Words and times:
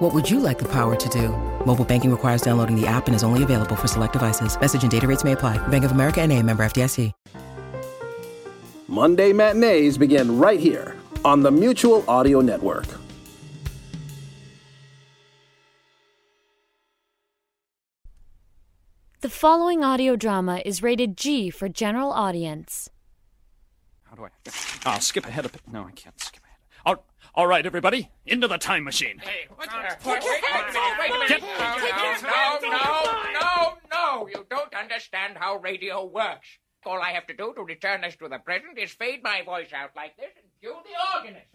What 0.00 0.14
would 0.14 0.30
you 0.30 0.40
like 0.40 0.58
the 0.58 0.68
power 0.68 0.96
to 0.96 1.08
do? 1.10 1.28
Mobile 1.66 1.84
banking 1.84 2.10
requires 2.10 2.40
downloading 2.40 2.74
the 2.74 2.86
app 2.86 3.06
and 3.06 3.14
is 3.14 3.22
only 3.22 3.42
available 3.42 3.76
for 3.76 3.86
select 3.86 4.14
devices. 4.14 4.58
Message 4.58 4.82
and 4.82 4.90
data 4.90 5.06
rates 5.06 5.24
may 5.24 5.32
apply. 5.32 5.58
Bank 5.68 5.84
of 5.84 5.92
America 5.92 6.22
and 6.22 6.32
a 6.32 6.42
member 6.42 6.64
FDIC. 6.64 7.12
Monday 8.88 9.32
matinees 9.34 9.98
begin 9.98 10.38
right 10.38 10.58
here 10.58 10.96
on 11.22 11.42
the 11.42 11.50
Mutual 11.50 12.02
Audio 12.08 12.40
Network. 12.40 12.86
The 19.20 19.28
following 19.28 19.84
audio 19.84 20.16
drama 20.16 20.62
is 20.64 20.82
rated 20.82 21.18
G 21.18 21.50
for 21.50 21.68
general 21.68 22.10
audience. 22.10 22.88
How 24.04 24.16
do 24.16 24.24
I? 24.24 24.30
I'll 24.86 25.00
skip 25.00 25.26
ahead 25.26 25.44
a 25.44 25.50
bit. 25.50 25.60
No, 25.70 25.84
I 25.84 25.90
can't 25.90 26.18
skip 26.18 26.39
ahead. 26.39 26.39
All, 27.34 27.44
all 27.44 27.46
right, 27.46 27.64
everybody, 27.64 28.10
into 28.26 28.48
the 28.48 28.58
time 28.58 28.84
machine. 28.84 29.18
Hey, 29.18 29.46
what 29.54 29.68
the? 29.68 30.08
Wait, 30.08 30.22
wait, 30.22 30.42
wait, 30.42 30.98
wait 30.98 31.10
a 31.10 31.18
minute. 31.18 31.42
No, 32.22 32.58
no, 32.62 32.68
no, 32.68 33.12
no, 33.40 33.74
no. 33.92 34.28
You 34.28 34.46
don't 34.50 34.74
understand 34.74 35.36
how 35.38 35.56
radio 35.56 36.04
works. 36.04 36.48
All 36.84 37.00
I 37.00 37.10
have 37.10 37.26
to 37.26 37.34
do 37.34 37.52
to 37.54 37.62
return 37.62 38.04
us 38.04 38.16
to 38.16 38.28
the 38.28 38.38
present 38.38 38.78
is 38.78 38.90
fade 38.90 39.22
my 39.22 39.42
voice 39.44 39.72
out 39.72 39.90
like 39.94 40.16
this 40.16 40.30
and 40.36 40.50
cue 40.60 40.76
the 40.82 41.18
organist. 41.18 41.46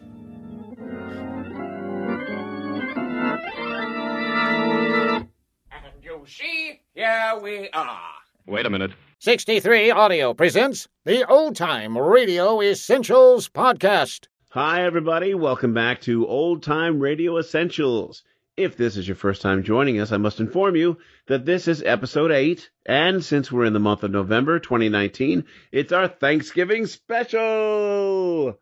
And 5.72 6.02
you 6.02 6.24
see, 6.26 6.80
here 6.94 7.38
we 7.42 7.68
are. 7.70 8.00
Wait 8.46 8.66
a 8.66 8.70
minute. 8.70 8.92
63 9.18 9.90
Audio 9.90 10.32
presents 10.32 10.86
the 11.04 11.28
Old 11.28 11.56
Time 11.56 11.98
Radio 11.98 12.62
Essentials 12.62 13.48
Podcast. 13.48 14.28
Hi, 14.50 14.84
everybody. 14.84 15.34
Welcome 15.34 15.74
back 15.74 16.00
to 16.02 16.26
Old 16.26 16.62
Time 16.62 17.00
Radio 17.00 17.36
Essentials. 17.38 18.22
If 18.56 18.76
this 18.76 18.96
is 18.96 19.06
your 19.06 19.16
first 19.16 19.42
time 19.42 19.64
joining 19.64 20.00
us, 20.00 20.12
I 20.12 20.16
must 20.16 20.40
inform 20.40 20.76
you 20.76 20.98
that 21.26 21.44
this 21.44 21.68
is 21.68 21.82
episode 21.82 22.30
8, 22.30 22.70
and 22.86 23.24
since 23.24 23.50
we're 23.50 23.64
in 23.64 23.72
the 23.72 23.80
month 23.80 24.02
of 24.02 24.12
November 24.12 24.58
2019, 24.58 25.44
it's 25.72 25.92
our 25.92 26.08
Thanksgiving 26.08 26.86
special. 26.86 28.58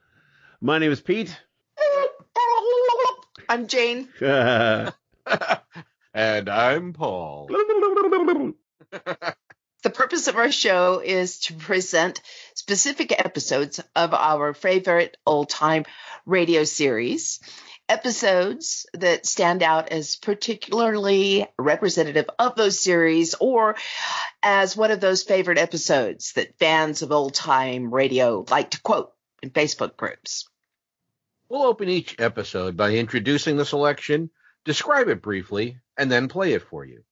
My 0.60 0.78
name 0.78 0.90
is 0.90 1.00
Pete. 1.00 1.38
I'm 3.48 3.66
Jane. 3.68 4.08
And 6.14 6.48
I'm 6.48 6.92
Paul. 6.92 7.50
The 9.84 9.90
purpose 9.90 10.28
of 10.28 10.36
our 10.36 10.50
show 10.50 11.02
is 11.04 11.40
to 11.40 11.52
present 11.52 12.22
specific 12.54 13.12
episodes 13.12 13.80
of 13.94 14.14
our 14.14 14.54
favorite 14.54 15.18
old 15.26 15.50
time 15.50 15.84
radio 16.24 16.64
series. 16.64 17.38
Episodes 17.86 18.86
that 18.94 19.26
stand 19.26 19.62
out 19.62 19.90
as 19.90 20.16
particularly 20.16 21.46
representative 21.58 22.30
of 22.38 22.56
those 22.56 22.80
series 22.80 23.34
or 23.34 23.76
as 24.42 24.74
one 24.74 24.90
of 24.90 25.00
those 25.00 25.22
favorite 25.22 25.58
episodes 25.58 26.32
that 26.32 26.58
fans 26.58 27.02
of 27.02 27.12
old 27.12 27.34
time 27.34 27.92
radio 27.92 28.42
like 28.48 28.70
to 28.70 28.80
quote 28.80 29.12
in 29.42 29.50
Facebook 29.50 29.98
groups. 29.98 30.48
We'll 31.50 31.64
open 31.64 31.90
each 31.90 32.16
episode 32.18 32.74
by 32.74 32.92
introducing 32.94 33.58
the 33.58 33.66
selection, 33.66 34.30
describe 34.64 35.08
it 35.08 35.20
briefly, 35.20 35.76
and 35.98 36.10
then 36.10 36.28
play 36.28 36.54
it 36.54 36.62
for 36.62 36.86
you. 36.86 37.04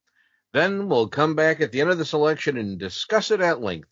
Then 0.52 0.88
we'll 0.88 1.08
come 1.08 1.34
back 1.34 1.60
at 1.62 1.72
the 1.72 1.80
end 1.80 1.90
of 1.90 1.96
the 1.96 2.04
selection 2.04 2.58
and 2.58 2.78
discuss 2.78 3.30
it 3.30 3.40
at 3.40 3.62
length, 3.62 3.88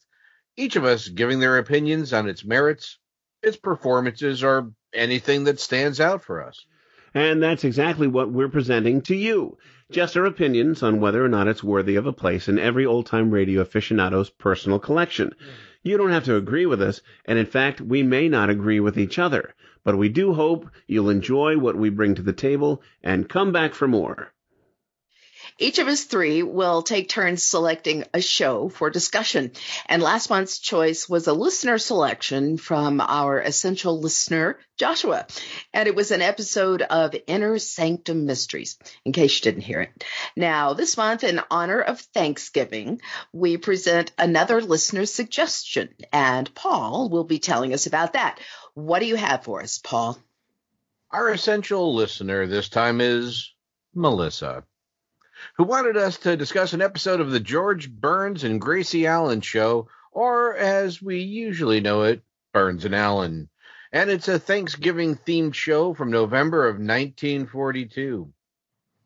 each 0.56 0.76
of 0.76 0.84
us 0.84 1.08
giving 1.08 1.40
their 1.40 1.56
opinions 1.56 2.12
on 2.12 2.28
its 2.28 2.44
merits, 2.44 2.98
its 3.42 3.56
performances, 3.56 4.42
or 4.42 4.72
anything 4.92 5.44
that 5.44 5.58
stands 5.58 6.00
out 6.00 6.22
for 6.22 6.42
us. 6.42 6.66
And 7.14 7.42
that's 7.42 7.64
exactly 7.64 8.06
what 8.06 8.30
we're 8.30 8.50
presenting 8.50 9.00
to 9.02 9.16
you. 9.16 9.56
Just 9.90 10.16
our 10.16 10.26
opinions 10.26 10.82
on 10.82 11.00
whether 11.00 11.24
or 11.24 11.28
not 11.28 11.48
it's 11.48 11.64
worthy 11.64 11.96
of 11.96 12.06
a 12.06 12.12
place 12.12 12.46
in 12.46 12.58
every 12.58 12.84
old 12.84 13.06
time 13.06 13.30
radio 13.30 13.62
aficionado's 13.62 14.30
personal 14.30 14.78
collection. 14.78 15.34
You 15.82 15.96
don't 15.96 16.12
have 16.12 16.24
to 16.24 16.36
agree 16.36 16.66
with 16.66 16.82
us, 16.82 17.00
and 17.24 17.38
in 17.38 17.46
fact, 17.46 17.80
we 17.80 18.02
may 18.02 18.28
not 18.28 18.50
agree 18.50 18.80
with 18.80 18.98
each 18.98 19.18
other, 19.18 19.54
but 19.82 19.96
we 19.96 20.10
do 20.10 20.34
hope 20.34 20.68
you'll 20.86 21.08
enjoy 21.08 21.56
what 21.56 21.76
we 21.76 21.88
bring 21.88 22.14
to 22.16 22.22
the 22.22 22.34
table 22.34 22.82
and 23.02 23.30
come 23.30 23.50
back 23.50 23.72
for 23.72 23.88
more. 23.88 24.32
Each 25.62 25.78
of 25.78 25.88
us 25.88 26.04
three 26.04 26.42
will 26.42 26.80
take 26.80 27.10
turns 27.10 27.42
selecting 27.42 28.04
a 28.14 28.22
show 28.22 28.70
for 28.70 28.88
discussion. 28.88 29.52
And 29.84 30.02
last 30.02 30.30
month's 30.30 30.58
choice 30.58 31.06
was 31.06 31.26
a 31.26 31.34
listener 31.34 31.76
selection 31.76 32.56
from 32.56 33.02
our 33.02 33.38
essential 33.38 34.00
listener, 34.00 34.58
Joshua. 34.78 35.26
And 35.74 35.86
it 35.86 35.94
was 35.94 36.12
an 36.12 36.22
episode 36.22 36.80
of 36.80 37.14
Inner 37.26 37.58
Sanctum 37.58 38.24
Mysteries, 38.24 38.78
in 39.04 39.12
case 39.12 39.36
you 39.36 39.42
didn't 39.42 39.64
hear 39.64 39.82
it. 39.82 40.04
Now, 40.34 40.72
this 40.72 40.96
month, 40.96 41.24
in 41.24 41.42
honor 41.50 41.82
of 41.82 42.00
Thanksgiving, 42.00 43.02
we 43.30 43.58
present 43.58 44.12
another 44.16 44.62
listener 44.62 45.04
suggestion. 45.04 45.90
And 46.10 46.52
Paul 46.54 47.10
will 47.10 47.24
be 47.24 47.38
telling 47.38 47.74
us 47.74 47.86
about 47.86 48.14
that. 48.14 48.40
What 48.72 49.00
do 49.00 49.06
you 49.06 49.16
have 49.16 49.44
for 49.44 49.60
us, 49.60 49.78
Paul? 49.78 50.18
Our 51.10 51.28
essential 51.28 51.94
listener 51.94 52.46
this 52.46 52.70
time 52.70 53.02
is 53.02 53.52
Melissa, 53.94 54.64
who 55.56 55.64
wanted 55.64 55.96
us 55.96 56.18
to 56.18 56.36
discuss 56.36 56.72
an 56.72 56.82
episode 56.82 57.20
of 57.20 57.30
the 57.30 57.40
George 57.40 57.90
Burns 57.90 58.44
and 58.44 58.60
Gracie 58.60 59.06
Allen 59.06 59.40
show, 59.40 59.88
or 60.12 60.54
as 60.56 61.00
we 61.00 61.20
usually 61.20 61.80
know 61.80 62.02
it, 62.02 62.22
Burns 62.52 62.84
and 62.84 62.94
Allen. 62.94 63.48
And 63.92 64.10
it's 64.10 64.28
a 64.28 64.38
Thanksgiving 64.38 65.16
themed 65.16 65.54
show 65.54 65.94
from 65.94 66.10
November 66.10 66.66
of 66.66 66.76
1942. 66.76 68.32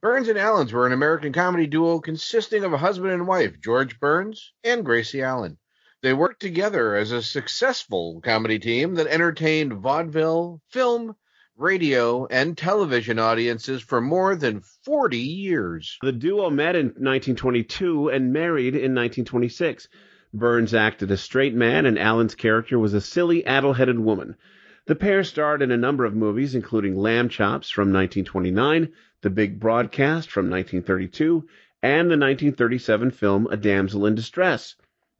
Burns 0.00 0.28
and 0.28 0.38
Allens 0.38 0.72
were 0.72 0.86
an 0.86 0.92
American 0.92 1.32
comedy 1.32 1.66
duo 1.66 1.98
consisting 1.98 2.64
of 2.64 2.74
a 2.74 2.78
husband 2.78 3.12
and 3.12 3.26
wife, 3.26 3.58
George 3.60 3.98
Burns 3.98 4.52
and 4.62 4.84
Gracie 4.84 5.22
Allen. 5.22 5.56
They 6.02 6.12
worked 6.12 6.40
together 6.40 6.94
as 6.94 7.12
a 7.12 7.22
successful 7.22 8.20
comedy 8.20 8.58
team 8.58 8.96
that 8.96 9.06
entertained 9.06 9.72
vaudeville, 9.72 10.60
film, 10.68 11.16
radio, 11.56 12.26
and 12.26 12.58
television 12.58 13.18
audiences 13.18 13.80
for 13.80 14.00
more 14.00 14.34
than 14.34 14.60
40 14.60 15.18
years. 15.18 15.98
The 16.02 16.12
duo 16.12 16.50
met 16.50 16.74
in 16.74 16.86
1922 16.86 18.08
and 18.08 18.32
married 18.32 18.74
in 18.74 18.94
1926. 18.94 19.88
Burns 20.32 20.74
acted 20.74 21.12
a 21.12 21.16
straight 21.16 21.54
man, 21.54 21.86
and 21.86 21.96
Allen's 21.96 22.34
character 22.34 22.76
was 22.78 22.92
a 22.92 23.00
silly, 23.00 23.46
addle-headed 23.46 23.98
woman. 23.98 24.34
The 24.86 24.96
pair 24.96 25.22
starred 25.22 25.62
in 25.62 25.70
a 25.70 25.76
number 25.76 26.04
of 26.04 26.14
movies, 26.14 26.56
including 26.56 26.96
Lamb 26.96 27.28
Chops 27.28 27.70
from 27.70 27.92
1929, 27.92 28.92
The 29.20 29.30
Big 29.30 29.60
Broadcast 29.60 30.30
from 30.30 30.50
1932, 30.50 31.46
and 31.82 32.10
the 32.10 32.18
1937 32.18 33.12
film 33.12 33.46
A 33.50 33.56
Damsel 33.56 34.06
in 34.06 34.14
Distress. 34.16 34.74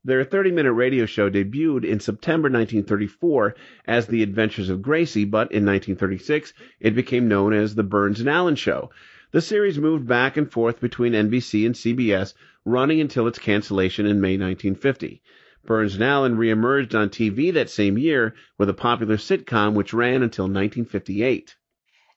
Their 0.07 0.23
30 0.23 0.51
minute 0.51 0.75
radio 0.75 1.07
show 1.07 1.31
debuted 1.31 1.83
in 1.83 1.99
September 1.99 2.51
1934 2.51 3.55
as 3.87 4.07
The 4.07 4.23
Adventures 4.23 4.69
of 4.69 4.83
Gracie, 4.83 5.25
but 5.25 5.51
in 5.51 5.65
1936 5.65 6.53
it 6.79 6.95
became 6.95 7.27
known 7.27 7.55
as 7.55 7.75
The 7.75 7.85
Burns 7.85 8.21
and 8.21 8.29
Allen 8.29 8.57
Show. 8.57 8.91
The 9.31 9.41
series 9.41 9.79
moved 9.79 10.07
back 10.07 10.37
and 10.37 10.53
forth 10.53 10.79
between 10.79 11.15
NBC 11.15 11.65
and 11.65 11.75
CBS, 11.75 12.35
running 12.67 13.01
until 13.01 13.27
its 13.27 13.39
cancellation 13.39 14.05
in 14.05 14.21
May 14.21 14.37
1950. 14.37 15.23
Burns 15.65 15.95
and 15.95 16.05
Allen 16.05 16.37
reemerged 16.37 16.95
on 16.95 17.09
TV 17.09 17.51
that 17.55 17.71
same 17.71 17.97
year 17.97 18.35
with 18.59 18.69
a 18.69 18.75
popular 18.75 19.17
sitcom 19.17 19.73
which 19.73 19.95
ran 19.95 20.23
until 20.23 20.45
1958. 20.45 21.57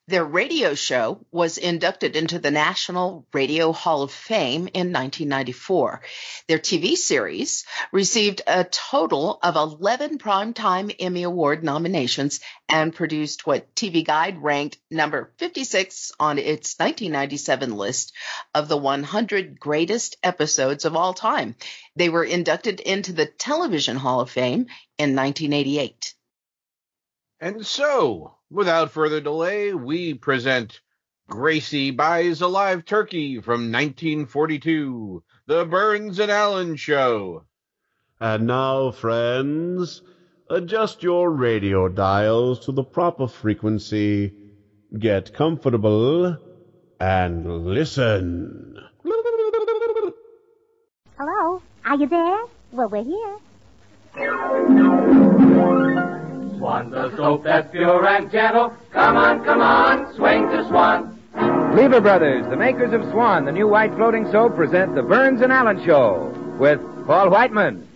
Their 0.10 0.24
radio 0.24 0.74
show 0.74 1.26
was 1.32 1.58
inducted 1.58 2.16
into 2.16 2.40
the 2.40 2.50
National 2.50 3.28
Radio 3.34 3.74
Hall 3.74 4.04
of 4.04 4.12
Fame 4.14 4.70
in 4.74 4.94
1994. 4.94 6.02
Their 6.48 6.60
TV 6.60 6.96
series 6.96 7.66
received 7.92 8.42
a 8.48 8.64
total 8.64 9.38
of 9.44 9.58
11 9.58 10.18
Primetime 10.18 10.96
Emmy 10.98 11.24
Award 11.24 11.62
nominations 11.62 12.40
and 12.70 12.96
produced 12.96 13.46
what 13.46 13.76
TV 13.76 14.06
Guide 14.06 14.42
ranked 14.42 14.78
number 14.90 15.34
56 15.40 16.14
on 16.22 16.40
its 16.40 16.80
1997 16.80 17.76
list 17.76 18.14
of 18.56 18.70
the 18.70 18.78
100 18.78 19.60
greatest 19.60 20.16
episodes 20.24 20.86
of 20.86 20.96
all 20.96 21.14
time. 21.14 21.54
They 21.98 22.08
were 22.08 22.24
inducted 22.24 22.80
into 22.80 23.12
the 23.12 23.26
Television 23.26 23.98
Hall 23.98 24.22
of 24.22 24.30
Fame 24.30 24.68
in 24.98 25.18
1988. 25.18 26.14
And 27.42 27.68
so, 27.68 28.37
without 28.50 28.92
further 28.92 29.22
delay, 29.22 29.74
we 29.74 30.14
present 30.14 30.80
Gracie 31.30 31.92
Buys 31.92 32.42
a 32.42 32.48
Live 32.48 32.86
Turkey 32.86 33.42
from 33.42 33.72
1942, 33.72 35.24
The 35.46 35.66
Burns 35.66 36.20
and 36.20 36.32
Allen 36.32 36.76
Show. 36.76 37.44
And 38.20 38.48
now, 38.48 38.92
friends, 38.92 40.02
adjust 40.50 41.04
your 41.04 41.30
radio 41.30 41.88
dials 41.90 42.66
to 42.66 42.72
the 42.72 42.84
proper 42.84 43.28
frequency, 43.28 44.34
get 44.98 45.34
comfortable, 45.34 46.38
and 47.00 47.66
listen. 47.66 48.80
Hello? 51.18 51.62
Are 51.86 51.96
you 51.96 52.08
there? 52.08 52.40
Well, 52.72 52.90
we're 52.90 53.04
here. 53.04 53.38
Swan, 56.58 56.90
the 56.90 57.16
soap 57.16 57.44
that's 57.44 57.70
pure 57.72 58.06
and 58.08 58.32
gentle. 58.32 58.74
Come 58.92 59.18
on, 59.18 59.44
come 59.44 59.62
on, 59.62 60.14
swing 60.16 60.50
to 60.50 60.68
Swan. 60.68 61.14
Lever 61.76 62.02
Brothers, 62.02 62.46
the 62.50 62.56
makers 62.56 62.94
of 62.94 63.04
Swan, 63.12 63.46
the 63.46 63.52
new 63.52 63.68
white 63.68 63.94
floating 63.94 64.30
soap, 64.32 64.56
present 64.56 64.96
the 64.96 65.04
Burns 65.04 65.42
and 65.42 65.52
Allen 65.52 65.84
Show 65.86 66.34
with 66.60 66.80
Paul 67.06 67.30
Whiteman. 67.30 67.88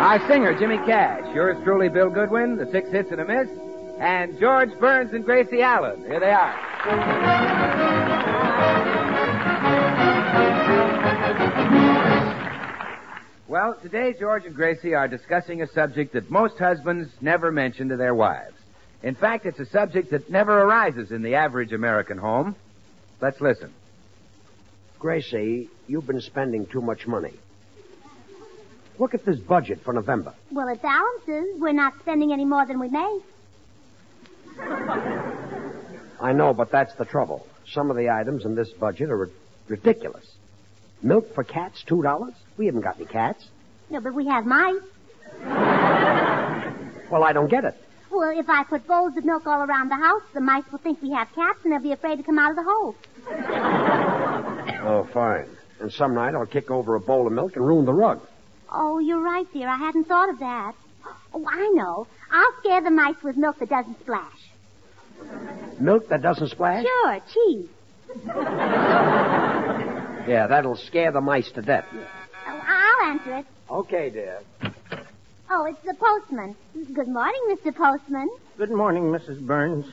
Our 0.00 0.28
singer, 0.28 0.58
Jimmy 0.58 0.78
Cash. 0.78 1.34
Yours 1.34 1.56
truly, 1.64 1.88
Bill 1.88 2.10
Goodwin, 2.10 2.56
the 2.56 2.70
six 2.70 2.90
hits 2.90 3.10
and 3.10 3.20
a 3.20 3.24
miss. 3.24 3.48
And 4.00 4.38
George 4.38 4.70
Burns 4.78 5.12
and 5.12 5.24
Gracie 5.24 5.62
Allen. 5.62 6.04
Here 6.04 6.20
they 6.20 6.30
are. 6.30 7.83
Well, 13.54 13.78
today 13.80 14.16
George 14.18 14.46
and 14.46 14.54
Gracie 14.56 14.94
are 14.94 15.06
discussing 15.06 15.62
a 15.62 15.68
subject 15.68 16.14
that 16.14 16.28
most 16.28 16.58
husbands 16.58 17.08
never 17.20 17.52
mention 17.52 17.90
to 17.90 17.96
their 17.96 18.12
wives. 18.12 18.56
In 19.00 19.14
fact, 19.14 19.46
it's 19.46 19.60
a 19.60 19.66
subject 19.66 20.10
that 20.10 20.28
never 20.28 20.62
arises 20.62 21.12
in 21.12 21.22
the 21.22 21.36
average 21.36 21.72
American 21.72 22.18
home. 22.18 22.56
Let's 23.20 23.40
listen. 23.40 23.72
Gracie, 24.98 25.70
you've 25.86 26.04
been 26.04 26.20
spending 26.20 26.66
too 26.66 26.80
much 26.80 27.06
money. 27.06 27.34
Look 28.98 29.14
at 29.14 29.24
this 29.24 29.38
budget 29.38 29.84
for 29.84 29.92
November. 29.92 30.34
Well, 30.50 30.66
it's 30.66 30.82
Allen's. 30.82 31.60
We're 31.60 31.70
not 31.70 31.92
spending 32.00 32.32
any 32.32 32.44
more 32.44 32.66
than 32.66 32.80
we 32.80 32.88
make. 32.88 33.22
I 36.20 36.32
know, 36.32 36.52
but 36.54 36.72
that's 36.72 36.94
the 36.96 37.04
trouble. 37.04 37.46
Some 37.68 37.88
of 37.88 37.96
the 37.96 38.10
items 38.10 38.46
in 38.46 38.56
this 38.56 38.70
budget 38.70 39.10
are 39.10 39.30
ridiculous. 39.68 40.28
Milk 41.04 41.32
for 41.36 41.44
cats, 41.44 41.84
two 41.84 42.02
dollars? 42.02 42.34
We 42.56 42.66
haven't 42.66 42.82
got 42.82 42.96
any 42.96 43.06
cats. 43.06 43.48
No, 43.90 44.00
but 44.00 44.14
we 44.14 44.26
have 44.26 44.46
mice. 44.46 44.76
Well, 47.10 47.22
I 47.22 47.32
don't 47.32 47.50
get 47.50 47.64
it. 47.64 47.76
Well, 48.10 48.36
if 48.36 48.48
I 48.48 48.64
put 48.64 48.86
bowls 48.88 49.16
of 49.16 49.24
milk 49.24 49.46
all 49.46 49.60
around 49.62 49.90
the 49.90 49.94
house, 49.96 50.22
the 50.32 50.40
mice 50.40 50.64
will 50.72 50.78
think 50.78 51.00
we 51.02 51.10
have 51.12 51.28
cats 51.34 51.58
and 51.62 51.72
they'll 51.72 51.80
be 51.82 51.92
afraid 51.92 52.16
to 52.16 52.22
come 52.24 52.38
out 52.38 52.50
of 52.50 52.56
the 52.56 52.64
hole. 52.64 52.96
Oh, 54.86 55.04
fine. 55.14 55.46
And 55.80 55.90
some 55.92 56.14
night 56.14 56.34
I'll 56.34 56.44
kick 56.46 56.70
over 56.70 56.94
a 56.94 57.00
bowl 57.00 57.26
of 57.26 57.32
milk 57.32 57.56
and 57.56 57.64
ruin 57.66 57.84
the 57.86 57.92
rug. 57.92 58.20
Oh, 58.70 58.98
you're 58.98 59.20
right, 59.22 59.46
dear. 59.52 59.68
I 59.68 59.76
hadn't 59.76 60.04
thought 60.08 60.28
of 60.28 60.38
that. 60.40 60.72
Oh, 61.32 61.44
I 61.48 61.70
know. 61.74 62.06
I'll 62.30 62.52
scare 62.60 62.82
the 62.82 62.90
mice 62.90 63.22
with 63.22 63.36
milk 63.36 63.58
that 63.60 63.68
doesn't 63.70 63.98
splash. 64.00 64.50
Milk 65.80 66.08
that 66.08 66.20
doesn't 66.22 66.48
splash? 66.48 66.84
Sure, 66.84 67.20
cheese. 67.32 67.68
Yeah, 70.26 70.46
that'll 70.48 70.76
scare 70.76 71.12
the 71.12 71.20
mice 71.20 71.50
to 71.52 71.60
death. 71.62 71.84
Oh, 72.46 72.62
I'll 72.66 73.10
answer 73.10 73.36
it. 73.36 73.46
Okay, 73.70 74.10
dear. 74.10 74.40
Oh, 75.50 75.64
it's 75.66 75.80
the 75.84 75.94
postman. 75.94 76.54
Good 76.94 77.08
morning, 77.08 77.40
Mr. 77.48 77.74
Postman. 77.74 78.28
Good 78.58 78.70
morning, 78.70 79.04
Mrs. 79.04 79.40
Burns. 79.40 79.86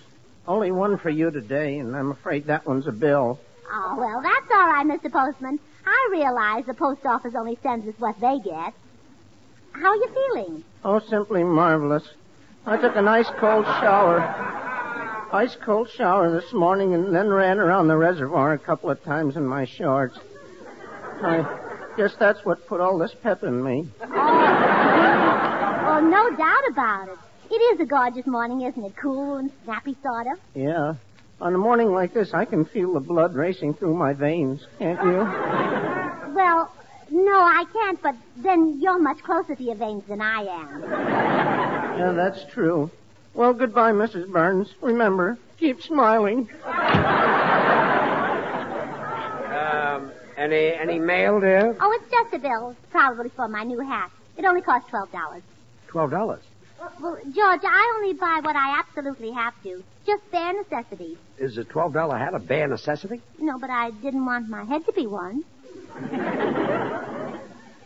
Only 0.47 0.71
one 0.71 0.97
for 0.97 1.09
you 1.09 1.31
today, 1.31 1.77
and 1.77 1.95
I'm 1.95 2.11
afraid 2.11 2.47
that 2.47 2.65
one's 2.65 2.87
a 2.87 2.91
bill. 2.91 3.39
Oh, 3.71 3.95
well, 3.97 4.21
that's 4.21 4.51
all 4.51 4.67
right, 4.67 4.85
Mr. 4.85 5.11
Postman. 5.11 5.59
I 5.85 6.09
realize 6.11 6.65
the 6.65 6.73
post 6.73 7.05
office 7.05 7.33
only 7.37 7.57
sends 7.63 7.87
us 7.87 7.95
what 7.99 8.19
they 8.19 8.39
get. 8.39 8.73
How 9.73 9.89
are 9.89 9.95
you 9.95 10.09
feeling? 10.13 10.63
Oh, 10.83 10.99
simply 10.99 11.43
marvelous. 11.43 12.07
I 12.65 12.77
took 12.77 12.95
a 12.95 13.01
nice 13.01 13.29
cold 13.39 13.65
shower. 13.65 14.19
Ice 15.33 15.55
cold 15.63 15.89
shower 15.89 16.29
this 16.31 16.51
morning 16.51 16.93
and 16.93 17.15
then 17.15 17.29
ran 17.29 17.59
around 17.59 17.87
the 17.87 17.95
reservoir 17.95 18.53
a 18.53 18.59
couple 18.59 18.89
of 18.89 19.01
times 19.03 19.37
in 19.37 19.45
my 19.45 19.65
shorts. 19.65 20.19
I 21.23 21.45
guess 22.01 22.15
that's 22.17 22.43
what 22.43 22.65
put 22.65 22.81
all 22.81 22.97
this 22.97 23.13
pep 23.21 23.43
in 23.43 23.63
me. 23.63 23.87
Oh, 24.01 24.07
no 26.01 26.35
doubt 26.35 26.67
about 26.71 27.09
it. 27.09 27.19
It 27.51 27.61
is 27.73 27.79
a 27.79 27.85
gorgeous 27.85 28.25
morning, 28.25 28.61
isn't 28.61 28.83
it? 28.83 28.95
Cool 28.95 29.37
and 29.37 29.51
snappy, 29.63 29.95
sort 30.01 30.25
of. 30.25 30.39
Yeah. 30.55 30.95
On 31.41 31.53
a 31.53 31.59
morning 31.59 31.91
like 31.91 32.11
this, 32.11 32.33
I 32.33 32.45
can 32.45 32.65
feel 32.65 32.93
the 32.93 32.99
blood 32.99 33.35
racing 33.35 33.75
through 33.75 33.93
my 33.93 34.13
veins, 34.13 34.65
can't 34.79 34.99
you? 35.03 35.19
Well, 36.33 36.73
no, 37.11 37.37
I 37.37 37.65
can't, 37.71 38.01
but 38.01 38.15
then 38.37 38.79
you're 38.81 38.97
much 38.97 39.21
closer 39.21 39.53
to 39.53 39.63
your 39.63 39.75
veins 39.75 40.03
than 40.07 40.21
I 40.21 40.41
am. 40.41 40.81
Yeah, 41.99 42.13
that's 42.13 42.45
true. 42.51 42.89
Well, 43.35 43.53
goodbye, 43.53 43.91
Mrs. 43.91 44.27
Burns. 44.27 44.73
Remember, 44.81 45.37
keep 45.59 45.83
smiling. 45.83 46.49
Any 50.41 50.73
any 50.73 50.97
mail, 50.97 51.39
dear? 51.39 51.77
Oh, 51.79 51.99
it's 52.01 52.09
just 52.09 52.33
a 52.33 52.39
bill, 52.39 52.75
probably 52.89 53.29
for 53.29 53.47
my 53.47 53.63
new 53.63 53.79
hat. 53.79 54.09
It 54.37 54.43
only 54.43 54.61
costs 54.63 54.89
twelve 54.89 55.11
dollars. 55.11 55.43
Twelve 55.87 56.09
dollars. 56.09 56.41
Well, 56.99 57.19
George, 57.25 57.61
I 57.63 57.93
only 57.97 58.15
buy 58.15 58.39
what 58.41 58.55
I 58.55 58.79
absolutely 58.79 59.29
have 59.33 59.53
to. 59.61 59.83
Just 60.03 60.23
bare 60.31 60.53
necessities. 60.53 61.17
Is 61.37 61.59
a 61.59 61.63
twelve 61.63 61.93
dollar 61.93 62.17
hat 62.17 62.33
a 62.33 62.39
bare 62.39 62.67
necessity? 62.67 63.21
No, 63.37 63.59
but 63.59 63.69
I 63.69 63.91
didn't 63.91 64.25
want 64.25 64.49
my 64.49 64.63
head 64.63 64.83
to 64.87 64.93
be 64.93 65.05
one. 65.05 65.43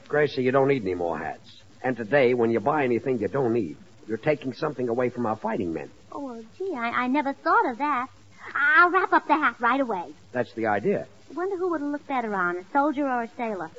Gracie, 0.08 0.42
you 0.44 0.52
don't 0.54 0.70
need 0.70 0.84
any 0.84 0.96
more 0.96 1.18
hats. 1.18 1.62
And 1.82 1.98
today, 1.98 2.34
when 2.36 2.52
you 2.52 2.62
buy 2.62 2.86
anything 2.86 3.20
you 3.20 3.28
don't 3.28 3.52
need, 3.52 3.76
you're 4.08 4.18
taking 4.18 4.54
something 4.54 4.88
away 4.88 5.10
from 5.10 5.26
our 5.26 5.36
fighting 5.36 5.74
men. 5.74 5.92
Oh, 6.14 6.42
gee, 6.58 6.74
I, 6.74 7.04
I 7.04 7.08
never 7.08 7.34
thought 7.34 7.70
of 7.70 7.80
that. 7.80 8.08
I'll 8.56 8.92
wrap 8.92 9.12
up 9.12 9.28
the 9.28 9.34
hat 9.34 9.58
right 9.60 9.82
away. 9.82 10.14
That's 10.32 10.54
the 10.54 10.68
idea. 10.68 11.08
Wonder 11.34 11.58
who 11.58 11.70
would 11.70 11.82
look 11.82 12.06
better 12.08 12.34
on, 12.36 12.58
a 12.58 12.64
soldier 12.72 13.08
or 13.08 13.24
a 13.24 13.30
sailor. 13.36 13.70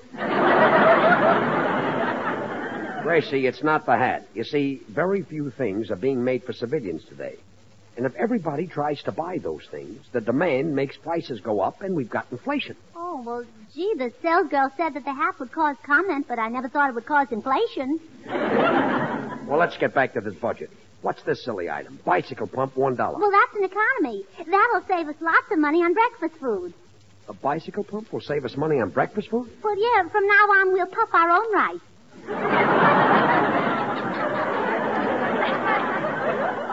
Gracie, 3.02 3.46
it's 3.46 3.62
not 3.62 3.86
the 3.86 3.96
hat. 3.96 4.26
You 4.34 4.44
see, 4.44 4.82
very 4.88 5.22
few 5.22 5.50
things 5.50 5.90
are 5.90 5.96
being 5.96 6.24
made 6.24 6.42
for 6.44 6.52
civilians 6.52 7.04
today. 7.04 7.36
And 7.96 8.04
if 8.04 8.14
everybody 8.16 8.66
tries 8.66 9.02
to 9.04 9.12
buy 9.12 9.38
those 9.38 9.64
things, 9.70 10.00
the 10.12 10.20
demand 10.20 10.74
makes 10.74 10.96
prices 10.98 11.40
go 11.40 11.60
up, 11.60 11.80
and 11.80 11.96
we've 11.96 12.10
got 12.10 12.26
inflation. 12.30 12.76
Oh, 12.94 13.22
well, 13.24 13.44
gee, 13.74 13.94
the 13.96 14.12
sales 14.20 14.48
girl 14.50 14.70
said 14.76 14.92
that 14.94 15.04
the 15.04 15.14
hat 15.14 15.38
would 15.38 15.52
cause 15.52 15.76
comment, 15.82 16.26
but 16.28 16.38
I 16.38 16.48
never 16.48 16.68
thought 16.68 16.90
it 16.90 16.94
would 16.94 17.06
cause 17.06 17.28
inflation. 17.30 18.00
Well, 18.26 19.58
let's 19.58 19.78
get 19.78 19.94
back 19.94 20.12
to 20.14 20.20
this 20.20 20.34
budget. 20.34 20.68
What's 21.00 21.22
this 21.22 21.42
silly 21.44 21.70
item? 21.70 22.00
Bicycle 22.04 22.48
pump, 22.48 22.76
one 22.76 22.96
dollar. 22.96 23.18
Well, 23.18 23.30
that's 23.30 23.54
an 23.56 23.64
economy. 23.64 24.24
That'll 24.38 24.82
save 24.88 25.08
us 25.08 25.14
lots 25.20 25.50
of 25.52 25.58
money 25.58 25.82
on 25.82 25.94
breakfast 25.94 26.34
food. 26.40 26.74
A 27.28 27.32
bicycle 27.32 27.82
pump 27.84 28.12
will 28.12 28.20
save 28.20 28.44
us 28.44 28.56
money 28.56 28.80
on 28.80 28.90
breakfast 28.90 29.30
food? 29.30 29.50
Well, 29.62 29.76
yeah, 29.78 30.08
from 30.08 30.26
now 30.26 30.34
on, 30.34 30.72
we'll 30.72 30.86
puff 30.86 31.08
our 31.12 31.30
own 31.30 31.52
rice. 31.54 31.80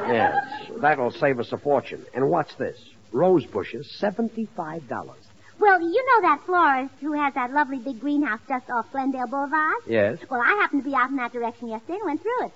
Yes, 0.07 0.45
that'll 0.77 1.11
save 1.11 1.39
us 1.39 1.51
a 1.51 1.57
fortune. 1.57 2.05
And 2.13 2.29
what's 2.29 2.53
this? 2.55 2.77
Rose 3.11 3.45
bushes, 3.45 3.89
seventy-five 3.99 4.87
dollars. 4.87 5.21
Well, 5.59 5.79
you 5.81 6.05
know 6.05 6.21
that 6.27 6.41
florist 6.45 6.93
who 6.99 7.13
has 7.13 7.33
that 7.35 7.51
lovely 7.53 7.77
big 7.77 7.99
greenhouse 7.99 8.39
just 8.47 8.69
off 8.69 8.91
Glendale 8.91 9.27
Boulevard? 9.27 9.75
Yes. 9.87 10.19
Well, 10.29 10.41
I 10.41 10.49
happened 10.61 10.83
to 10.83 10.89
be 10.89 10.95
out 10.95 11.09
in 11.09 11.15
that 11.17 11.31
direction 11.31 11.69
yesterday 11.69 11.97
and 11.99 12.05
went 12.05 12.21
through 12.21 12.45
it. 12.47 12.51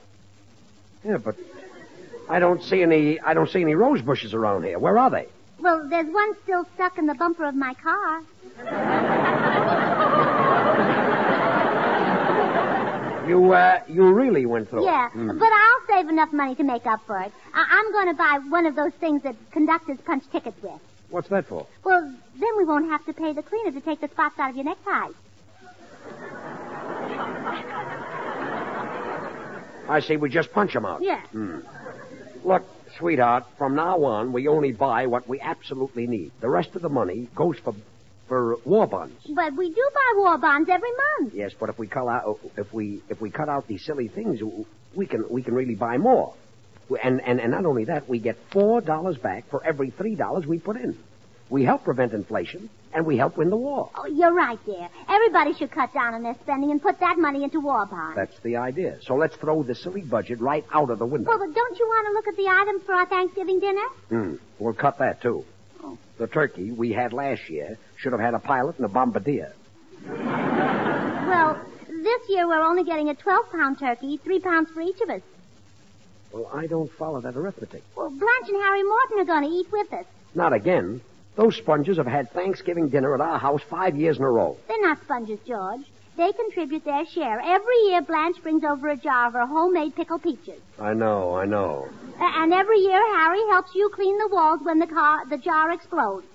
Yeah, 1.05 1.17
but 1.17 1.35
I 2.29 2.39
don't 2.39 2.61
see 2.61 2.81
any. 2.83 3.19
I 3.19 3.33
don't 3.33 3.49
see 3.49 3.61
any 3.61 3.75
rose 3.75 4.01
bushes 4.01 4.33
around 4.33 4.63
here. 4.65 4.77
Where 4.77 4.97
are 4.97 5.09
they? 5.09 5.27
Well, 5.59 5.87
there's 5.89 6.07
one 6.13 6.33
still 6.43 6.65
stuck 6.75 6.97
in 6.97 7.07
the 7.07 7.15
bumper 7.15 7.45
of 7.45 7.55
my 7.55 7.73
car. 7.75 8.21
You, 13.27 13.51
uh, 13.51 13.81
you 13.89 14.13
really 14.13 14.45
went 14.45 14.69
through 14.69 14.85
Yeah, 14.85 15.07
it. 15.07 15.11
Hmm. 15.11 15.37
but 15.37 15.49
I'll 15.51 15.81
save 15.89 16.07
enough 16.07 16.31
money 16.31 16.55
to 16.55 16.63
make 16.63 16.85
up 16.85 17.01
for 17.05 17.19
it. 17.19 17.31
I- 17.53 17.65
I'm 17.69 17.91
going 17.91 18.07
to 18.07 18.13
buy 18.13 18.39
one 18.47 18.65
of 18.65 18.75
those 18.75 18.93
things 19.01 19.21
that 19.23 19.35
conductors 19.51 19.97
punch 20.05 20.23
tickets 20.31 20.55
with. 20.63 20.79
What's 21.09 21.27
that 21.27 21.45
for? 21.45 21.67
Well, 21.83 22.01
then 22.39 22.49
we 22.57 22.63
won't 22.63 22.89
have 22.89 23.03
to 23.05 23.13
pay 23.13 23.33
the 23.33 23.43
cleaner 23.43 23.71
to 23.71 23.81
take 23.81 23.99
the 23.99 24.07
spots 24.07 24.39
out 24.39 24.51
of 24.51 24.55
your 24.55 24.63
neckties. 24.63 25.15
I 29.89 29.99
see. 30.01 30.15
We 30.17 30.29
just 30.29 30.51
punch 30.53 30.73
them 30.73 30.85
out. 30.85 31.01
Yeah. 31.01 31.19
Hmm. 31.27 31.59
Look, 32.45 32.63
sweetheart, 32.97 33.45
from 33.57 33.75
now 33.75 34.03
on, 34.03 34.33
we 34.33 34.47
only 34.47 34.71
buy 34.71 35.07
what 35.07 35.27
we 35.27 35.39
absolutely 35.39 36.07
need. 36.07 36.31
The 36.41 36.49
rest 36.49 36.75
of 36.75 36.81
the 36.81 36.89
money 36.89 37.27
goes 37.35 37.57
for 37.59 37.73
for 38.27 38.57
war 38.65 38.85
bonds. 38.87 39.15
But 39.29 39.55
we 39.55 39.69
do 39.69 39.89
buy 39.93 40.13
war 40.17 40.37
bonds 40.37 40.69
every 40.69 40.91
month. 41.19 41.33
Yes, 41.33 41.53
but 41.57 41.69
if 41.69 41.79
we 41.79 41.87
cut 41.87 42.07
out 42.07 42.39
if 42.57 42.73
we 42.73 43.01
if 43.09 43.21
we 43.21 43.29
cut 43.29 43.49
out 43.49 43.67
these 43.67 43.85
silly 43.85 44.07
things, 44.07 44.41
we 44.95 45.05
can 45.05 45.25
we 45.29 45.41
can 45.41 45.53
really 45.53 45.75
buy 45.75 45.97
more. 45.97 46.33
And 47.03 47.21
and 47.21 47.39
and 47.39 47.51
not 47.51 47.65
only 47.65 47.85
that, 47.85 48.07
we 48.09 48.19
get 48.19 48.37
four 48.51 48.81
dollars 48.81 49.17
back 49.17 49.49
for 49.49 49.63
every 49.63 49.91
three 49.91 50.15
dollars 50.15 50.45
we 50.45 50.59
put 50.59 50.75
in. 50.75 50.97
We 51.49 51.63
help 51.63 51.85
prevent 51.85 52.13
inflation, 52.13 52.69
and 52.93 53.05
we 53.05 53.17
help 53.17 53.37
win 53.37 53.49
the 53.49 53.57
war. 53.57 53.89
Oh, 53.95 54.05
you're 54.05 54.33
right, 54.33 54.59
dear. 54.65 54.89
Everybody 55.09 55.53
should 55.53 55.71
cut 55.71 55.93
down 55.93 56.13
on 56.13 56.23
their 56.23 56.35
spending 56.43 56.71
and 56.71 56.81
put 56.81 56.99
that 56.99 57.17
money 57.17 57.43
into 57.43 57.59
war 57.59 57.85
bonds. 57.85 58.15
That's 58.15 58.39
the 58.39 58.57
idea. 58.57 58.99
So 59.01 59.15
let's 59.15 59.35
throw 59.35 59.63
the 59.63 59.75
silly 59.75 60.01
budget 60.01 60.39
right 60.39 60.65
out 60.73 60.89
of 60.89 60.99
the 60.99 61.05
window. 61.05 61.29
Well, 61.29 61.39
but 61.39 61.53
don't 61.53 61.77
you 61.79 61.85
want 61.85 62.07
to 62.07 62.13
look 62.13 62.27
at 62.27 62.37
the 62.37 62.47
items 62.47 62.83
for 62.83 62.93
our 62.93 63.05
Thanksgiving 63.05 63.59
dinner? 63.59 63.87
Hmm. 64.09 64.35
We'll 64.59 64.73
cut 64.73 64.99
that, 64.99 65.21
too. 65.21 65.45
The 66.17 66.27
turkey 66.27 66.71
we 66.71 66.91
had 66.91 67.13
last 67.13 67.47
year 67.49 67.77
should 67.97 68.11
have 68.11 68.21
had 68.21 68.33
a 68.33 68.39
pilot 68.39 68.77
and 68.77 68.85
a 68.85 68.89
bombardier. 68.89 69.53
Well, 70.07 71.59
this 71.87 72.21
year 72.29 72.47
we're 72.47 72.63
only 72.63 72.83
getting 72.83 73.09
a 73.09 73.13
12 73.13 73.51
pound 73.51 73.79
turkey, 73.79 74.17
three 74.17 74.39
pounds 74.39 74.69
for 74.71 74.81
each 74.81 74.99
of 75.01 75.09
us. 75.09 75.21
Well, 76.31 76.49
I 76.53 76.67
don't 76.67 76.91
follow 76.93 77.21
that 77.21 77.35
arithmetic. 77.35 77.83
Well, 77.95 78.09
Blanche 78.09 78.49
and 78.49 78.61
Harry 78.63 78.83
Morton 78.83 79.19
are 79.19 79.25
going 79.25 79.43
to 79.43 79.55
eat 79.55 79.71
with 79.71 79.93
us. 79.93 80.05
Not 80.33 80.53
again. 80.53 81.01
Those 81.37 81.55
sponges 81.55 81.97
have 81.97 82.07
had 82.07 82.31
Thanksgiving 82.31 82.89
dinner 82.89 83.13
at 83.13 83.21
our 83.21 83.37
house 83.39 83.61
five 83.69 83.95
years 83.95 84.17
in 84.17 84.23
a 84.23 84.29
row. 84.29 84.57
They're 84.67 84.81
not 84.81 84.99
sponges, 85.03 85.39
George. 85.47 85.81
They 86.17 86.31
contribute 86.33 86.83
their 86.83 87.05
share. 87.05 87.39
Every 87.39 87.75
year, 87.89 88.01
Blanche 88.01 88.41
brings 88.41 88.63
over 88.63 88.89
a 88.89 88.97
jar 88.97 89.27
of 89.27 89.33
her 89.33 89.45
homemade 89.45 89.95
pickled 89.95 90.23
peaches. 90.23 90.59
I 90.79 90.93
know, 90.95 91.35
I 91.37 91.45
know. 91.45 91.87
A- 92.19 92.23
And 92.41 92.51
every 92.53 92.79
year, 92.79 92.99
Harry 93.17 93.39
helps 93.51 93.75
you 93.75 93.87
clean 93.93 94.17
the 94.17 94.27
walls 94.29 94.61
when 94.63 94.79
the 94.79 94.87
car, 94.87 95.25
the 95.29 95.37
jar 95.37 95.71
explodes. 95.71 96.25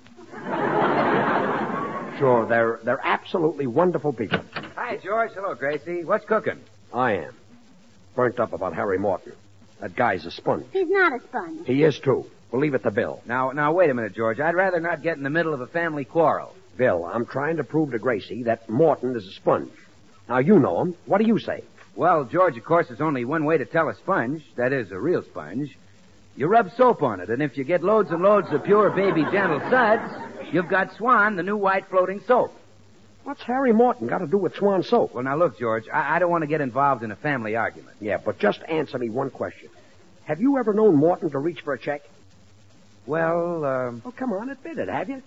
Sure, 2.19 2.47
they're 2.47 2.79
they're 2.85 3.01
absolutely 3.03 3.67
wonderful 3.67 4.13
people. 4.13 4.41
Hi, 4.77 4.99
George. 5.03 5.33
Hello, 5.35 5.55
Gracie. 5.55 6.05
What's 6.05 6.25
cooking? 6.27 6.61
I 6.95 7.13
am. 7.15 7.35
Burnt 8.15 8.39
up 8.39 8.53
about 8.53 8.75
Harry 8.75 8.99
Morton. 8.99 9.33
That 9.81 9.97
guy's 9.97 10.25
a 10.27 10.31
sponge. 10.31 10.67
He's 10.73 10.89
not 10.89 11.13
a 11.13 11.21
sponge. 11.25 11.67
He 11.67 11.83
is 11.83 11.99
too. 11.99 12.27
We'll 12.53 12.61
leave 12.61 12.75
it 12.75 12.83
to 12.83 12.91
Bill. 12.91 13.23
Now, 13.25 13.51
now, 13.51 13.73
wait 13.73 13.89
a 13.89 13.95
minute, 13.95 14.15
George. 14.15 14.39
I'd 14.39 14.55
rather 14.55 14.79
not 14.79 15.03
get 15.03 15.17
in 15.17 15.23
the 15.23 15.31
middle 15.31 15.55
of 15.55 15.63
a 15.63 15.67
family 15.67 16.05
quarrel. 16.05 16.55
Bill, 16.77 17.07
I'm 17.07 17.25
trying 17.25 17.57
to 17.57 17.65
prove 17.65 17.93
to 17.93 17.99
Gracie 17.99 18.43
that 18.43 18.69
Morton 18.69 19.17
is 19.17 19.27
a 19.27 19.33
sponge. 19.33 19.73
Now 20.29 20.39
you 20.39 20.59
know 20.59 20.83
him. 20.83 20.95
What 21.07 21.19
do 21.19 21.27
you 21.27 21.39
say? 21.39 21.65
Well, 21.97 22.25
George, 22.25 22.57
of 22.59 22.65
course, 22.65 22.89
there's 22.89 23.01
only 23.01 23.25
one 23.25 23.47
way 23.47 23.57
to 23.57 23.65
tell 23.65 23.89
a 23.89 23.95
sponge. 23.95 24.45
That 24.57 24.73
is, 24.73 24.93
a 24.93 24.99
real 24.99 25.23
sponge. 25.23 25.77
You 26.37 26.47
rub 26.47 26.71
soap 26.77 27.03
on 27.03 27.21
it, 27.21 27.31
and 27.31 27.43
if 27.43 27.57
you 27.57 27.65
get 27.65 27.83
loads 27.83 28.11
and 28.11 28.23
loads 28.23 28.49
of 28.53 28.65
pure 28.65 28.91
baby 28.91 29.25
gentle 29.33 29.61
suds, 29.71 30.13
you've 30.53 30.69
got 30.69 30.95
Swan, 30.97 31.37
the 31.37 31.43
new 31.43 31.57
white 31.57 31.87
floating 31.89 32.21
soap. 32.27 32.55
What's 33.25 33.43
Harry 33.43 33.73
Morton 33.73 34.09
got 34.09 34.19
to 34.19 34.27
do 34.27 34.39
with 34.39 34.55
Swan 34.57 34.83
soap? 34.83 35.15
Well, 35.15 35.25
now 35.25 35.37
look, 35.37 35.59
George, 35.59 35.85
I, 35.93 36.17
I 36.17 36.19
don't 36.19 36.31
want 36.31 36.43
to 36.43 36.49
get 36.49 36.61
involved 36.61 37.03
in 37.03 37.11
a 37.11 37.17
family 37.17 37.57
argument. 37.57 37.97
Yeah, 38.01 38.19
but 38.19 38.39
just 38.39 38.63
answer 38.69 38.99
me 38.99 39.11
one 39.11 39.31
question. 39.31 39.69
Have 40.25 40.41
you 40.41 40.59
ever 40.59 40.73
known 40.73 40.97
Morton 40.97 41.31
to 41.31 41.39
reach 41.39 41.61
for 41.61 41.75
a 41.75 41.79
check? 41.79 42.03
Well, 43.07 43.65
um, 43.65 44.03
Oh, 44.05 44.13
come 44.17 44.33
on, 44.33 44.51
admit 44.51 44.79
it, 44.79 44.89
have 44.89 45.09
you? 45.09 45.23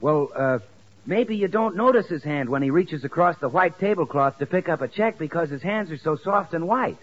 well, 0.00 0.28
uh, 0.36 0.58
maybe 1.06 1.36
you 1.36 1.48
don't 1.48 1.76
notice 1.76 2.06
his 2.08 2.22
hand 2.22 2.48
when 2.48 2.62
he 2.62 2.70
reaches 2.70 3.04
across 3.04 3.36
the 3.38 3.48
white 3.48 3.78
tablecloth 3.78 4.38
to 4.38 4.46
pick 4.46 4.68
up 4.68 4.80
a 4.82 4.88
check 4.88 5.18
because 5.18 5.48
his 5.50 5.62
hands 5.62 5.90
are 5.90 5.96
so 5.98 6.16
soft 6.16 6.54
and 6.54 6.66
white. 6.68 6.98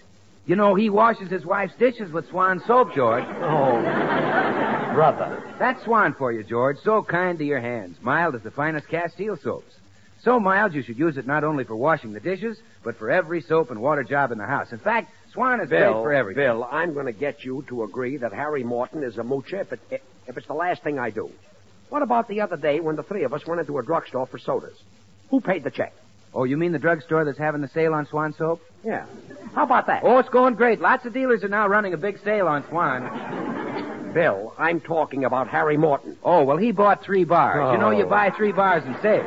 You 0.46 0.54
know, 0.56 0.74
he 0.76 0.88
washes 0.90 1.28
his 1.28 1.44
wife's 1.44 1.74
dishes 1.76 2.12
with 2.12 2.28
Swan 2.30 2.62
soap, 2.66 2.94
George. 2.94 3.24
Oh, 3.42 4.94
brother. 4.94 5.42
That's 5.58 5.82
Swan 5.84 6.14
for 6.14 6.32
you, 6.32 6.42
George. 6.42 6.78
So 6.82 7.02
kind 7.02 7.38
to 7.38 7.44
your 7.44 7.60
hands. 7.60 7.98
Mild 8.00 8.34
as 8.34 8.42
the 8.42 8.50
finest 8.50 8.88
Castile 8.88 9.36
soaps. 9.36 9.74
So 10.22 10.40
mild 10.40 10.72
you 10.72 10.82
should 10.82 10.98
use 10.98 11.18
it 11.18 11.26
not 11.26 11.44
only 11.44 11.64
for 11.64 11.76
washing 11.76 12.12
the 12.14 12.20
dishes, 12.20 12.56
but 12.82 12.96
for 12.96 13.10
every 13.10 13.42
soap 13.42 13.70
and 13.70 13.82
water 13.82 14.02
job 14.04 14.32
in 14.32 14.38
the 14.38 14.46
house. 14.46 14.72
In 14.72 14.78
fact, 14.78 15.10
Swan 15.36 15.60
is 15.60 15.68
Bill, 15.68 15.92
great 15.92 16.02
for 16.02 16.12
everything. 16.14 16.42
Bill, 16.44 16.64
I'm 16.70 16.94
going 16.94 17.06
to 17.06 17.12
get 17.12 17.44
you 17.44 17.62
to 17.68 17.84
agree 17.84 18.16
that 18.16 18.32
Harry 18.32 18.64
Morton 18.64 19.02
is 19.02 19.18
a 19.18 19.22
moocher 19.22 19.60
if, 19.60 19.72
it, 19.72 20.02
if 20.26 20.36
it's 20.36 20.46
the 20.46 20.54
last 20.54 20.82
thing 20.82 20.98
I 20.98 21.10
do. 21.10 21.30
What 21.90 22.02
about 22.02 22.26
the 22.26 22.40
other 22.40 22.56
day 22.56 22.80
when 22.80 22.96
the 22.96 23.02
three 23.02 23.22
of 23.22 23.32
us 23.34 23.46
went 23.46 23.60
into 23.60 23.78
a 23.78 23.82
drugstore 23.82 24.26
for 24.26 24.38
sodas? 24.38 24.76
Who 25.30 25.40
paid 25.40 25.62
the 25.62 25.70
check? 25.70 25.92
Oh, 26.34 26.44
you 26.44 26.56
mean 26.56 26.72
the 26.72 26.78
drugstore 26.78 27.24
that's 27.24 27.38
having 27.38 27.60
the 27.60 27.68
sale 27.68 27.94
on 27.94 28.06
Swan 28.06 28.32
soap? 28.36 28.60
Yeah. 28.84 29.06
How 29.54 29.64
about 29.64 29.86
that? 29.86 30.02
Oh, 30.04 30.18
it's 30.18 30.28
going 30.30 30.54
great. 30.54 30.80
Lots 30.80 31.04
of 31.06 31.12
dealers 31.12 31.44
are 31.44 31.48
now 31.48 31.66
running 31.68 31.92
a 31.94 31.96
big 31.98 32.18
sale 32.24 32.48
on 32.48 32.66
Swan. 32.68 34.12
Bill, 34.14 34.54
I'm 34.58 34.80
talking 34.80 35.24
about 35.24 35.48
Harry 35.48 35.76
Morton. 35.76 36.16
Oh, 36.24 36.42
well, 36.44 36.56
he 36.56 36.72
bought 36.72 37.02
three 37.04 37.24
bars. 37.24 37.74
You 37.74 37.78
know, 37.78 37.90
you 37.90 38.04
Oh. 38.04 38.08
buy 38.08 38.30
three 38.30 38.52
bars 38.52 38.82
and 38.86 38.96
save. 39.02 39.24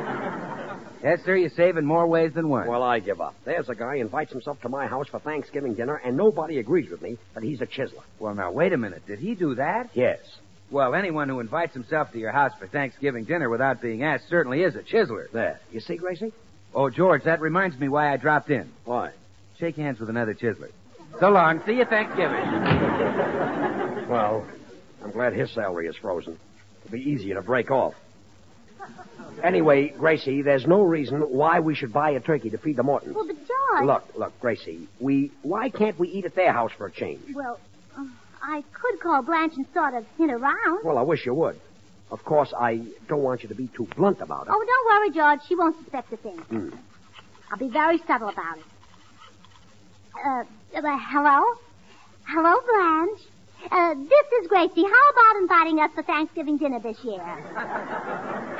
Yes, 1.02 1.20
sir, 1.24 1.36
you 1.36 1.48
save 1.48 1.76
in 1.76 1.86
more 1.86 2.06
ways 2.06 2.32
than 2.34 2.48
one. 2.48 2.66
Well, 2.66 2.82
I 2.82 2.98
give 2.98 3.20
up. 3.20 3.34
There's 3.44 3.68
a 3.68 3.74
guy 3.74 3.96
invites 3.96 4.32
himself 4.32 4.60
to 4.62 4.68
my 4.68 4.86
house 4.86 5.08
for 5.08 5.18
Thanksgiving 5.18 5.74
dinner, 5.74 5.96
and 5.96 6.16
nobody 6.16 6.58
agrees 6.58 6.90
with 6.90 7.00
me 7.00 7.16
that 7.34 7.42
he's 7.42 7.60
a 7.62 7.66
chiseler. 7.66 8.02
Well, 8.18 8.34
now, 8.34 8.52
wait 8.52 8.72
a 8.72 8.76
minute. 8.76 9.06
Did 9.06 9.18
he 9.18 9.34
do 9.34 9.54
that? 9.54 9.90
Yes. 9.94 10.18
Well, 10.70 10.94
anyone 10.94 11.28
who 11.28 11.40
invites 11.40 11.72
himself 11.72 12.12
to 12.12 12.18
your 12.18 12.32
house 12.32 12.52
for 12.58 12.66
Thanksgiving 12.66 13.24
dinner 13.24 13.48
without 13.48 13.80
being 13.80 14.04
asked 14.04 14.28
certainly 14.28 14.62
is 14.62 14.76
a 14.76 14.82
chiseler. 14.82 15.30
There. 15.32 15.58
You 15.72 15.80
see, 15.80 15.96
Gracie? 15.96 16.32
Oh, 16.74 16.90
George, 16.90 17.24
that 17.24 17.40
reminds 17.40 17.78
me 17.78 17.88
why 17.88 18.12
I 18.12 18.16
dropped 18.16 18.50
in. 18.50 18.70
Why? 18.84 19.10
Shake 19.58 19.76
hands 19.76 19.98
with 20.00 20.10
another 20.10 20.34
chiseler. 20.34 20.70
So 21.18 21.30
long. 21.30 21.60
See 21.66 21.72
you 21.72 21.84
Thanksgiving. 21.86 22.44
Well, 24.10 24.44
I'm 25.04 25.12
glad 25.12 25.34
his 25.34 25.52
salary 25.52 25.86
is 25.86 25.94
frozen. 25.94 26.36
It'll 26.84 26.92
be 26.92 27.00
easier 27.08 27.36
to 27.36 27.42
break 27.42 27.70
off. 27.70 27.94
Anyway, 29.42 29.88
Gracie, 29.88 30.42
there's 30.42 30.66
no 30.66 30.82
reason 30.82 31.20
why 31.20 31.60
we 31.60 31.74
should 31.74 31.92
buy 31.92 32.10
a 32.10 32.20
turkey 32.20 32.50
to 32.50 32.58
feed 32.58 32.76
the 32.76 32.82
Mortons. 32.82 33.14
Well, 33.14 33.26
but 33.26 33.36
George. 33.36 33.86
Look, 33.86 34.04
look, 34.16 34.40
Gracie, 34.40 34.86
we 34.98 35.32
why 35.42 35.70
can't 35.70 35.98
we 35.98 36.08
eat 36.08 36.24
at 36.26 36.34
their 36.34 36.52
house 36.52 36.72
for 36.76 36.86
a 36.86 36.90
change? 36.90 37.34
Well, 37.34 37.58
uh, 37.96 38.04
I 38.42 38.62
could 38.72 39.00
call 39.00 39.22
Blanche 39.22 39.54
and 39.56 39.66
sort 39.72 39.94
of 39.94 40.04
hint 40.18 40.30
around. 40.30 40.84
Well, 40.84 40.98
I 40.98 41.02
wish 41.02 41.24
you 41.24 41.34
would. 41.34 41.58
Of 42.10 42.24
course, 42.24 42.52
I 42.58 42.82
don't 43.08 43.22
want 43.22 43.42
you 43.42 43.48
to 43.48 43.54
be 43.54 43.68
too 43.68 43.86
blunt 43.96 44.20
about 44.20 44.48
it. 44.48 44.52
Oh, 44.52 44.64
don't 44.66 44.86
worry, 44.86 45.10
George. 45.10 45.40
She 45.48 45.54
won't 45.54 45.76
suspect 45.78 46.12
a 46.12 46.16
thing. 46.16 46.38
Hmm. 46.38 46.70
I'll 47.50 47.58
be 47.58 47.68
very 47.68 47.98
subtle 48.06 48.28
about 48.28 48.58
it. 48.58 48.64
Uh, 50.14 50.44
uh, 50.76 50.98
hello? 51.10 51.42
Hello, 52.26 52.56
Blanche. 52.68 53.20
Uh, 53.70 53.94
this 53.94 54.26
is 54.40 54.46
Gracie. 54.48 54.84
How 54.84 55.10
about 55.10 55.36
inviting 55.42 55.80
us 55.80 55.90
for 55.94 56.02
Thanksgiving 56.02 56.56
dinner 56.56 56.80
this 56.80 56.98
year? 57.04 57.22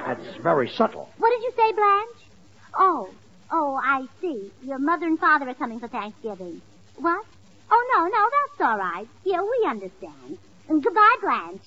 That's 0.06 0.36
very 0.42 0.68
subtle. 0.68 1.08
What 1.18 1.30
did 1.30 1.42
you 1.42 1.52
say, 1.56 1.72
Blanche? 1.72 2.30
Oh, 2.78 3.08
oh, 3.50 3.80
I 3.82 4.06
see. 4.20 4.52
Your 4.62 4.78
mother 4.78 5.06
and 5.06 5.18
father 5.18 5.48
are 5.48 5.54
coming 5.54 5.80
for 5.80 5.88
Thanksgiving. 5.88 6.60
What? 6.96 7.24
Oh, 7.70 7.94
no, 7.96 8.04
no, 8.06 8.28
that's 8.30 8.60
all 8.68 8.78
right. 8.78 9.08
Yeah, 9.24 9.42
we 9.42 9.66
understand. 9.66 10.38
And 10.68 10.82
goodbye, 10.82 11.16
Blanche. 11.22 11.62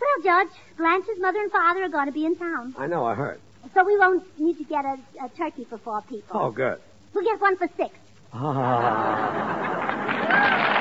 Well, 0.00 0.22
Judge, 0.24 0.52
Blanche's 0.78 1.18
mother 1.20 1.40
and 1.40 1.52
father 1.52 1.82
are 1.82 1.88
going 1.88 2.06
to 2.06 2.12
be 2.12 2.24
in 2.24 2.36
town. 2.36 2.74
I 2.78 2.86
know, 2.86 3.04
I 3.04 3.14
heard. 3.14 3.40
So 3.74 3.84
we 3.84 3.98
won't 3.98 4.24
need 4.40 4.56
to 4.58 4.64
get 4.64 4.84
a, 4.84 4.96
a 5.22 5.28
turkey 5.36 5.64
for 5.64 5.78
four 5.78 6.00
people. 6.02 6.40
Oh, 6.40 6.50
good. 6.50 6.80
We'll 7.12 7.24
get 7.24 7.40
one 7.40 7.56
for 7.56 7.68
six. 7.76 7.94
This 8.32 8.32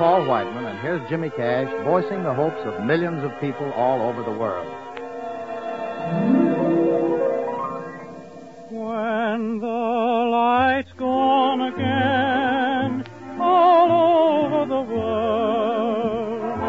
Paul 0.00 0.24
Whiteman, 0.24 0.64
and 0.64 0.78
here's 0.78 1.06
Jimmy 1.10 1.28
Cash 1.28 1.68
voicing 1.84 2.22
the 2.22 2.32
hopes 2.32 2.56
of 2.64 2.82
millions 2.86 3.22
of 3.22 3.38
people 3.38 3.70
all 3.72 4.00
over 4.00 4.22
the 4.22 4.30
world. 4.30 4.66
When 8.70 9.58
the 9.58 9.66
lights 9.66 10.88
go 10.96 11.04
on 11.04 11.60
again 11.74 13.04
all 13.38 13.90
over 14.48 14.64
the 14.64 14.80
world, 14.90 16.60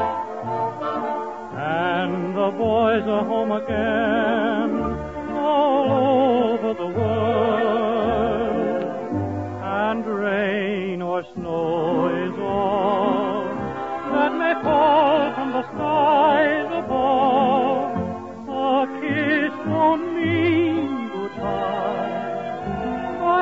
and 1.55 2.35
the 2.35 2.51
boys 2.57 3.07
are 3.07 3.23
home 3.23 3.53
again 3.53 4.50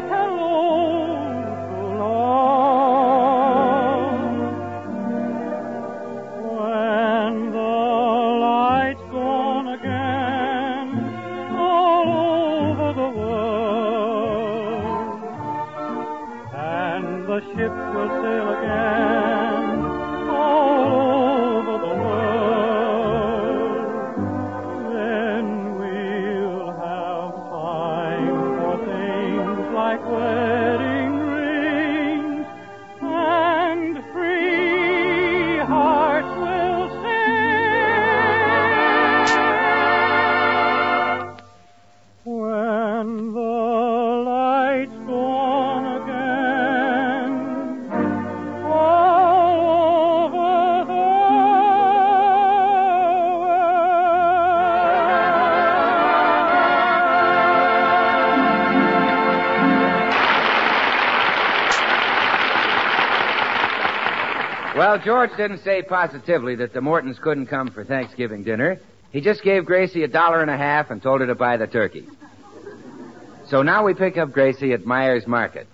but 0.02 1.09
Well, 65.00 65.06
George 65.06 65.38
didn't 65.38 65.64
say 65.64 65.82
positively 65.82 66.56
that 66.56 66.74
the 66.74 66.82
Mortons 66.82 67.18
couldn't 67.20 67.46
come 67.48 67.72
for 67.72 67.86
Thanksgiving 67.86 68.44
dinner. 68.44 68.82
He 69.12 69.22
just 69.22 69.44
gave 69.44 69.66
Gracie 69.66 70.04
a 70.04 70.10
dollar 70.10 70.42
and 70.42 70.52
a 70.52 70.58
half 70.58 70.92
and 70.92 71.02
told 71.02 71.22
her 71.22 71.28
to 71.28 71.36
buy 71.36 71.56
the 71.56 71.68
turkey. 71.68 72.06
So 73.48 73.62
now 73.62 73.86
we 73.86 73.94
pick 73.94 74.18
up 74.18 74.34
Gracie 74.34 74.74
at 74.74 74.86
Myers 74.86 75.26
Market. 75.26 75.68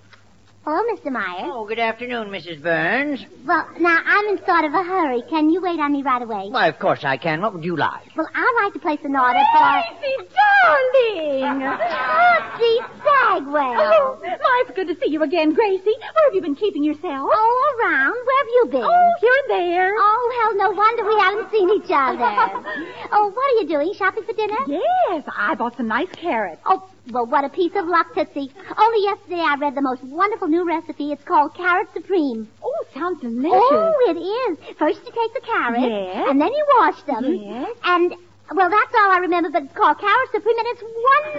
Hello, 0.64 0.82
Mr. 0.94 1.12
Myers. 1.12 1.52
Oh, 1.54 1.66
good 1.68 1.80
afternoon, 1.80 2.30
Mrs. 2.30 2.62
Burns. 2.62 3.26
Well, 3.46 3.68
now, 3.80 4.00
I'm 4.06 4.28
in 4.30 4.38
sort 4.46 4.66
of 4.66 4.74
a 4.74 4.84
hurry. 4.84 5.24
Can 5.30 5.50
you 5.50 5.62
wait 5.62 5.80
on 5.80 5.92
me 5.94 6.04
right 6.04 6.22
away? 6.22 6.50
Why, 6.50 6.68
of 6.68 6.78
course 6.78 7.04
I 7.04 7.18
can. 7.18 7.42
What 7.42 7.54
would 7.54 7.64
you 7.64 7.78
like? 7.78 8.16
Well, 8.16 8.30
I'd 8.34 8.62
like 8.64 8.74
to 8.74 8.80
place 8.80 9.00
an 9.04 9.16
order 9.16 9.42
for... 9.54 9.84
Gracie, 10.00 10.30
darling! 10.34 11.64
Oh, 11.64 12.58
Tootsie 12.58 12.80
Sagwell. 13.04 13.78
Oh, 13.78 14.20
my, 14.22 14.64
it's 14.66 14.76
good 14.76 14.88
to 14.88 14.96
see 15.00 15.12
you 15.12 15.22
again, 15.22 15.54
Gracie. 15.54 15.84
Where 15.84 16.26
have 16.26 16.34
you 16.34 16.42
been 16.42 16.56
keeping 16.56 16.84
yourself? 16.84 17.30
Oh, 17.32 17.76
around. 17.84 18.16
You 18.56 18.68
been? 18.72 18.84
Oh, 18.84 19.14
here 19.20 19.36
and 19.44 19.50
there. 19.52 19.94
Oh, 19.98 20.32
hell, 20.40 20.52
oh, 20.54 20.58
no 20.58 20.72
wonder 20.72 21.04
we 21.04 21.20
haven't 21.20 21.52
seen 21.52 21.70
each 21.72 21.92
other. 21.92 22.24
oh, 23.12 23.28
what 23.36 23.46
are 23.52 23.58
you 23.62 23.68
doing? 23.68 23.94
Shopping 23.94 24.24
for 24.24 24.32
dinner? 24.32 24.56
Yes, 24.66 25.26
I 25.28 25.56
bought 25.56 25.76
some 25.76 25.90
nice 25.90 26.08
carrots. 26.14 26.62
Oh, 26.66 26.88
well, 27.12 27.26
what 27.26 27.44
a 27.44 27.50
piece 27.50 27.74
of 27.76 27.86
luck, 27.86 28.14
Tootsie. 28.16 28.54
Only 28.78 29.04
yesterday 29.04 29.42
I 29.42 29.58
read 29.60 29.76
the 29.76 29.82
most 29.82 30.04
wonderful 30.04 30.48
new 30.48 30.66
recipe. 30.66 31.12
It's 31.12 31.24
called 31.26 31.54
Carrot 31.54 31.90
Supreme. 31.94 32.48
Oh, 32.64 32.86
sounds 32.94 33.20
delicious. 33.20 33.52
Oh, 33.52 33.94
it 34.08 34.18
is. 34.18 34.78
First 34.80 35.02
you 35.06 35.12
take 35.12 35.34
the 35.34 35.42
carrots. 35.46 35.84
Yes. 35.84 36.28
And 36.30 36.40
then 36.40 36.54
you 36.54 36.66
wash 36.80 37.02
them. 37.04 37.26
Yes. 37.26 37.76
And, 37.84 38.16
well, 38.56 38.70
that's 38.70 38.96
all 38.96 39.12
I 39.12 39.18
remember, 39.20 39.50
but 39.50 39.64
it's 39.64 39.76
called 39.76 40.00
Carrot 40.00 40.30
Supreme, 40.32 40.58
and 40.60 40.68
it's 40.72 40.84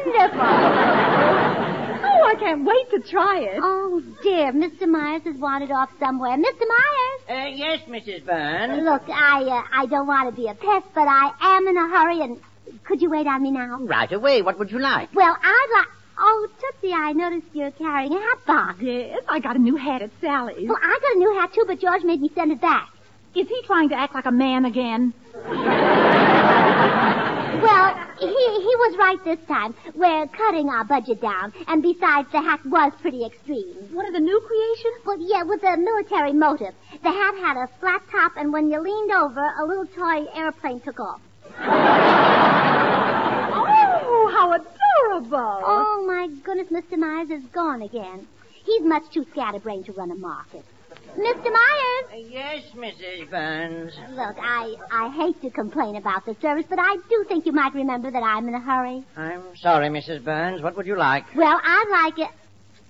wonderful. 0.04 1.02
Oh, 2.18 2.28
I 2.28 2.34
can't 2.38 2.64
wait 2.64 2.90
to 2.90 3.00
try 3.10 3.40
it. 3.40 3.60
oh, 3.62 4.02
dear. 4.22 4.52
Mr. 4.52 4.88
Myers 4.88 5.22
has 5.24 5.36
wandered 5.36 5.70
off 5.70 5.90
somewhere. 5.98 6.36
Mr. 6.36 6.62
Myers! 6.66 7.20
Uh, 7.28 7.46
yes, 7.54 7.80
Mrs. 7.88 8.24
Burns. 8.24 8.82
Look, 8.82 9.02
I, 9.08 9.42
uh, 9.42 9.62
I 9.72 9.86
don't 9.86 10.06
want 10.06 10.34
to 10.34 10.40
be 10.40 10.48
a 10.48 10.54
pest, 10.54 10.86
but 10.94 11.06
I 11.08 11.32
am 11.40 11.66
in 11.68 11.76
a 11.76 11.88
hurry, 11.88 12.20
and 12.22 12.40
could 12.84 13.02
you 13.02 13.10
wait 13.10 13.26
on 13.26 13.42
me 13.42 13.50
now? 13.50 13.78
Right 13.80 14.10
away. 14.12 14.42
What 14.42 14.58
would 14.58 14.70
you 14.70 14.78
like? 14.78 15.14
Well, 15.14 15.36
I'd 15.42 15.68
like... 15.74 15.88
Oh, 16.18 16.48
Tootsie, 16.60 16.94
I 16.94 17.12
noticed 17.12 17.46
you're 17.52 17.70
carrying 17.72 18.12
a 18.14 18.18
hat 18.18 18.38
box. 18.46 18.78
Yes, 18.80 19.20
I 19.28 19.38
got 19.38 19.56
a 19.56 19.58
new 19.58 19.76
hat 19.76 20.00
at 20.00 20.10
Sally's. 20.20 20.66
Well, 20.66 20.78
I 20.82 20.98
got 21.00 21.14
a 21.14 21.18
new 21.18 21.34
hat, 21.38 21.52
too, 21.52 21.64
but 21.66 21.78
George 21.78 22.04
made 22.04 22.22
me 22.22 22.30
send 22.34 22.52
it 22.52 22.60
back. 22.60 22.88
Is 23.34 23.46
he 23.48 23.62
trying 23.66 23.90
to 23.90 23.94
act 23.94 24.14
like 24.14 24.24
a 24.24 24.32
man 24.32 24.64
again? 24.64 25.12
Well, 27.62 27.94
he, 28.18 28.26
he 28.26 28.74
was 28.76 28.96
right 28.98 29.24
this 29.24 29.38
time. 29.46 29.74
We're 29.94 30.26
cutting 30.28 30.68
our 30.68 30.84
budget 30.84 31.20
down, 31.20 31.52
and 31.68 31.82
besides, 31.82 32.28
the 32.32 32.40
hat 32.40 32.64
was 32.66 32.92
pretty 33.00 33.24
extreme. 33.24 33.74
One 33.92 34.06
of 34.06 34.12
the 34.12 34.20
new 34.20 34.40
creations? 34.40 35.04
Well, 35.04 35.18
yeah, 35.20 35.42
with 35.42 35.62
a 35.62 35.76
military 35.76 36.32
motive. 36.32 36.74
The 37.02 37.10
hat 37.10 37.34
had 37.38 37.56
a 37.56 37.68
flat 37.80 38.02
top, 38.10 38.32
and 38.36 38.52
when 38.52 38.70
you 38.70 38.80
leaned 38.80 39.12
over, 39.12 39.40
a 39.40 39.64
little 39.64 39.86
toy 39.86 40.26
airplane 40.34 40.80
took 40.80 41.00
off. 41.00 41.20
Oh, 44.08 44.28
how 44.32 44.52
adorable. 44.52 45.62
Oh, 45.64 46.04
my 46.06 46.28
goodness, 46.42 46.68
Mr. 46.68 46.98
Myers 46.98 47.30
is 47.30 47.44
gone 47.52 47.82
again. 47.82 48.26
He's 48.64 48.82
much 48.82 49.04
too 49.12 49.24
scatterbrained 49.30 49.86
to 49.86 49.92
run 49.92 50.10
a 50.10 50.14
market. 50.14 50.64
Mr. 51.16 51.50
Myers! 51.50 52.06
Uh, 52.12 52.16
yes, 52.28 52.62
Mrs. 52.74 53.30
Burns. 53.30 53.94
Look, 54.10 54.36
I, 54.38 54.74
I 54.92 55.08
hate 55.16 55.40
to 55.42 55.50
complain 55.50 55.96
about 55.96 56.26
the 56.26 56.36
service, 56.42 56.66
but 56.68 56.78
I 56.78 56.96
do 57.08 57.24
think 57.26 57.46
you 57.46 57.52
might 57.52 57.72
remember 57.74 58.10
that 58.10 58.22
I'm 58.22 58.46
in 58.48 58.54
a 58.54 58.60
hurry. 58.60 59.02
I'm 59.16 59.42
sorry, 59.56 59.88
Mrs. 59.88 60.22
Burns. 60.22 60.60
What 60.62 60.76
would 60.76 60.86
you 60.86 60.96
like? 60.96 61.24
Well, 61.34 61.58
I'd 61.62 61.88
like 61.90 62.18
it. 62.18 62.34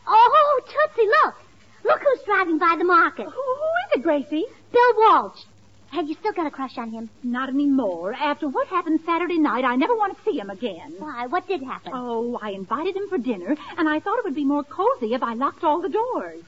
Oh, 0.09 0.61
Tootsie, 0.67 1.09
look! 1.25 1.35
Look 1.85 2.01
who's 2.01 2.25
driving 2.27 2.59
by 2.59 2.75
the 2.77 2.85
market. 2.85 3.27
Who, 3.27 3.31
who 3.31 3.37
is 3.93 3.99
it, 3.99 4.03
Gracie? 4.03 4.45
Bill 4.73 4.93
Walsh. 4.97 5.39
Have 5.93 6.09
you 6.09 6.15
still 6.15 6.33
got 6.33 6.47
a 6.47 6.51
crush 6.51 6.77
on 6.79 6.91
him? 6.91 7.09
Not 7.23 7.49
anymore. 7.49 8.13
After 8.13 8.49
what 8.49 8.67
happened 8.67 9.01
Saturday 9.07 9.39
night, 9.39 9.65
I 9.65 9.77
never 9.77 9.95
want 9.95 10.17
to 10.17 10.25
see 10.25 10.37
him 10.37 10.51
again. 10.51 10.95
Why, 10.99 11.27
what 11.27 11.47
did 11.47 11.63
happen? 11.63 11.93
Oh, 11.95 12.39
I 12.43 12.51
invited 12.51 12.97
him 12.97 13.09
for 13.09 13.19
dinner, 13.19 13.57
and 13.79 13.89
I 13.89 14.01
thought 14.01 14.19
it 14.19 14.25
would 14.25 14.35
be 14.35 14.45
more 14.45 14.65
cozy 14.65 15.15
if 15.15 15.23
I 15.23 15.35
locked 15.35 15.63
all 15.63 15.81
the 15.81 15.89
doors. 15.89 16.43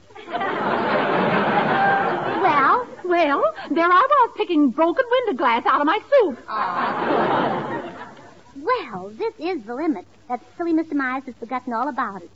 Well? 2.43 2.87
Well, 3.05 3.43
there 3.71 3.87
I 3.87 4.07
was 4.11 4.35
picking 4.37 4.71
broken 4.71 5.05
window 5.11 5.39
glass 5.39 5.65
out 5.67 5.81
of 5.81 5.87
my 5.87 5.99
soup. 6.11 6.39
Ah. 6.49 8.13
Well, 8.57 9.11
this 9.17 9.35
is 9.39 9.65
the 9.65 9.75
limit. 9.75 10.05
That 10.29 10.41
silly 10.57 10.73
Mr. 10.73 10.93
Myers 10.93 11.25
has 11.27 11.35
forgotten 11.37 11.73
all 11.73 11.89
about 11.89 12.23
it. 12.23 12.31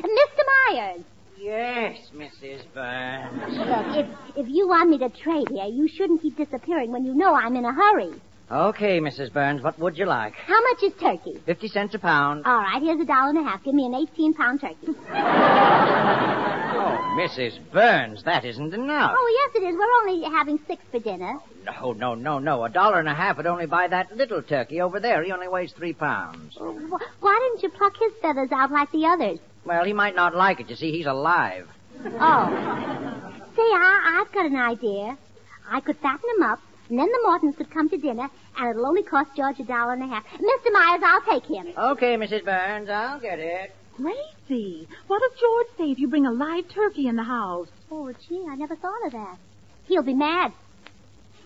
Mr. 0.00 0.44
Myers! 0.72 1.02
Yes, 1.38 1.96
Mrs. 2.14 2.62
Burns. 2.74 3.56
Look, 3.56 3.96
if, 3.96 4.06
if 4.36 4.46
you 4.48 4.66
want 4.68 4.90
me 4.90 4.98
to 4.98 5.08
trade 5.08 5.48
here, 5.50 5.66
you 5.66 5.88
shouldn't 5.88 6.20
keep 6.20 6.36
disappearing 6.36 6.90
when 6.92 7.04
you 7.04 7.14
know 7.14 7.34
I'm 7.34 7.54
in 7.56 7.64
a 7.64 7.72
hurry. 7.72 8.10
Okay, 8.50 8.98
Mrs. 8.98 9.32
Burns. 9.32 9.62
What 9.62 9.78
would 9.78 9.96
you 9.96 10.06
like? 10.06 10.34
How 10.34 10.60
much 10.62 10.82
is 10.82 10.92
turkey? 11.00 11.40
Fifty 11.46 11.68
cents 11.68 11.94
a 11.94 11.98
pound. 11.98 12.44
All 12.44 12.58
right, 12.58 12.82
here's 12.82 13.00
a 13.00 13.04
dollar 13.04 13.30
and 13.30 13.38
a 13.38 13.42
half. 13.42 13.62
Give 13.62 13.74
me 13.74 13.86
an 13.86 13.94
18 13.94 14.34
pound 14.34 14.60
turkey. 14.60 14.88
Oh, 16.80 17.16
Mrs. 17.18 17.58
Burns, 17.72 18.22
that 18.24 18.44
isn't 18.44 18.72
enough. 18.72 19.12
Oh, 19.16 19.50
yes, 19.52 19.62
it 19.62 19.66
is. 19.66 19.74
We're 19.76 20.10
only 20.10 20.24
having 20.36 20.58
six 20.66 20.82
for 20.92 21.00
dinner. 21.00 21.38
No, 21.64 21.92
no, 21.92 22.14
no, 22.14 22.38
no. 22.38 22.64
A 22.64 22.68
dollar 22.68 23.00
and 23.00 23.08
a 23.08 23.14
half 23.14 23.36
would 23.36 23.46
only 23.46 23.66
buy 23.66 23.88
that 23.88 24.16
little 24.16 24.42
turkey 24.42 24.80
over 24.80 25.00
there. 25.00 25.22
He 25.24 25.32
only 25.32 25.48
weighs 25.48 25.72
three 25.72 25.92
pounds. 25.92 26.56
Oh, 26.60 26.72
wh- 26.72 27.22
Why 27.22 27.50
didn't 27.50 27.62
you 27.64 27.76
pluck 27.76 27.96
his 27.98 28.12
feathers 28.22 28.52
out 28.52 28.70
like 28.70 28.90
the 28.92 29.06
others? 29.06 29.38
Well, 29.64 29.84
he 29.84 29.92
might 29.92 30.14
not 30.14 30.34
like 30.36 30.60
it. 30.60 30.70
You 30.70 30.76
see, 30.76 30.92
he's 30.92 31.06
alive. 31.06 31.68
Oh. 32.04 32.46
Say, 33.56 33.62
I, 33.62 34.20
I've 34.24 34.32
got 34.32 34.46
an 34.46 34.56
idea. 34.56 35.18
I 35.68 35.80
could 35.80 35.96
fatten 35.98 36.20
him 36.36 36.44
up, 36.44 36.60
and 36.88 36.98
then 36.98 37.08
the 37.10 37.20
Mortons 37.24 37.56
could 37.56 37.70
come 37.70 37.88
to 37.90 37.96
dinner, 37.98 38.30
and 38.56 38.70
it'll 38.70 38.86
only 38.86 39.02
cost 39.02 39.30
George 39.36 39.58
a 39.58 39.64
dollar 39.64 39.94
and 39.94 40.02
a 40.04 40.06
half. 40.06 40.24
Mr. 40.34 40.72
Myers, 40.72 41.02
I'll 41.04 41.22
take 41.22 41.44
him. 41.44 41.66
Okay, 41.76 42.16
Mrs. 42.16 42.44
Burns, 42.44 42.88
I'll 42.88 43.18
get 43.20 43.40
it. 43.40 43.74
Gracie, 43.96 44.18
what 45.06 45.20
does 45.20 45.40
George 45.40 45.66
say 45.76 45.90
if 45.90 45.98
you 45.98 46.08
bring 46.08 46.26
a 46.26 46.32
live 46.32 46.68
turkey 46.68 47.06
in 47.06 47.16
the 47.16 47.22
house? 47.22 47.68
Oh, 47.90 48.12
gee, 48.28 48.44
I 48.48 48.54
never 48.54 48.76
thought 48.76 49.06
of 49.06 49.12
that. 49.12 49.36
He'll 49.86 50.02
be 50.02 50.14
mad. 50.14 50.52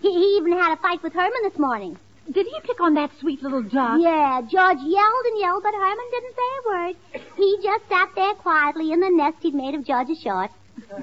He, 0.01 0.09
he 0.11 0.37
even 0.37 0.53
had 0.53 0.73
a 0.73 0.81
fight 0.81 1.03
with 1.03 1.13
Herman 1.13 1.43
this 1.43 1.59
morning. 1.59 1.97
Did 2.31 2.45
he 2.45 2.59
pick 2.61 2.79
on 2.79 2.93
that 2.93 3.11
sweet 3.19 3.43
little 3.43 3.61
duck? 3.63 3.99
Yeah, 3.99 4.41
George 4.41 4.77
yelled 4.79 5.25
and 5.25 5.39
yelled, 5.39 5.63
but 5.63 5.73
Herman 5.73 6.09
didn't 6.11 6.35
say 6.35 6.41
a 6.57 6.69
word. 6.69 6.95
He 7.35 7.57
just 7.61 7.89
sat 7.89 8.09
there 8.15 8.33
quietly 8.35 8.93
in 8.93 9.01
the 9.01 9.09
nest 9.09 9.37
he'd 9.41 9.53
made 9.53 9.75
of 9.75 9.85
George's 9.85 10.21
shorts. 10.21 10.53
Oh, 10.93 10.97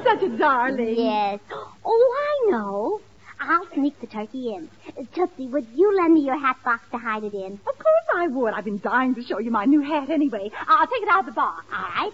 such 0.04 0.22
a 0.22 0.28
darling. 0.36 0.96
Yes. 0.98 1.40
Oh, 1.84 2.14
I 2.18 2.50
know. 2.50 3.00
I'll 3.40 3.66
sneak 3.74 4.00
the 4.00 4.06
turkey 4.06 4.54
in. 4.54 4.68
Uh, 4.88 5.02
Tootsie, 5.14 5.46
would 5.48 5.66
you 5.74 5.96
lend 5.96 6.14
me 6.14 6.20
your 6.20 6.38
hat 6.38 6.56
box 6.64 6.82
to 6.90 6.98
hide 6.98 7.24
it 7.24 7.34
in? 7.34 7.52
Of 7.52 7.64
course 7.64 8.06
I 8.16 8.28
would. 8.28 8.54
I've 8.54 8.64
been 8.64 8.80
dying 8.80 9.14
to 9.14 9.22
show 9.22 9.38
you 9.38 9.50
my 9.50 9.64
new 9.64 9.82
hat 9.82 10.10
anyway. 10.10 10.50
I'll 10.66 10.86
take 10.86 11.02
it 11.02 11.08
out 11.08 11.20
of 11.20 11.26
the 11.26 11.32
box. 11.32 11.64
All 11.72 11.82
right. 11.82 12.12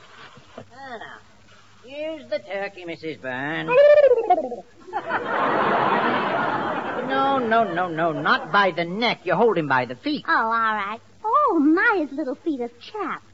Ah, 0.58 1.18
here's 1.84 2.28
the 2.28 2.38
turkey, 2.40 2.84
Mrs. 2.84 3.20
Burns. 3.20 3.70
No, 7.12 7.38
no, 7.38 7.64
no, 7.64 7.88
no, 7.88 8.12
not 8.12 8.52
by 8.52 8.70
the 8.70 8.84
neck. 8.84 9.20
You 9.24 9.34
hold 9.34 9.58
him 9.58 9.66
by 9.68 9.84
the 9.84 9.96
feet. 9.96 10.24
Oh, 10.26 10.32
all 10.32 10.50
right. 10.50 11.00
Oh, 11.24 11.58
my, 11.58 12.06
his 12.06 12.16
little 12.16 12.36
feet 12.36 12.60
are 12.60 12.70
chapped. 12.80 13.24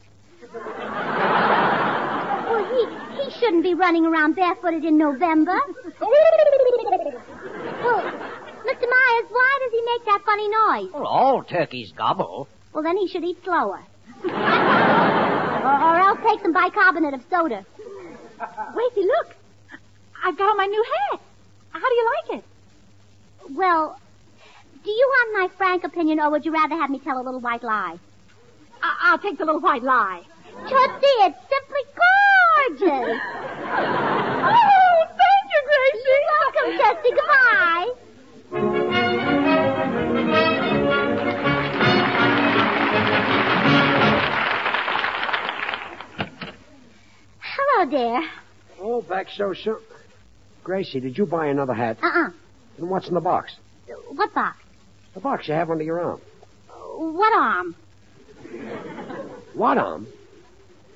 well, 2.48 2.64
he, 2.64 2.86
he 3.22 3.30
shouldn't 3.38 3.62
be 3.62 3.74
running 3.74 4.06
around 4.06 4.34
barefooted 4.34 4.84
in 4.84 4.98
November. 4.98 5.60
Oh, 7.80 7.84
well, 7.84 8.02
Mr. 8.64 8.86
Myers, 8.88 9.28
why 9.30 9.58
does 9.62 9.72
he 9.72 9.82
make 9.82 10.04
that 10.06 10.22
funny 10.24 10.48
noise? 10.48 10.92
Well, 10.92 11.06
all 11.06 11.42
turkeys 11.42 11.92
gobble. 11.92 12.48
Well, 12.72 12.82
then 12.82 12.96
he 12.96 13.08
should 13.08 13.24
eat 13.24 13.38
slower. 13.44 13.80
or, 14.24 14.30
or 14.30 15.96
else 15.96 16.18
take 16.26 16.40
some 16.42 16.52
bicarbonate 16.52 17.14
of 17.14 17.22
soda. 17.30 17.64
Gracie, 18.74 19.06
look. 19.06 19.34
I've 20.24 20.36
got 20.36 20.50
on 20.50 20.56
my 20.56 20.66
new 20.66 20.84
hat. 21.10 21.20
How 21.70 21.80
do 21.88 21.94
you 21.94 22.10
like 22.28 22.38
it? 22.38 22.44
Well, 23.56 23.98
do 24.84 24.90
you 24.90 25.08
want 25.16 25.50
my 25.50 25.56
frank 25.56 25.84
opinion, 25.84 26.20
or 26.20 26.30
would 26.30 26.44
you 26.44 26.52
rather 26.52 26.74
have 26.76 26.90
me 26.90 26.98
tell 26.98 27.20
a 27.20 27.22
little 27.22 27.40
white 27.40 27.62
lie? 27.62 27.98
I- 28.82 28.96
I'll 29.02 29.18
take 29.18 29.38
the 29.38 29.44
little 29.44 29.60
white 29.60 29.82
lie. 29.82 30.22
Tootsie, 30.50 31.18
it's 31.20 31.38
simply 31.48 31.82
gorgeous. 32.80 33.20
Oh, 33.70 34.84
back 49.18 49.28
so 49.36 49.52
soon. 49.52 49.80
Gracie, 50.62 51.00
did 51.00 51.18
you 51.18 51.26
buy 51.26 51.46
another 51.46 51.74
hat? 51.74 51.98
Uh-uh. 52.00 52.30
And 52.78 52.88
what's 52.88 53.08
in 53.08 53.14
the 53.14 53.20
box? 53.20 53.56
What 54.10 54.32
box? 54.32 54.58
The 55.14 55.20
box 55.20 55.48
you 55.48 55.54
have 55.54 55.70
under 55.70 55.82
your 55.82 56.00
arm. 56.00 56.20
What 56.70 57.32
arm? 57.36 57.74
What 59.54 59.76
arm? 59.76 60.06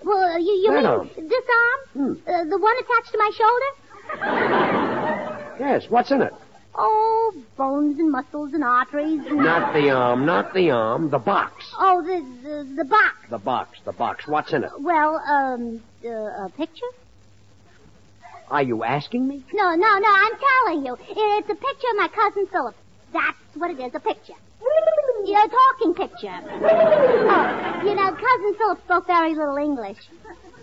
Well, 0.05 0.39
you, 0.41 0.53
you 0.53 0.71
That 0.71 0.77
mean 0.77 0.87
arm. 0.87 1.11
this 1.17 1.45
arm? 1.63 1.81
Hmm. 1.95 2.31
Uh, 2.31 2.45
the 2.45 2.59
one 2.59 2.75
attached 2.79 3.11
to 3.13 3.19
my 3.19 3.31
shoulder? 3.41 3.71
Yes, 5.59 5.87
what's 5.89 6.13
in 6.13 6.23
it? 6.23 6.33
Oh, 6.77 7.35
bones 7.57 7.99
and 7.99 8.11
muscles 8.11 8.55
and 8.55 8.63
arteries. 8.63 9.27
And... 9.27 9.37
Not 9.39 9.75
the 9.75 9.91
arm, 9.91 10.25
not 10.25 10.55
the 10.55 10.71
arm, 10.71 11.11
the 11.11 11.19
box. 11.19 11.55
Oh, 11.79 12.03
the, 12.03 12.21
the 12.43 12.77
the 12.77 12.85
box. 12.85 13.17
The 13.31 13.39
box, 13.39 13.79
the 13.85 13.93
box. 13.93 14.27
What's 14.29 14.53
in 14.53 14.63
it? 14.65 14.71
Well, 14.79 15.17
um, 15.29 15.83
uh, 16.05 16.47
a 16.47 16.51
picture? 16.57 16.87
Are 18.53 18.63
you 18.63 18.85
asking 18.85 19.27
me? 19.27 19.43
No, 19.55 19.75
no, 19.75 19.99
no. 19.99 20.09
I'm 20.09 20.33
telling 20.39 20.85
you, 20.85 20.95
it's 21.09 21.49
a 21.49 21.55
picture 21.55 21.89
of 21.91 21.97
my 21.97 22.09
cousin 22.09 22.47
Philip. 22.53 22.77
That's 23.11 23.39
what 23.55 23.71
it 23.71 23.81
is, 23.81 23.95
a 23.95 24.01
picture. 24.01 24.35
Yeah, 25.25 25.45
a 25.45 25.49
talking 25.49 25.95
picture. 25.95 26.39
Oh, 26.61 27.83
you 27.83 27.95
know, 27.95 28.11
cousin 28.11 28.55
Philip 28.59 28.79
spoke 28.85 29.07
very 29.07 29.35
little 29.35 29.57
English. 29.57 29.97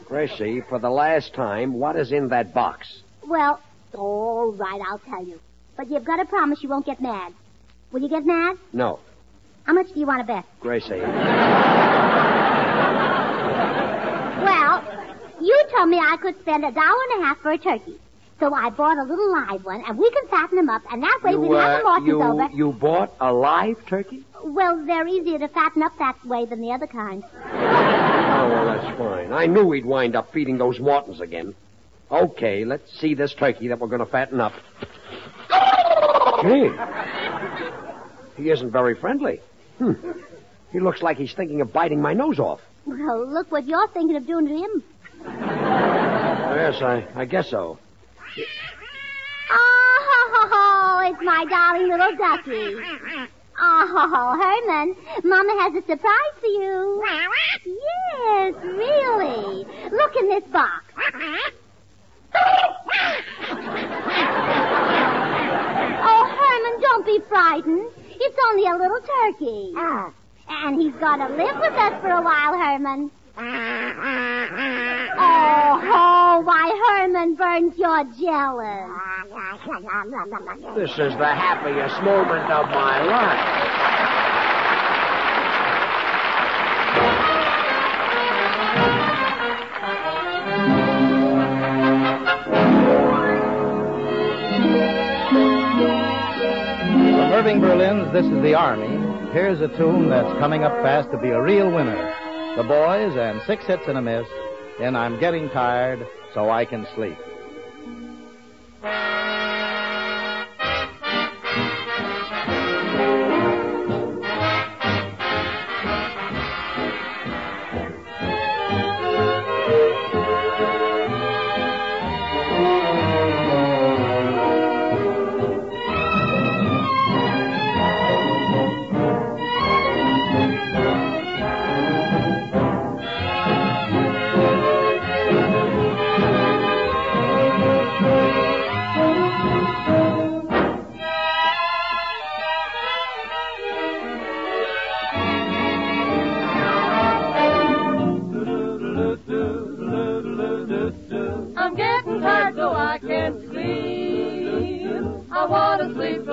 Gracie, 0.05 0.61
for 0.69 0.77
the 0.77 0.89
last 0.89 1.33
time, 1.33 1.73
what 1.73 1.95
is 1.95 2.11
in 2.11 2.29
that 2.29 2.53
box? 2.53 3.01
Well, 3.27 3.59
all 3.95 4.51
right, 4.51 4.79
I'll 4.87 4.99
tell 4.99 5.25
you. 5.25 5.39
But 5.75 5.89
you've 5.89 6.05
got 6.05 6.17
to 6.17 6.25
promise 6.25 6.61
you 6.61 6.69
won't 6.69 6.85
get 6.85 7.01
mad. 7.01 7.33
Will 7.91 8.01
you 8.01 8.09
get 8.09 8.23
mad? 8.23 8.57
No. 8.71 8.99
How 9.63 9.73
much 9.73 9.87
do 9.93 9.99
you 9.99 10.05
want 10.05 10.19
to 10.19 10.27
bet? 10.27 10.45
Gracie. 10.59 10.99
Well, 14.45 14.83
you 15.41 15.65
told 15.75 15.89
me 15.89 15.97
I 15.99 16.17
could 16.21 16.39
spend 16.41 16.63
a 16.65 16.71
dollar 16.71 17.03
and 17.13 17.23
a 17.23 17.25
half 17.25 17.37
for 17.39 17.51
a 17.51 17.57
turkey. 17.57 17.99
So 18.39 18.53
I 18.53 18.69
bought 18.69 18.97
a 18.97 19.03
little 19.03 19.31
live 19.33 19.65
one, 19.65 19.83
and 19.85 19.97
we 19.97 20.09
can 20.11 20.27
fatten 20.29 20.55
them 20.55 20.69
up, 20.69 20.81
and 20.91 21.03
that 21.03 21.19
way 21.23 21.35
we 21.35 21.47
You, 21.47 21.53
can 21.53 21.59
have 21.61 21.81
the 21.81 21.87
uh, 21.87 21.89
Mortons 21.89 22.07
you, 22.07 22.23
over. 22.23 22.49
you 22.55 22.71
bought 22.71 23.13
a 23.19 23.33
live 23.33 23.85
turkey? 23.85 24.23
Well, 24.43 24.85
they're 24.85 25.07
easier 25.07 25.39
to 25.39 25.49
fatten 25.49 25.83
up 25.83 25.91
that 25.99 26.25
way 26.25 26.45
than 26.45 26.61
the 26.61 26.71
other 26.71 26.87
kind. 26.87 27.21
Oh, 27.35 28.47
well, 28.49 28.65
that's 28.65 28.97
fine. 28.97 29.33
I 29.33 29.45
knew 29.45 29.65
we'd 29.65 29.85
wind 29.85 30.15
up 30.15 30.31
feeding 30.31 30.57
those 30.57 30.79
Mortons 30.79 31.19
again. 31.19 31.53
Okay, 32.09 32.63
let's 32.63 32.97
see 32.97 33.13
this 33.13 33.33
turkey 33.33 33.67
that 33.67 33.79
we're 33.79 33.87
going 33.87 33.99
to 33.99 34.05
fatten 34.05 34.39
up. 34.39 34.53
Gee. 36.41 36.71
He 38.41 38.49
isn't 38.49 38.71
very 38.71 38.95
friendly. 38.95 39.41
Hmm. 39.79 39.93
He 40.71 40.79
looks 40.79 41.01
like 41.01 41.17
he's 41.17 41.33
thinking 41.33 41.59
of 41.59 41.73
biting 41.73 42.01
my 42.01 42.13
nose 42.13 42.39
off. 42.39 42.61
Well, 42.85 43.27
look 43.27 43.51
what 43.51 43.65
you're 43.67 43.87
thinking 43.89 44.15
of 44.15 44.25
doing 44.25 44.47
to 44.47 44.55
him. 44.55 44.83
Yes, 45.25 46.81
I, 46.81 47.05
I 47.15 47.25
guess 47.25 47.49
so. 47.49 47.77
Oh, 49.51 51.01
it's 51.05 51.23
my 51.23 51.45
darling 51.49 51.89
little 51.89 52.15
ducky. 52.15 52.75
Oh, 53.61 54.37
Herman, 54.39 54.95
Mama 55.23 55.53
has 55.61 55.73
a 55.75 55.81
surprise 55.85 56.35
for 56.39 56.47
you. 56.47 57.03
Yes, 57.65 58.53
really. 58.63 59.65
Look 59.91 60.15
in 60.15 60.29
this 60.29 60.45
box. 60.51 60.85
Oh, 66.01 66.23
Herman, 66.39 66.81
don't 66.81 67.05
be 67.05 67.19
frightened. 67.27 67.91
It's 68.11 68.37
only 68.49 68.65
a 68.65 68.75
little 68.77 69.01
turkey. 69.01 69.73
And 70.47 70.81
he's 70.81 70.93
going 70.95 71.19
to 71.19 71.27
live 71.27 71.57
with 71.59 71.73
us 71.73 72.01
for 72.01 72.11
a 72.11 72.21
while, 72.21 72.53
Herman. 72.57 73.11
Oh, 75.21 75.81
oh, 75.83 76.41
why, 76.45 76.71
Herman 76.87 77.35
Burns, 77.35 77.73
you're 77.77 78.05
jealous. 78.17 78.89
This 80.75 80.91
is 80.91 81.13
the 81.17 81.27
happiest 81.27 82.01
moment 82.03 82.49
of 82.49 82.69
my 82.69 83.03
life. 83.03 83.89
From 97.19 97.31
Irving 97.33 97.59
Berlin's 97.59 98.13
This 98.13 98.25
is 98.25 98.41
the 98.41 98.55
Army, 98.55 98.87
here's 99.33 99.59
a 99.59 99.67
tune 99.77 100.09
that's 100.09 100.39
coming 100.39 100.63
up 100.63 100.71
fast 100.81 101.11
to 101.11 101.17
be 101.17 101.29
a 101.29 101.41
real 101.41 101.69
winner. 101.69 102.15
The 102.55 102.63
Boys 102.63 103.17
and 103.17 103.41
Six 103.45 103.65
Hits 103.65 103.83
and 103.87 103.97
a 103.97 104.01
Miss 104.01 104.25
in 104.79 104.95
I'm 104.95 105.19
Getting 105.19 105.49
Tired 105.49 106.05
So 106.33 106.49
I 106.49 106.65
Can 106.65 106.87
Sleep. 106.95 107.17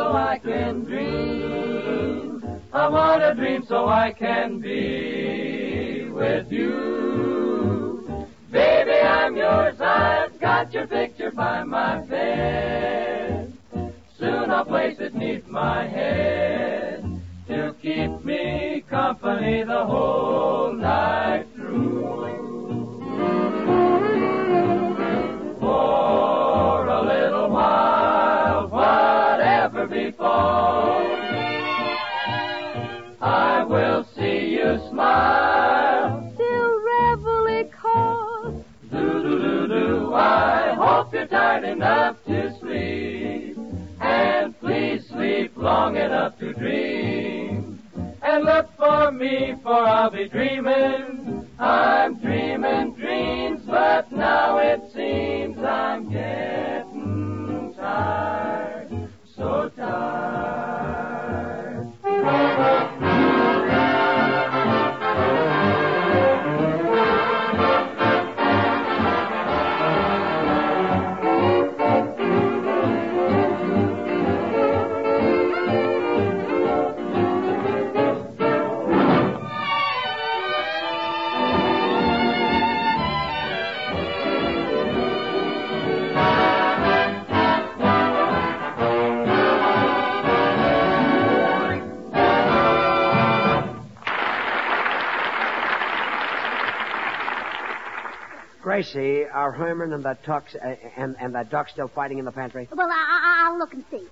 So 0.06 0.12
I 0.12 0.38
can 0.38 0.84
dream. 0.84 2.62
I 2.72 2.88
want 2.88 3.22
to 3.22 3.34
dream 3.34 3.64
so 3.68 3.88
I 3.88 4.12
can 4.12 4.60
be 4.60 6.08
with 6.10 6.52
you. 6.52 8.28
Baby, 8.52 8.92
I'm 8.92 9.36
yours. 9.36 9.80
I've 9.80 10.38
got 10.40 10.72
your 10.72 10.86
picture 10.86 11.32
by 11.32 11.64
my 11.64 12.02
bed. 12.02 13.52
Soon 14.16 14.50
I'll 14.50 14.64
place 14.64 14.96
it 15.00 15.16
neath 15.16 15.48
my 15.48 15.88
head 15.88 17.20
to 17.48 17.74
keep 17.82 18.24
me 18.24 18.84
company 18.88 19.64
the 19.64 19.84
whole 19.86 20.72
night 20.72 21.25
and 99.82 100.04
that 100.04 100.24
Tuck 100.24 100.46
uh, 100.54 100.74
and, 100.96 101.16
and 101.20 101.34
that 101.34 101.50
Duck 101.50 101.68
still 101.68 101.88
fighting 101.88 102.18
in 102.18 102.24
the 102.24 102.32
pantry? 102.32 102.68
Well, 102.72 102.88
I, 102.88 102.94
I, 102.94 103.48
I'll 103.48 103.58
look 103.58 103.72
and 103.74 103.84
see. 103.90 104.06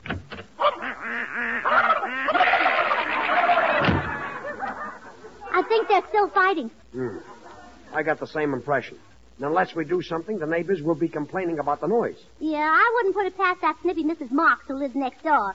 I 5.53 5.63
think 5.69 5.89
they're 5.89 6.07
still 6.09 6.29
fighting. 6.31 6.71
Hmm. 6.93 7.19
I 7.95 8.03
got 8.03 8.19
the 8.19 8.27
same 8.27 8.53
impression. 8.53 8.99
And 9.37 9.47
unless 9.47 9.75
we 9.75 9.85
do 9.85 10.03
something, 10.03 10.39
the 10.39 10.47
neighbors 10.47 10.83
will 10.83 10.95
be 10.95 11.09
complaining 11.09 11.59
about 11.59 11.81
the 11.81 11.87
noise. 11.89 12.19
Yeah, 12.41 12.59
I 12.59 12.93
wouldn't 12.95 13.15
put 13.15 13.27
it 13.27 13.37
past 13.37 13.61
that 13.63 13.77
snippy 13.83 14.05
Mrs. 14.05 14.31
Marks 14.31 14.67
who 14.69 14.75
lives 14.75 14.95
next 14.95 15.23
door. 15.23 15.55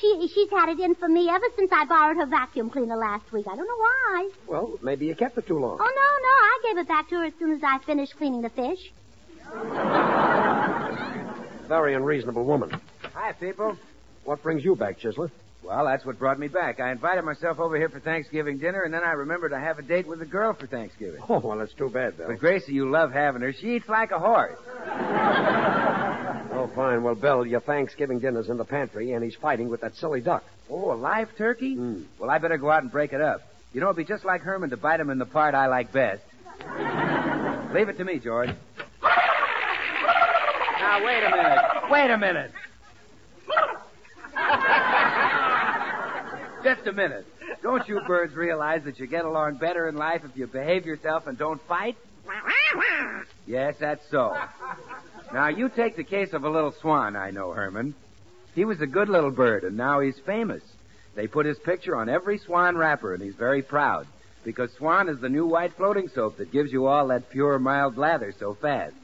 She 0.00 0.28
she's 0.32 0.48
had 0.50 0.70
it 0.70 0.80
in 0.80 0.94
for 0.94 1.08
me 1.08 1.28
ever 1.28 1.44
since 1.56 1.70
I 1.70 1.84
borrowed 1.84 2.16
her 2.16 2.26
vacuum 2.26 2.70
cleaner 2.70 2.96
last 2.96 3.30
week. 3.30 3.46
I 3.46 3.54
don't 3.54 3.66
know 3.66 3.76
why. 3.76 4.30
Well, 4.46 4.78
maybe 4.82 5.06
you 5.06 5.14
kept 5.14 5.36
it 5.36 5.46
too 5.46 5.58
long. 5.58 5.76
Oh 5.78 5.84
no, 5.84 5.84
no, 5.84 6.34
I 6.34 6.60
gave 6.66 6.78
it 6.78 6.88
back 6.88 7.10
to 7.10 7.16
her 7.16 7.24
as 7.26 7.34
soon 7.38 7.52
as 7.52 7.60
I 7.62 7.78
finished 7.84 8.16
cleaning 8.16 8.40
the 8.40 8.48
fish. 8.48 8.90
Very 11.68 11.94
unreasonable 11.94 12.44
woman. 12.44 12.70
Hi, 13.14 13.32
people. 13.32 13.76
What 14.24 14.42
brings 14.42 14.64
you 14.64 14.76
back, 14.76 15.00
Chisler? 15.00 15.30
Well, 15.62 15.84
that's 15.86 16.04
what 16.04 16.18
brought 16.18 16.38
me 16.38 16.48
back. 16.48 16.80
I 16.80 16.90
invited 16.90 17.22
myself 17.24 17.60
over 17.60 17.76
here 17.76 17.88
for 17.88 18.00
Thanksgiving 18.00 18.58
dinner, 18.58 18.82
and 18.82 18.92
then 18.92 19.02
I 19.04 19.12
remembered 19.12 19.52
I 19.52 19.60
have 19.60 19.78
a 19.78 19.82
date 19.82 20.06
with 20.06 20.20
a 20.20 20.26
girl 20.26 20.52
for 20.54 20.66
Thanksgiving. 20.66 21.22
Oh, 21.28 21.38
well, 21.38 21.58
that's 21.58 21.72
too 21.72 21.88
bad, 21.88 22.16
Bill. 22.16 22.26
But 22.28 22.40
Gracie, 22.40 22.72
you 22.72 22.90
love 22.90 23.12
having 23.12 23.42
her. 23.42 23.52
She 23.52 23.76
eats 23.76 23.88
like 23.88 24.10
a 24.10 24.18
horse. 24.18 24.58
Oh, 26.54 26.70
fine. 26.76 27.02
Well, 27.02 27.14
Bill, 27.14 27.46
your 27.46 27.60
Thanksgiving 27.60 28.20
dinner's 28.20 28.48
in 28.50 28.58
the 28.58 28.64
pantry, 28.64 29.12
and 29.12 29.24
he's 29.24 29.34
fighting 29.34 29.68
with 29.70 29.80
that 29.80 29.96
silly 29.96 30.20
duck. 30.20 30.44
Oh, 30.70 30.92
a 30.92 30.94
live 30.94 31.34
turkey? 31.36 31.74
Hmm. 31.74 32.02
Well, 32.18 32.30
I 32.30 32.38
better 32.38 32.58
go 32.58 32.70
out 32.70 32.82
and 32.82 32.92
break 32.92 33.12
it 33.14 33.20
up. 33.22 33.40
You 33.72 33.80
know, 33.80 33.86
it'd 33.86 33.96
be 33.96 34.04
just 34.04 34.24
like 34.24 34.42
Herman 34.42 34.70
to 34.70 34.76
bite 34.76 35.00
him 35.00 35.08
in 35.10 35.18
the 35.18 35.24
part 35.26 35.54
I 35.54 35.66
like 35.66 35.90
best. 35.92 36.22
Leave 37.74 37.88
it 37.88 37.96
to 37.96 38.04
me, 38.04 38.18
George. 38.18 38.50
Now, 40.92 41.06
wait 41.06 41.24
a 41.24 41.30
minute. 41.30 41.58
Wait 41.90 42.10
a 42.10 42.18
minute. 42.18 42.52
Just 46.62 46.86
a 46.86 46.92
minute. 46.92 47.26
Don't 47.62 47.88
you 47.88 48.02
birds 48.06 48.34
realize 48.34 48.84
that 48.84 48.98
you 48.98 49.06
get 49.06 49.24
along 49.24 49.54
better 49.54 49.88
in 49.88 49.96
life 49.96 50.20
if 50.22 50.36
you 50.36 50.46
behave 50.46 50.84
yourself 50.84 51.26
and 51.26 51.38
don't 51.38 51.66
fight? 51.66 51.96
Yes, 53.46 53.76
that's 53.80 54.02
so. 54.10 54.36
Now, 55.32 55.48
you 55.48 55.70
take 55.70 55.96
the 55.96 56.04
case 56.04 56.34
of 56.34 56.44
a 56.44 56.50
little 56.50 56.74
swan 56.82 57.16
I 57.16 57.30
know, 57.30 57.52
Herman. 57.52 57.94
He 58.54 58.66
was 58.66 58.82
a 58.82 58.86
good 58.86 59.08
little 59.08 59.30
bird, 59.30 59.64
and 59.64 59.78
now 59.78 60.00
he's 60.00 60.18
famous. 60.26 60.62
They 61.14 61.26
put 61.26 61.46
his 61.46 61.58
picture 61.60 61.96
on 61.96 62.10
every 62.10 62.36
swan 62.36 62.76
wrapper, 62.76 63.14
and 63.14 63.22
he's 63.22 63.34
very 63.34 63.62
proud. 63.62 64.06
Because 64.44 64.70
Swan 64.72 65.08
is 65.08 65.20
the 65.20 65.30
new 65.30 65.46
white 65.46 65.72
floating 65.74 66.08
soap 66.08 66.36
that 66.36 66.52
gives 66.52 66.70
you 66.70 66.84
all 66.86 67.06
that 67.08 67.30
pure, 67.30 67.58
mild 67.58 67.96
lather 67.96 68.34
so 68.38 68.52
fast. 68.60 68.94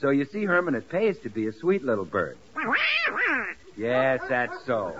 So 0.00 0.10
you 0.10 0.24
see, 0.26 0.44
Herman, 0.44 0.74
it 0.74 0.88
pays 0.88 1.18
to 1.20 1.28
be 1.28 1.46
a 1.48 1.52
sweet 1.52 1.82
little 1.82 2.04
bird. 2.04 2.38
Yes, 3.76 4.20
that's 4.28 4.64
so. 4.64 4.98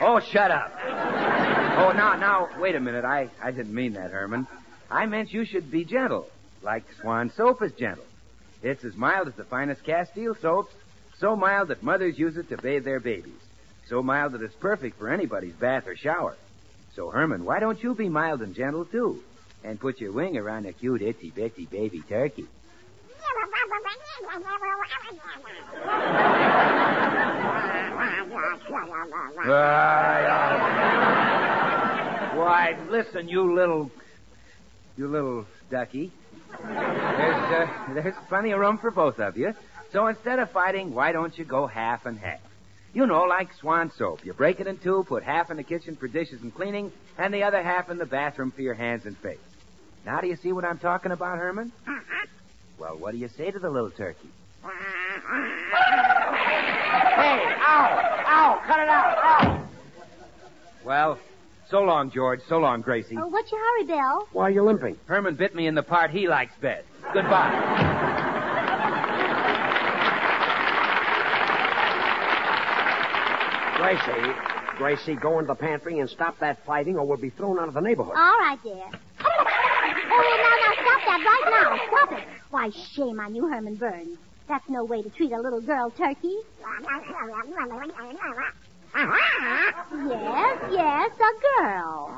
Oh, 0.00 0.20
shut 0.20 0.50
up. 0.50 0.72
Oh, 1.76 1.92
now, 1.96 2.16
now, 2.16 2.48
wait 2.58 2.74
a 2.74 2.80
minute. 2.80 3.04
I, 3.04 3.30
I 3.42 3.50
didn't 3.50 3.74
mean 3.74 3.94
that, 3.94 4.10
Herman. 4.10 4.46
I 4.90 5.06
meant 5.06 5.32
you 5.32 5.44
should 5.44 5.70
be 5.70 5.84
gentle, 5.84 6.28
like 6.62 6.84
Swan 7.00 7.32
soap 7.36 7.62
is 7.62 7.72
gentle. 7.72 8.04
It's 8.62 8.84
as 8.84 8.96
mild 8.96 9.28
as 9.28 9.34
the 9.34 9.44
finest 9.44 9.84
Castile 9.84 10.34
soaps, 10.34 10.72
so 11.18 11.36
mild 11.36 11.68
that 11.68 11.82
mothers 11.82 12.18
use 12.18 12.36
it 12.36 12.48
to 12.48 12.56
bathe 12.56 12.84
their 12.84 13.00
babies. 13.00 13.32
So 13.88 14.02
mild 14.02 14.32
that 14.32 14.42
it's 14.42 14.54
perfect 14.54 14.98
for 14.98 15.10
anybody's 15.10 15.54
bath 15.54 15.86
or 15.86 15.96
shower. 15.96 16.36
So, 16.94 17.10
Herman, 17.10 17.44
why 17.44 17.60
don't 17.60 17.82
you 17.82 17.94
be 17.94 18.08
mild 18.08 18.40
and 18.42 18.54
gentle, 18.54 18.84
too? 18.84 19.22
And 19.62 19.80
put 19.80 20.00
your 20.00 20.12
wing 20.12 20.36
around 20.36 20.66
a 20.66 20.72
cute 20.72 21.00
itsy 21.00 21.32
bitsy 21.32 21.68
baby 21.68 22.02
turkey. 22.08 22.46
Why, 32.36 32.76
listen, 32.90 33.28
you 33.28 33.54
little, 33.54 33.90
you 34.96 35.08
little 35.08 35.46
ducky. 35.70 36.12
There's, 36.60 37.52
uh, 37.52 37.94
there's 37.94 38.14
plenty 38.28 38.52
of 38.52 38.60
room 38.60 38.78
for 38.78 38.90
both 38.90 39.18
of 39.18 39.36
you. 39.36 39.54
So 39.92 40.06
instead 40.08 40.38
of 40.38 40.50
fighting, 40.50 40.94
why 40.94 41.12
don't 41.12 41.36
you 41.38 41.44
go 41.44 41.66
half 41.66 42.06
and 42.06 42.18
half? 42.18 42.40
You 42.92 43.06
know, 43.06 43.24
like 43.24 43.48
swan 43.60 43.92
soap. 43.96 44.24
You 44.24 44.32
break 44.32 44.60
it 44.60 44.66
in 44.66 44.78
two, 44.78 45.04
put 45.08 45.22
half 45.22 45.50
in 45.50 45.56
the 45.56 45.62
kitchen 45.62 45.96
for 45.96 46.08
dishes 46.08 46.42
and 46.42 46.54
cleaning, 46.54 46.92
and 47.18 47.32
the 47.32 47.42
other 47.42 47.62
half 47.62 47.90
in 47.90 47.98
the 47.98 48.06
bathroom 48.06 48.50
for 48.50 48.62
your 48.62 48.74
hands 48.74 49.06
and 49.06 49.16
face. 49.18 49.38
Now 50.04 50.20
do 50.20 50.28
you 50.28 50.36
see 50.36 50.52
what 50.52 50.64
I'm 50.64 50.78
talking 50.78 51.12
about, 51.12 51.38
Herman? 51.38 51.72
Well, 52.78 52.96
what 52.98 53.12
do 53.12 53.18
you 53.18 53.28
say 53.28 53.50
to 53.50 53.58
the 53.58 53.70
little 53.70 53.90
turkey? 53.90 54.30
Hey, 54.62 54.70
ow! 57.66 58.22
Ow! 58.26 58.62
Cut 58.66 58.80
it 58.80 58.88
out! 58.88 59.18
Ow! 59.22 59.66
Well, 60.84 61.18
so 61.70 61.80
long, 61.80 62.10
George. 62.10 62.40
So 62.48 62.58
long, 62.58 62.82
Gracie. 62.82 63.16
Oh, 63.18 63.28
what's 63.28 63.50
your 63.50 63.60
hurry, 63.60 63.84
Bill? 63.84 64.28
Why 64.32 64.44
are 64.44 64.50
you 64.50 64.62
limping? 64.62 64.98
Herman 65.06 65.34
bit 65.36 65.54
me 65.54 65.66
in 65.66 65.74
the 65.74 65.82
part 65.82 66.10
he 66.10 66.28
likes 66.28 66.52
best. 66.60 66.86
Goodbye. 67.12 67.50
Gracie, 73.76 74.32
Gracie, 74.78 75.14
go 75.14 75.38
in 75.38 75.46
the 75.46 75.54
pantry 75.54 75.98
and 75.98 76.08
stop 76.08 76.38
that 76.40 76.64
fighting, 76.64 76.96
or 76.96 77.06
we'll 77.06 77.18
be 77.18 77.30
thrown 77.30 77.58
out 77.58 77.68
of 77.68 77.74
the 77.74 77.80
neighborhood. 77.80 78.14
All 78.16 78.38
right, 78.38 78.58
dear. 78.62 78.72
Oh, 78.72 79.44
now, 80.06 80.54
now, 80.60 80.72
stop 80.80 81.00
that 81.06 81.20
right 81.26 81.44
now. 81.50 81.78
Stop 81.88 82.12
it. 82.18 82.24
Why, 82.54 82.70
shame 82.70 83.18
on 83.18 83.34
you, 83.34 83.48
Herman 83.48 83.74
Burns. 83.74 84.16
That's 84.46 84.68
no 84.68 84.84
way 84.84 85.02
to 85.02 85.10
treat 85.10 85.32
a 85.32 85.40
little 85.40 85.60
girl 85.60 85.90
turkey. 85.90 86.36
Yes, 90.08 90.58
yes, 90.70 91.10
a 91.18 91.32
girl. 91.58 92.16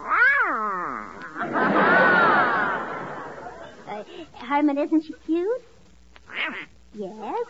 Uh, 3.89 4.05
Herman, 4.35 4.77
isn't 4.77 5.05
she 5.05 5.15
cute? 5.25 5.63
Yes. 6.93 7.47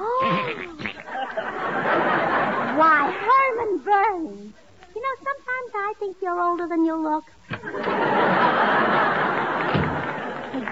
Oh. 0.00 0.64
Why, 2.78 3.10
Herman 3.12 3.78
Burns. 3.84 4.54
You 4.94 5.02
know, 5.02 5.14
sometimes 5.18 5.70
I 5.74 5.92
think 5.98 6.16
you're 6.22 6.40
older 6.40 6.66
than 6.66 6.86
you 6.86 6.96
look. 6.96 7.24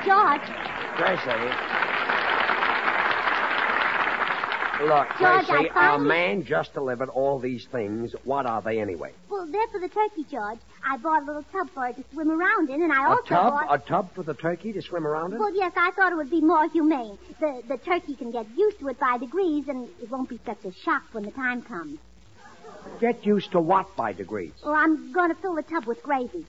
George. 0.05 0.49
Gracie. 0.97 1.53
Look, 4.83 5.07
George, 5.21 5.47
Gracie, 5.47 5.71
I 5.71 5.75
our 5.75 5.99
finally- 5.99 6.09
man 6.09 6.45
just 6.45 6.75
delivered 6.75 7.09
all 7.09 7.38
these 7.38 7.67
things. 7.67 8.15
What 8.25 8.47
are 8.47 8.61
they 8.62 8.81
anyway? 8.81 9.12
Well, 9.31 9.47
they're 9.47 9.69
for 9.69 9.79
the 9.79 9.88
turkey, 9.88 10.25
George. 10.29 10.59
I 10.85 10.97
bought 10.97 11.23
a 11.23 11.27
little 11.27 11.45
tub 11.53 11.71
for 11.71 11.87
it 11.87 11.97
to 11.97 12.05
swim 12.12 12.31
around 12.33 12.69
in, 12.69 12.83
and 12.83 12.93
I 12.93 13.07
also 13.07 13.23
a 13.23 13.29
tub? 13.29 13.53
bought... 13.53 13.75
A 13.75 13.79
tub 13.79 14.12
for 14.15 14.25
the 14.25 14.35
turkey 14.35 14.73
to 14.73 14.83
swim 14.83 15.07
around 15.07 15.35
in? 15.35 15.38
Well, 15.38 15.55
yes, 15.55 15.73
I 15.77 15.93
thought 15.93 16.12
it 16.12 16.17
would 16.17 16.31
be 16.31 16.41
more 16.41 16.69
humane. 16.69 17.17
The 17.38 17.62
the 17.69 17.77
turkey 17.79 18.17
can 18.17 18.33
get 18.33 18.47
used 18.57 18.81
to 18.81 18.88
it 18.88 18.99
by 18.99 19.19
degrees, 19.19 19.69
and 19.69 19.88
it 20.03 20.11
won't 20.11 20.29
be 20.29 20.41
such 20.45 20.65
a 20.65 20.73
shock 20.73 21.05
when 21.12 21.25
the 21.25 21.31
time 21.31 21.62
comes. 21.62 21.99
Get 23.01 23.25
used 23.25 23.53
to 23.53 23.61
what 23.61 23.95
by 23.95 24.12
degrees? 24.12 24.53
Well, 24.65 24.75
I'm 24.75 25.12
going 25.12 25.29
to 25.29 25.37
fill 25.41 25.55
the 25.55 25.62
tub 25.62 25.87
with 25.87 26.03
gravy. 26.03 26.45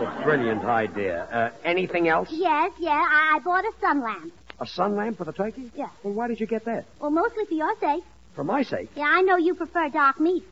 A 0.00 0.22
brilliant 0.24 0.64
idea. 0.64 1.24
Uh, 1.30 1.50
anything 1.62 2.08
else? 2.08 2.28
Yes, 2.30 2.72
yeah, 2.78 2.90
I, 2.90 3.36
I 3.36 3.38
bought 3.40 3.64
a 3.64 3.72
sun 3.80 4.00
lamp. 4.02 4.32
A 4.58 4.66
sun 4.66 4.96
lamp 4.96 5.18
for 5.18 5.24
the 5.24 5.32
turkey? 5.32 5.70
Yeah. 5.74 5.90
Well, 6.02 6.14
why 6.14 6.28
did 6.28 6.40
you 6.40 6.46
get 6.46 6.64
that? 6.64 6.86
Well, 7.00 7.10
mostly 7.10 7.44
for 7.44 7.54
your 7.54 7.74
sake. 7.80 8.02
For 8.34 8.42
my 8.44 8.62
sake. 8.62 8.88
Yeah, 8.96 9.04
I 9.08 9.20
know 9.20 9.36
you 9.36 9.54
prefer 9.54 9.90
dark 9.90 10.18
meat. 10.18 10.44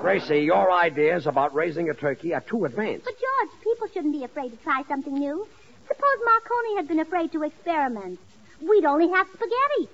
Gracie, 0.00 0.40
your 0.40 0.70
ideas 0.70 1.26
about 1.26 1.54
raising 1.54 1.88
a 1.88 1.94
turkey 1.94 2.34
are 2.34 2.42
too 2.42 2.66
advanced. 2.66 3.06
But, 3.06 3.14
George, 3.14 3.50
people 3.62 3.88
shouldn't 3.88 4.12
be 4.12 4.24
afraid 4.24 4.50
to 4.50 4.56
try 4.58 4.82
something 4.86 5.14
new. 5.14 5.46
Suppose 5.88 6.18
Marconi 6.24 6.76
had 6.76 6.88
been 6.88 7.00
afraid 7.00 7.32
to 7.32 7.42
experiment. 7.42 8.18
We'd 8.60 8.84
only 8.84 9.08
have 9.08 9.26
spaghetti. 9.28 9.88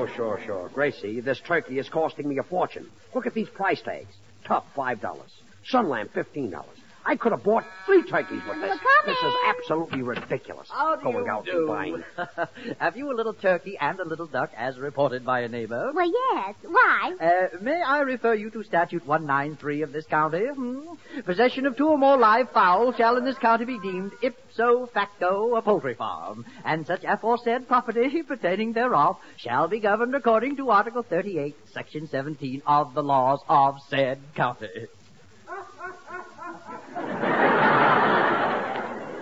Oh, 0.00 0.06
sure, 0.16 0.40
sure. 0.46 0.70
Gracie, 0.72 1.20
this 1.20 1.42
turkey 1.46 1.78
is 1.78 1.90
costing 1.90 2.26
me 2.26 2.38
a 2.38 2.42
fortune. 2.42 2.88
Look 3.14 3.26
at 3.26 3.34
these 3.34 3.50
price 3.50 3.82
tags. 3.82 4.14
Top, 4.46 4.66
$5. 4.74 5.20
Sun 5.66 5.90
lamp, 5.90 6.14
$15. 6.14 6.64
I 7.04 7.16
could 7.16 7.32
have 7.32 7.42
bought 7.42 7.64
three 7.86 8.02
turkeys 8.08 8.42
with 8.46 8.60
this. 8.60 8.68
Well, 8.70 8.78
come 8.78 9.06
This 9.06 9.16
is 9.22 9.34
absolutely 9.48 10.02
ridiculous. 10.02 10.68
How 10.70 10.96
do 10.96 11.02
Going 11.02 11.24
you 11.24 11.30
out 11.30 11.44
do? 11.44 11.58
and 11.58 11.66
buying. 11.66 12.04
Have 12.78 12.96
you 12.96 13.10
a 13.10 13.14
little 13.14 13.32
turkey 13.32 13.76
and 13.80 13.98
a 14.00 14.04
little 14.04 14.26
duck, 14.26 14.50
as 14.56 14.78
reported 14.78 15.24
by 15.24 15.40
a 15.40 15.48
neighbor? 15.48 15.92
Well, 15.94 16.10
yes. 16.34 16.54
Why? 16.62 17.14
Uh, 17.20 17.56
may 17.62 17.80
I 17.82 18.00
refer 18.00 18.34
you 18.34 18.50
to 18.50 18.62
Statute 18.64 19.06
193 19.06 19.82
of 19.82 19.92
this 19.92 20.04
county? 20.06 20.44
Hmm? 20.46 20.80
Possession 21.24 21.66
of 21.66 21.76
two 21.76 21.88
or 21.88 21.98
more 21.98 22.18
live 22.18 22.50
fowl 22.50 22.92
shall 22.92 23.16
in 23.16 23.24
this 23.24 23.38
county 23.38 23.64
be 23.64 23.78
deemed 23.80 24.12
ipso 24.22 24.86
facto 24.92 25.56
a 25.56 25.62
poultry 25.62 25.94
farm, 25.94 26.44
and 26.64 26.86
such 26.86 27.02
aforesaid 27.04 27.66
property 27.66 28.22
pertaining 28.28 28.72
thereof 28.72 29.16
shall 29.36 29.68
be 29.68 29.80
governed 29.80 30.14
according 30.14 30.56
to 30.56 30.70
Article 30.70 31.02
38, 31.02 31.56
Section 31.72 32.06
17 32.08 32.62
of 32.66 32.94
the 32.94 33.02
laws 33.02 33.40
of 33.48 33.76
said 33.88 34.20
county. 34.36 34.68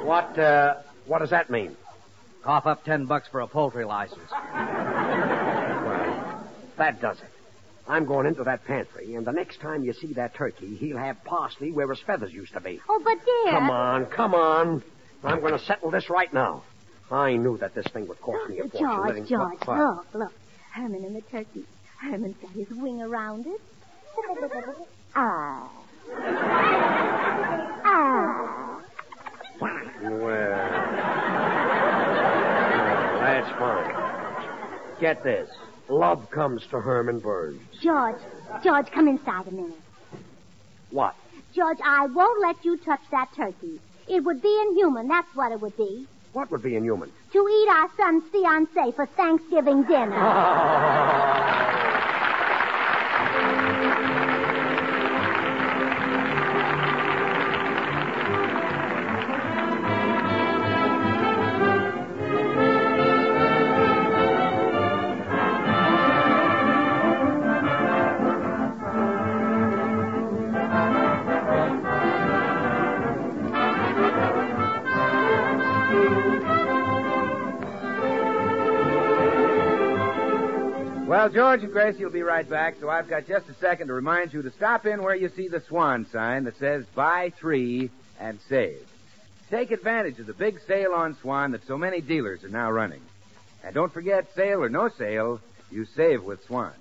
What, 0.09 0.39
uh, 0.39 0.77
what 1.05 1.19
does 1.19 1.29
that 1.31 1.51
mean? 1.51 1.77
Cough 2.43 2.65
up 2.67 2.83
ten 2.83 3.05
bucks 3.05 3.29
for 3.29 3.41
a 3.41 3.47
poultry 3.47 3.85
license. 3.85 4.31
Well, 4.33 4.49
that 6.79 6.99
does 7.03 7.19
it. 7.19 7.29
I'm 7.87 8.07
going 8.07 8.25
into 8.27 8.43
that 8.45 8.65
pantry, 8.65 9.17
and 9.17 9.27
the 9.27 9.33
next 9.33 9.61
time 9.61 9.85
you 9.85 9.93
see 9.93 10.15
that 10.15 10.35
turkey, 10.35 10.77
he'll 10.77 10.97
have 10.97 11.23
parsley 11.25 11.73
where 11.73 11.87
his 11.89 12.01
feathers 12.01 12.33
used 12.33 12.55
to 12.55 12.61
be. 12.61 12.81
Oh, 12.89 13.03
but 13.05 13.23
dear. 13.23 13.53
Come 13.53 13.69
on, 13.69 14.07
come 14.07 14.35
on. 14.35 14.83
I'm 15.23 15.41
going 15.41 15.53
to 15.53 15.59
settle 15.59 15.91
this 15.91 16.09
right 16.09 16.33
now. 16.33 16.63
I 17.11 17.37
knew 17.37 17.59
that 17.59 17.75
this 17.75 17.87
thing 17.89 18.09
would 18.09 18.23
cost 18.23 18.49
me 18.49 18.61
a 18.61 18.63
fortune. 18.63 18.81
George, 18.81 19.09
letting- 19.09 19.27
George, 19.27 19.59
What? 19.67 19.79
look, 19.79 20.07
look. 20.15 20.33
Herman 20.73 21.05
and 21.05 21.17
the 21.17 21.21
turkey. 21.21 21.67
Herman's 22.01 22.37
got 22.41 22.53
his 22.53 22.71
wing 22.71 23.03
around 23.03 23.47
it. 23.47 23.61
ah. 25.15 25.71
ah. 26.17 27.28
Well, 30.03 30.69
that's 33.21 33.51
fine. 33.59 35.01
Get 35.01 35.23
this. 35.25 35.51
Love 35.89 36.31
comes 36.31 36.63
to 36.71 36.81
Herman 36.81 37.19
Burns. 37.21 37.61
George, 37.81 38.21
George, 38.63 38.91
come 38.91 39.09
inside 39.09 39.49
a 39.49 39.51
minute. 39.51 39.81
What? 40.91 41.15
George, 41.55 41.79
I 41.85 42.07
won't 42.07 42.41
let 42.41 42.65
you 42.65 42.77
touch 42.77 43.01
that 43.11 43.31
turkey. 43.35 43.81
It 44.09 44.23
would 44.25 44.41
be 44.43 44.61
inhuman, 44.69 45.09
that's 45.09 45.35
what 45.35 45.53
it 45.53 45.61
would 45.61 45.77
be. 45.77 46.07
What 46.33 46.51
would 46.51 46.63
be 46.63 46.77
inhuman? 46.77 47.11
To 47.33 47.49
eat 47.49 47.69
our 47.71 47.91
son's 47.97 48.25
fiancée 48.25 48.95
for 48.95 49.07
Thanksgiving 49.07 49.83
dinner. 49.85 51.65
George 81.39 81.63
and 81.63 81.71
Gracie 81.73 82.03
will 82.03 82.11
be 82.11 82.25
right 82.25 82.51
back, 82.51 82.75
so 82.81 82.91
I've 82.91 83.09
got 83.09 83.29
just 83.29 83.49
a 83.49 83.55
second 83.55 83.87
to 83.87 83.93
remind 83.93 84.33
you 84.33 84.43
to 84.43 84.51
stop 84.51 84.87
in 84.87 85.05
where 85.05 85.15
you 85.15 85.29
see 85.29 85.47
the 85.47 85.61
swan 85.61 86.05
sign 86.11 86.43
that 86.43 86.59
says 86.59 86.85
buy 86.97 87.33
three 87.39 87.91
and 88.19 88.41
save. 88.49 88.85
Take 89.49 89.71
advantage 89.71 90.19
of 90.19 90.27
the 90.27 90.33
big 90.33 90.59
sale 90.67 90.93
on 90.93 91.17
Swan 91.23 91.53
that 91.53 91.65
so 91.65 91.79
many 91.79 92.01
dealers 92.01 92.43
are 92.43 92.49
now 92.49 92.73
running. 92.73 93.03
And 93.63 93.73
don't 93.73 93.93
forget, 93.93 94.35
sale 94.35 94.65
or 94.65 94.69
no 94.69 94.89
sale, 94.89 95.41
you 95.71 95.85
save 95.85 96.25
with 96.25 96.45
Swan. 96.45 96.73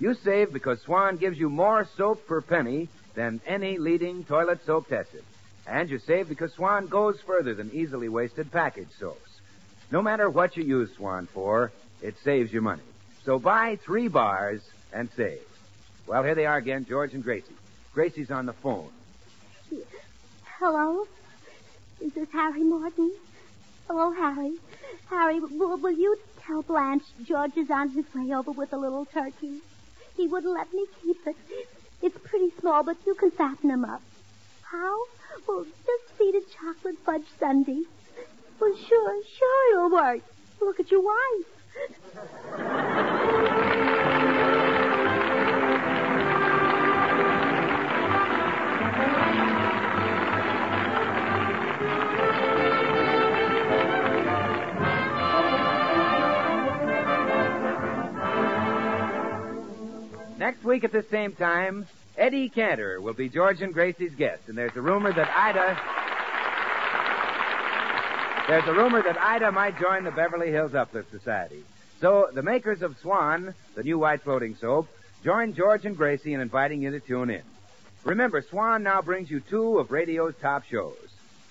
You 0.00 0.14
save 0.14 0.52
because 0.52 0.80
Swan 0.80 1.16
gives 1.16 1.38
you 1.38 1.48
more 1.48 1.86
soap 1.96 2.26
per 2.26 2.40
penny 2.40 2.88
than 3.14 3.40
any 3.46 3.78
leading 3.78 4.24
toilet 4.24 4.66
soap 4.66 4.88
tested. 4.88 5.22
And 5.64 5.88
you 5.88 6.00
save 6.00 6.28
because 6.28 6.52
Swan 6.54 6.88
goes 6.88 7.20
further 7.20 7.54
than 7.54 7.70
easily 7.72 8.08
wasted 8.08 8.50
package 8.50 8.90
soaps. 8.98 9.30
No 9.92 10.02
matter 10.02 10.28
what 10.28 10.56
you 10.56 10.64
use 10.64 10.90
Swan 10.96 11.28
for, 11.32 11.70
it 12.02 12.16
saves 12.24 12.52
you 12.52 12.60
money. 12.60 12.82
So 13.24 13.38
buy 13.38 13.78
three 13.84 14.08
bars 14.08 14.60
and 14.92 15.08
save. 15.16 15.40
Well, 16.06 16.24
here 16.24 16.34
they 16.34 16.46
are 16.46 16.56
again, 16.56 16.84
George 16.88 17.14
and 17.14 17.22
Gracie. 17.22 17.54
Gracie's 17.94 18.30
on 18.30 18.46
the 18.46 18.52
phone. 18.52 18.90
Hello? 20.58 21.06
Is 22.00 22.12
this 22.14 22.28
Harry 22.32 22.64
Morton? 22.64 23.12
Hello, 23.86 24.10
Harry. 24.10 24.54
Harry, 25.08 25.38
will, 25.38 25.76
will 25.76 25.92
you 25.92 26.18
tell 26.44 26.62
Blanche 26.62 27.04
George 27.24 27.56
is 27.56 27.70
on 27.70 27.90
his 27.90 28.04
way 28.14 28.34
over 28.34 28.50
with 28.50 28.72
a 28.72 28.76
little 28.76 29.04
turkey? 29.04 29.60
He 30.16 30.26
wouldn't 30.26 30.52
let 30.52 30.72
me 30.72 30.86
keep 31.02 31.18
it. 31.26 31.36
It's 32.02 32.18
pretty 32.24 32.52
small, 32.58 32.82
but 32.82 32.96
you 33.06 33.14
can 33.14 33.30
fatten 33.30 33.70
him 33.70 33.84
up. 33.84 34.02
How? 34.62 34.98
Well, 35.46 35.64
just 35.64 36.18
feed 36.18 36.34
it 36.34 36.44
chocolate 36.50 36.98
fudge 37.04 37.26
sundae. 37.38 37.82
Well, 38.58 38.76
sure, 38.76 39.22
sure 39.38 39.72
it'll 39.72 39.90
work. 39.90 40.22
Look 40.60 40.80
at 40.80 40.90
your 40.90 41.02
wife. 41.02 41.46
Next 60.38 60.64
week 60.64 60.82
at 60.84 60.92
the 60.92 61.04
same 61.10 61.32
time, 61.32 61.86
Eddie 62.16 62.48
Cantor 62.48 63.00
will 63.00 63.14
be 63.14 63.28
George 63.28 63.62
and 63.62 63.72
Gracie's 63.72 64.14
guest, 64.14 64.42
and 64.48 64.58
there's 64.58 64.76
a 64.76 64.80
rumor 64.80 65.12
that 65.12 65.30
Ida. 65.30 65.80
There's 68.48 68.66
a 68.66 68.72
rumor 68.72 69.02
that 69.02 69.20
Ida 69.20 69.52
might 69.52 69.78
join 69.78 70.04
the 70.04 70.10
Beverly 70.10 70.50
Hills 70.50 70.74
Uplift 70.74 71.10
Society. 71.10 71.62
So 72.00 72.28
the 72.32 72.42
makers 72.42 72.82
of 72.82 72.98
Swan, 72.98 73.54
the 73.76 73.84
new 73.84 73.98
white 73.98 74.22
floating 74.22 74.56
soap, 74.56 74.88
join 75.22 75.54
George 75.54 75.84
and 75.86 75.96
Gracie 75.96 76.34
in 76.34 76.40
inviting 76.40 76.82
you 76.82 76.90
to 76.90 77.00
tune 77.00 77.30
in. 77.30 77.42
Remember, 78.04 78.42
Swan 78.42 78.82
now 78.82 79.00
brings 79.00 79.30
you 79.30 79.40
two 79.40 79.78
of 79.78 79.92
radio's 79.92 80.34
top 80.42 80.64
shows. 80.64 80.96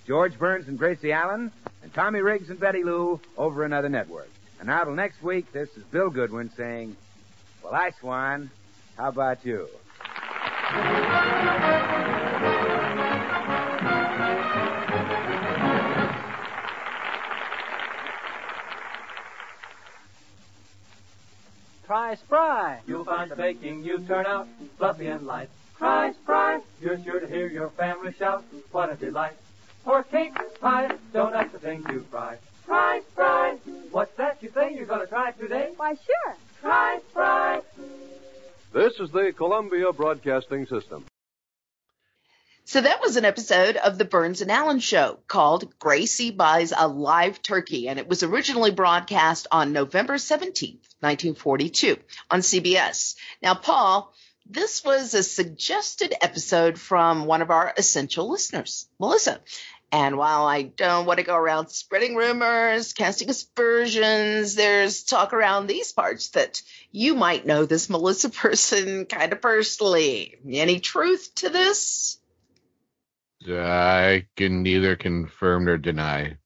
George 0.06 0.38
Burns 0.38 0.68
and 0.68 0.78
Gracie 0.78 1.14
Allen, 1.14 1.52
and 1.82 1.94
Tommy 1.94 2.20
Riggs 2.20 2.50
and 2.50 2.60
Betty 2.60 2.84
Lou 2.84 3.22
over 3.38 3.64
another 3.64 3.90
network. 3.90 4.30
And 4.60 4.68
now 4.68 4.84
till 4.84 4.94
next 4.94 5.24
week, 5.24 5.52
this 5.54 5.70
is 5.78 5.84
Bill 5.86 6.10
Goodwin 6.10 6.52
saying, 6.58 6.98
Well, 7.64 7.74
I, 7.74 7.92
Swan. 7.92 8.52
How 8.98 9.08
about 9.10 9.46
you? 9.46 9.70
Try 22.12 22.18
Spry. 22.18 22.80
You'll 22.88 23.06
find 23.06 23.32
the 23.32 23.38
baking 23.38 23.86
you 23.86 24.00
turn 24.00 24.26
out 24.26 24.46
fluffy 24.78 25.08
and 25.08 25.26
light. 25.26 25.50
Try 25.78 26.12
Spry. 26.12 26.60
You're 26.82 27.02
sure 27.06 27.22
to 27.22 27.28
hear 27.28 27.48
your 27.48 27.70
family 27.70 28.12
shout. 28.20 28.44
What 28.74 28.92
a 28.92 28.96
delight. 28.96 29.38
For 29.86 30.04
cake, 30.04 30.34
pie, 30.60 30.92
donuts, 31.14 31.54
the 31.54 31.60
things 31.60 31.86
you 31.90 32.06
fry. 32.12 32.38
Try 32.66 33.02
Spry. 33.12 33.56
What's 33.92 34.14
that 34.18 34.44
you 34.44 34.52
say 34.54 34.74
you're 34.76 34.88
going 34.88 35.00
to 35.00 35.08
try 35.08 35.32
today? 35.32 35.70
Why, 35.78 35.94
sure. 35.94 36.36
Try 36.60 37.00
Spry. 37.12 37.62
This 38.74 39.00
is 39.00 39.10
the 39.12 39.32
Columbia 39.32 39.94
Broadcasting 39.94 40.66
System. 40.66 41.06
So 42.72 42.80
that 42.80 43.02
was 43.02 43.18
an 43.18 43.26
episode 43.26 43.76
of 43.76 43.98
the 43.98 44.06
Burns 44.06 44.40
and 44.40 44.50
Allen 44.50 44.80
show 44.80 45.20
called 45.28 45.78
Gracie 45.78 46.32
Buys 46.32 46.72
a 46.72 46.88
Live 46.88 47.42
Turkey, 47.42 47.90
and 47.90 48.00
it 48.00 48.08
was 48.08 48.24
originally 48.24 48.72
broadcast 48.72 49.46
on 49.52 49.74
November 49.74 50.14
17th, 50.14 50.80
1942 51.02 51.98
on 52.30 52.40
CBS. 52.40 53.16
Now, 53.44 53.56
Paul, 53.56 54.14
this 54.46 54.86
was 54.86 55.14
a 55.14 55.22
suggested 55.22 56.14
episode 56.22 56.80
from 56.80 57.26
one 57.26 57.42
of 57.42 57.52
our 57.52 57.74
essential 57.76 58.30
listeners, 58.32 58.88
Melissa. 59.02 59.42
And 59.92 60.18
while 60.18 60.46
I 60.46 60.62
don't 60.62 61.06
want 61.06 61.20
to 61.20 61.26
go 61.26 61.36
around 61.36 61.68
spreading 61.68 62.16
rumors, 62.16 62.94
casting 62.94 63.30
aspersions, 63.30 64.56
there's 64.56 65.04
talk 65.04 65.34
around 65.34 65.68
these 65.68 65.92
parts 65.92 66.30
that 66.30 66.62
you 66.90 67.16
might 67.16 67.46
know 67.46 67.66
this 67.66 67.90
Melissa 67.90 68.30
person 68.30 69.08
kind 69.08 69.34
of 69.34 69.42
personally. 69.42 70.38
Any 70.50 70.80
truth 70.80 71.36
to 71.36 71.50
this? 71.50 72.18
I 73.50 74.26
can 74.36 74.64
neither 74.64 74.96
confirm 74.96 75.66
nor 75.66 75.78
deny. 75.78 76.38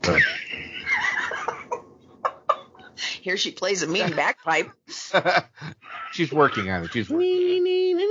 But 0.00 0.22
Here 3.20 3.36
she 3.36 3.52
plays 3.52 3.82
a 3.82 3.86
mean 3.86 4.16
bagpipe. 4.16 4.70
she's 6.12 6.32
working 6.32 6.70
on 6.70 6.84
it. 6.84 6.92
She's 6.92 7.08
working. 7.08 7.98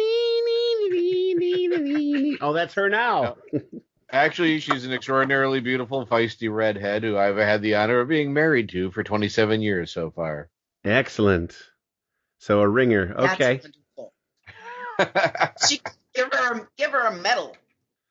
Oh, 2.41 2.54
that's 2.54 2.74
her 2.74 2.89
now. 2.89 3.36
Actually, 4.12 4.60
she's 4.60 4.86
an 4.86 4.93
extraordinarily 4.93 5.60
beautiful, 5.60 6.06
feisty 6.06 6.54
redhead 6.54 7.04
who 7.04 7.18
I've 7.18 7.38
had 7.38 7.62
the 7.62 7.76
honor 7.76 7.99
of 7.99 8.08
being 8.08 8.34
married 8.34 8.70
to 8.70 8.91
for 8.91 9.04
27 9.04 9.62
years 9.62 9.91
so 9.91 10.12
far. 10.12 10.49
Excellent. 10.84 11.56
So 12.39 12.62
a 12.62 12.68
ringer. 12.68 13.14
That's 13.16 13.41
Okay. 13.41 13.62
She 15.68 15.82
give 16.24 16.34
her 16.34 16.53
a, 16.53 16.67
give 16.78 16.91
her 16.91 17.07
a 17.07 17.15
medal. 17.15 17.55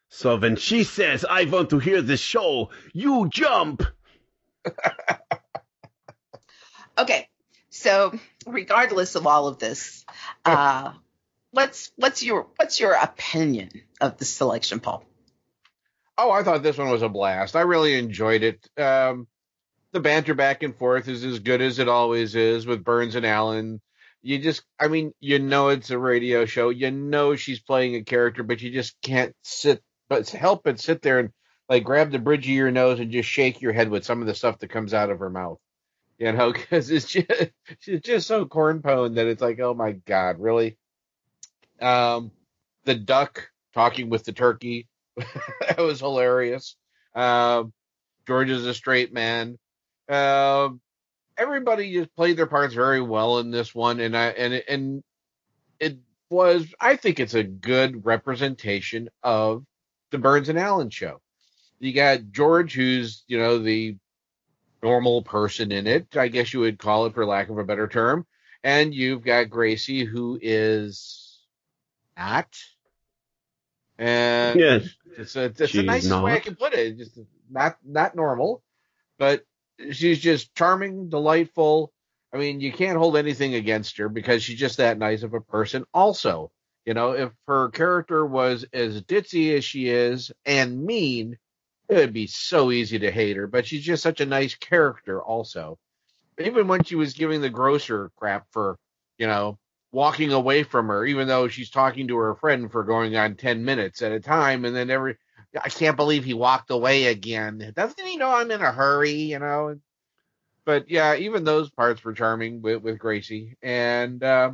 So 0.09 0.37
when 0.37 0.57
she 0.57 0.85
says, 0.85 1.25
I 1.25 1.45
want 1.45 1.71
to 1.71 1.79
hear 1.79 2.03
the 2.03 2.17
show, 2.17 2.71
you 2.93 3.29
jump. 3.29 3.83
Okay, 6.99 7.29
so 7.71 8.13
regardless 8.47 9.15
of 9.15 9.27
all 9.27 9.47
of 9.47 9.59
this, 9.59 10.05
uh, 10.45 10.93
what's 11.51 11.91
what's 11.97 12.23
your 12.23 12.49
what's 12.57 12.79
your 12.79 12.93
opinion 12.93 13.71
of 14.03 14.19
the 14.19 14.27
selection, 14.27 14.81
Paul? 14.81 15.07
Oh, 16.19 16.31
I 16.31 16.43
thought 16.43 16.63
this 16.63 16.77
one 16.77 16.91
was 16.91 17.01
a 17.01 17.09
blast. 17.09 17.57
I 17.57 17.63
really 17.63 17.99
enjoyed 17.99 18.43
it. 18.43 18.69
Um, 18.79 19.29
the 19.93 20.01
banter 20.01 20.35
back 20.35 20.63
and 20.63 20.77
forth 20.77 21.09
is 21.09 21.25
as 21.25 21.39
good 21.39 21.63
as 21.63 21.79
it 21.79 21.89
always 21.89 22.35
is 22.35 22.67
with 22.67 22.85
Burns 22.85 23.15
and 23.15 23.25
Allen. 23.25 23.81
You 24.23 24.39
just, 24.39 24.63
I 24.79 24.89
mean, 24.89 25.13
you 25.21 25.39
know 25.39 25.69
it's 25.69 25.91
a 25.91 25.99
radio 25.99 26.45
show. 26.45 26.71
You 26.71 26.91
know 26.91 27.37
she's 27.37 27.61
playing 27.61 27.95
a 27.97 28.03
character, 28.03 28.43
but 28.43 28.61
you 28.61 28.71
just 28.71 29.01
can't 29.03 29.35
sit, 29.43 29.83
but 30.09 30.29
help 30.31 30.65
but 30.65 30.81
sit 30.81 31.03
there 31.03 31.19
and 31.19 31.31
like 31.69 31.85
grab 31.85 32.11
the 32.11 32.19
bridge 32.19 32.47
of 32.47 32.55
your 32.55 32.71
nose 32.71 33.01
and 33.01 33.13
just 33.13 33.29
shake 33.29 33.61
your 33.61 33.73
head 33.73 33.89
with 33.89 34.05
some 34.05 34.21
of 34.21 34.27
the 34.27 34.35
stuff 34.35 34.59
that 34.59 34.69
comes 34.69 34.93
out 34.93 35.11
of 35.11 35.21
her 35.21 35.31
mouth. 35.31 35.59
You 36.19 36.33
know, 36.33 36.53
because 36.53 36.91
it's 36.91 37.07
just 37.07 37.31
she's 37.81 38.01
just 38.01 38.27
so 38.27 38.45
corn 38.45 38.83
pone 38.83 39.15
that 39.15 39.27
it's 39.27 39.43
like, 39.43 39.61
oh 39.61 39.75
my 39.75 39.93
god, 39.93 40.39
really? 40.39 40.77
Um, 41.81 42.31
the 42.85 42.95
duck 42.95 43.51
talking 43.73 44.11
with 44.11 44.25
the 44.25 44.33
turkey 44.33 44.89
that 45.17 45.79
was 45.79 46.01
hilarious. 46.01 46.77
Um, 47.15 47.73
George 48.27 48.51
is 48.51 48.67
a 48.67 48.75
straight 48.75 49.13
man. 49.13 49.59
Um, 50.09 50.81
everybody 51.41 51.93
just 51.95 52.15
played 52.15 52.37
their 52.37 52.47
parts 52.47 52.75
very 52.75 53.01
well 53.01 53.39
in 53.39 53.51
this 53.51 53.75
one, 53.75 54.01
and 54.01 54.17
I 54.17 54.27
and 54.29 54.55
it- 54.55 54.67
and 54.69 55.03
it 55.81 55.99
was 56.31 56.73
I 56.81 56.97
think 56.97 57.19
it's 57.21 57.35
a 57.35 57.43
good 57.43 58.05
representation 58.05 59.09
of 59.23 59.65
the 60.11 60.19
Burns 60.19 60.49
and 60.51 60.59
Allen 60.59 60.91
show. 60.91 61.21
You 61.81 61.93
got 61.95 62.31
George, 62.31 62.75
who's 62.75 63.25
you 63.27 63.39
know 63.39 63.59
the 63.59 63.97
normal 64.83 65.23
person 65.23 65.73
in 65.73 65.87
it, 65.87 66.17
I 66.17 66.29
guess 66.29 66.53
you 66.55 66.61
would 66.61 66.79
call 66.79 67.07
it 67.07 67.15
for 67.15 67.27
lack 67.27 67.49
of 67.51 67.59
a 67.59 67.65
better 67.65 67.89
term, 67.89 68.27
and 68.63 68.95
you've 68.95 69.25
got 69.25 69.51
Gracie, 69.51 70.05
who 70.05 70.39
is 70.41 71.41
not. 72.17 72.49
And 73.99 74.61
Yes. 74.61 74.95
it's 75.19 75.37
a, 75.37 75.45
it's 75.45 75.59
the 75.59 75.67
She's 75.67 75.85
nicest 75.85 76.23
way 76.23 76.33
I 76.35 76.41
can 76.41 76.57
put 76.57 76.75
it. 76.75 76.99
Just 76.99 77.19
not 77.51 77.79
not 77.85 78.15
normal, 78.15 78.63
but 79.19 79.45
she's 79.93 80.21
just 80.21 80.55
charming, 80.55 81.09
delightful. 81.09 81.93
I 82.33 82.39
mean, 82.39 82.61
you 82.61 82.73
can't 82.73 82.99
hold 82.99 83.17
anything 83.17 83.55
against 83.55 83.97
her 83.99 84.09
because 84.09 84.43
she's 84.43 84.59
just 84.59 84.77
that 84.77 84.99
nice 84.99 85.23
of 85.23 85.35
a 85.35 85.41
person. 85.41 85.85
Also, 85.93 86.53
you 86.85 86.95
know, 86.95 87.13
if 87.13 87.33
her 87.47 87.71
character 87.71 88.25
was 88.25 88.65
as 88.73 89.03
ditzy 89.03 89.57
as 89.57 89.65
she 89.65 89.89
is 89.89 90.31
and 90.45 90.85
mean, 90.85 91.39
it 91.89 91.95
would 91.97 92.13
be 92.13 92.29
so 92.29 92.71
easy 92.71 93.01
to 93.01 93.11
hate 93.11 93.37
her. 93.37 93.47
But 93.47 93.67
she's 93.67 93.85
just 93.85 94.03
such 94.03 94.21
a 94.21 94.27
nice 94.27 94.55
character, 94.55 95.21
also. 95.23 95.79
Even 96.39 96.69
when 96.69 96.85
she 96.85 96.95
was 96.95 97.15
giving 97.15 97.41
the 97.41 97.51
grocer 97.51 98.11
crap 98.17 98.47
for, 98.53 98.79
you 99.19 99.27
know, 99.27 99.59
walking 99.93 100.33
away 100.33 100.63
from 100.63 100.87
her, 100.87 101.05
even 101.05 101.27
though 101.27 101.49
she's 101.49 101.71
talking 101.71 102.09
to 102.09 102.17
her 102.17 102.37
friend 102.37 102.71
for 102.71 102.85
going 102.85 103.17
on 103.17 103.35
10 103.35 103.65
minutes 103.65 104.03
at 104.03 104.13
a 104.13 104.21
time, 104.21 104.65
and 104.65 104.75
then 104.75 104.89
every, 104.89 105.17
I 105.55 105.69
can't 105.69 105.97
believe 105.97 106.25
he 106.25 106.35
walked 106.35 106.71
away 106.71 107.07
again. 107.07 107.73
Doesn't 107.75 108.07
he 108.07 108.17
know 108.17 108.31
I'm 108.31 108.51
in 108.51 108.61
a 108.61 108.71
hurry, 108.71 109.13
you 109.13 109.39
know? 109.39 109.77
But 110.65 110.91
yeah, 110.91 111.17
even 111.17 111.45
those 111.45 111.71
parts 111.71 112.05
were 112.05 112.13
charming 112.13 112.63
with, 112.63 112.83
with 112.83 112.99
Gracie. 112.99 113.57
And, 113.63 114.23
uh, 114.23 114.53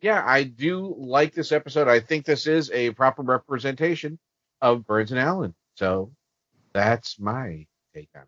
yeah, 0.00 0.22
I 0.24 0.42
do 0.42 0.94
like 0.98 1.32
this 1.32 1.52
episode. 1.52 1.88
I 1.88 2.00
think 2.00 2.26
this 2.26 2.46
is 2.46 2.70
a 2.70 2.90
proper 2.90 3.22
representation 3.22 4.18
of 4.60 4.86
Burns 4.86 5.12
and 5.12 5.20
Allen. 5.20 5.54
So 5.76 6.12
that's 6.74 7.18
my 7.18 7.66
take 7.94 8.10
on 8.14 8.22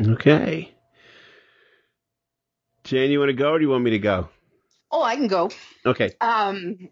it. 0.00 0.08
Okay. 0.12 0.74
Jan, 2.84 3.10
you 3.10 3.20
want 3.20 3.28
to 3.28 3.34
go 3.34 3.52
or 3.52 3.58
do 3.58 3.64
you 3.64 3.70
want 3.70 3.84
me 3.84 3.90
to 3.90 3.98
go? 3.98 4.28
Oh, 4.90 5.02
I 5.02 5.14
can 5.14 5.28
go. 5.28 5.50
Okay. 5.86 6.14
Um, 6.20 6.76
I, 6.80 6.90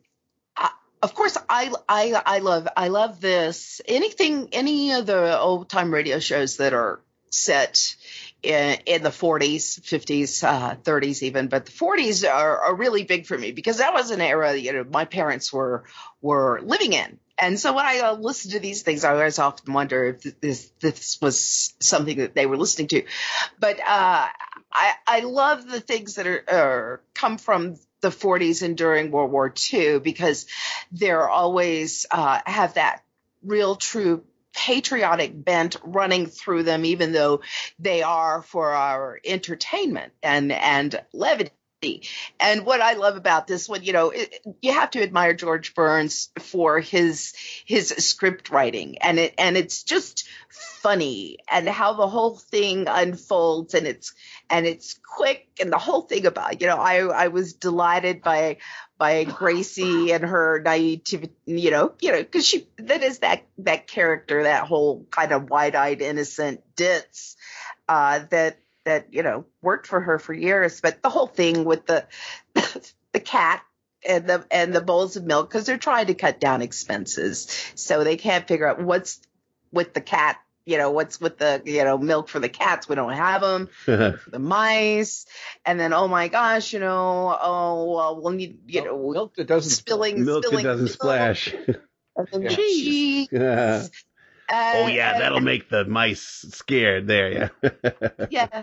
of 1.03 1.15
course, 1.15 1.37
I, 1.49 1.73
I, 1.89 2.21
I 2.25 2.39
love, 2.39 2.69
I 2.77 2.89
love 2.89 3.21
this. 3.21 3.81
Anything, 3.87 4.49
any 4.53 4.93
of 4.93 5.07
the 5.07 5.39
old 5.39 5.69
time 5.69 5.93
radio 5.93 6.19
shows 6.19 6.57
that 6.57 6.73
are 6.75 7.01
set 7.31 7.97
in, 8.43 8.79
in 8.87 9.03
the 9.03 9.11
40s, 9.11 9.81
50s, 9.81 10.45
uh, 10.45 10.77
30s 10.77 11.23
even, 11.23 11.49
but 11.49 11.67
the 11.67 11.73
40s 11.73 12.29
are, 12.29 12.59
are 12.61 12.75
really 12.75 13.05
big 13.05 13.27
for 13.27 13.37
me 13.37 13.53
because 13.53 13.79
that 13.79 13.93
was 13.93 14.11
an 14.11 14.21
era, 14.21 14.57
you 14.57 14.73
know, 14.73 14.85
my 14.85 15.05
parents 15.05 15.53
were, 15.53 15.85
were 16.21 16.61
living 16.63 16.93
in. 16.93 17.19
And 17.41 17.59
so 17.59 17.73
when 17.73 17.87
I 17.87 18.01
uh, 18.01 18.13
listen 18.15 18.51
to 18.53 18.59
these 18.59 18.83
things, 18.83 19.05
I 19.05 19.13
always 19.13 19.39
often 19.39 19.73
wonder 19.73 20.07
if 20.07 20.41
this, 20.41 20.73
this 20.81 21.21
was 21.21 21.75
something 21.79 22.19
that 22.19 22.35
they 22.35 22.47
were 22.47 22.57
listening 22.57 22.89
to. 22.89 23.05
But, 23.61 23.79
uh, 23.87 24.27
I, 24.73 24.93
I 25.07 25.21
love 25.21 25.69
the 25.69 25.81
things 25.81 26.17
that 26.17 26.27
are, 26.27 26.45
are 26.49 27.01
come 27.15 27.39
from 27.39 27.77
the 28.01 28.11
40s 28.11 28.63
and 28.63 28.77
during 28.77 29.11
World 29.11 29.31
War 29.31 29.53
II 29.73 29.99
because 29.99 30.47
they're 30.93 31.29
always 31.29 32.07
uh, 32.11 32.41
have 32.47 32.75
that 32.75 33.03
real 33.43 33.77
true 33.77 34.25
patriotic 34.55 35.33
bent 35.45 35.77
running 35.85 36.27
through 36.27 36.65
them, 36.65 36.85
even 36.85 37.13
though 37.13 37.41
they 37.79 38.03
are 38.03 38.43
for 38.43 38.73
our 38.73 39.21
entertainment 39.25 40.13
and 40.23 40.51
and 40.53 41.01
levity. 41.13 41.53
And 42.41 42.67
what 42.67 42.81
I 42.81 42.95
love 42.95 43.17
about 43.17 43.47
this 43.47 43.69
one, 43.69 43.85
you 43.85 43.93
know, 43.93 44.11
it, 44.11 44.45
you 44.61 44.73
have 44.73 44.91
to 44.93 45.03
admire 45.03 45.33
George 45.33 45.75
Burns 45.75 46.31
for 46.41 46.81
his 46.81 47.35
his 47.65 47.91
script 47.91 48.51
writing, 48.51 48.99
and 48.99 49.19
it 49.21 49.35
and 49.39 49.57
it's 49.57 49.85
just 49.85 50.29
funny 50.49 51.39
and 51.49 51.69
how 51.69 51.93
the 51.93 52.09
whole 52.09 52.37
thing 52.37 52.87
unfolds, 52.89 53.75
and 53.75 53.87
it's 53.87 54.13
and 54.51 54.67
it's 54.67 54.99
quick, 55.05 55.47
and 55.61 55.73
the 55.73 55.79
whole 55.79 56.03
thing 56.03 56.27
about, 56.27 56.61
you 56.61 56.67
know, 56.67 56.77
I 56.77 56.99
I 56.99 57.29
was 57.29 57.53
delighted 57.53 58.23
by 58.23 58.59
by 58.97 59.25
Gracie 59.25 60.13
and 60.13 60.25
her 60.25 60.61
naivety, 60.65 61.31
you 61.47 61.71
know, 61.71 61.93
you 62.01 62.13
know, 62.13 62.19
because 62.19 62.47
she 62.47 62.67
that 62.79 63.03
is 63.03 63.21
that 63.21 63.45
that 63.59 63.87
character, 63.87 64.45
that 64.45 64.67
whole 64.67 65.07
kind 65.11 65.33
of 65.33 65.51
wide-eyed, 65.51 66.01
innocent 66.01 66.63
ditz 66.77 67.37
uh, 67.89 68.21
that 68.31 68.59
that 68.85 69.13
you 69.13 69.23
know 69.23 69.45
worked 69.63 69.87
for 69.87 70.01
her 70.01 70.19
for 70.19 70.33
years. 70.33 70.81
But 70.81 71.03
the 71.03 71.11
whole 71.11 71.27
thing 71.27 71.65
with 71.65 71.87
the 71.87 72.07
the 73.13 73.21
cat 73.21 73.63
and 74.07 74.27
the 74.27 74.45
and 74.51 74.75
the 74.75 74.81
bowls 74.81 75.17
of 75.17 75.25
milk 75.25 75.49
because 75.49 75.67
they're 75.67 75.79
trying 75.79 76.07
to 76.07 76.15
cut 76.15 76.41
down 76.41 76.63
expenses, 76.63 77.49
so 77.75 78.03
they 78.03 78.17
can't 78.17 78.49
figure 78.49 78.67
out 78.67 78.83
what's 78.83 79.21
with 79.73 79.95
the 79.95 80.01
cat. 80.01 80.39
You 80.69 80.77
know 80.77 80.91
what's 80.91 81.19
with 81.19 81.39
the 81.39 81.63
you 81.65 81.83
know 81.83 81.97
milk 81.97 82.29
for 82.29 82.41
the 82.41 82.51
cats? 82.51 82.87
We 82.89 82.95
don't 82.95 83.15
have 83.15 83.41
them 83.41 83.71
the 83.87 84.39
mice, 84.39 85.25
and 85.65 85.81
then 85.81 85.95
oh 85.95 86.09
my 86.09 86.29
gosh, 86.29 86.75
you 86.75 86.79
know, 86.79 87.35
oh 87.41 87.95
well, 87.95 88.21
we'll 88.21 88.35
need 88.35 88.59
you 88.67 88.85
know 88.85 89.11
milk 89.11 89.37
that 89.37 89.47
doesn't 89.47 89.71
spilling 89.71 90.27
Milk 90.27 90.43
that 90.43 90.49
spilling 90.49 90.65
doesn't 90.65 90.85
milk, 90.85 90.93
splash. 90.93 91.55
and 92.17 92.29
then 92.31 92.43
Yeah. 92.43 92.49
cheese. 92.51 93.29
Yeah. 93.33 93.87
oh 94.51 94.87
yeah, 94.89 95.19
that'll 95.19 95.41
make 95.41 95.71
the 95.71 95.87
mice 95.87 96.45
scared. 96.51 97.07
There, 97.07 97.51
yeah. 97.63 97.71
yeah. 98.31 98.63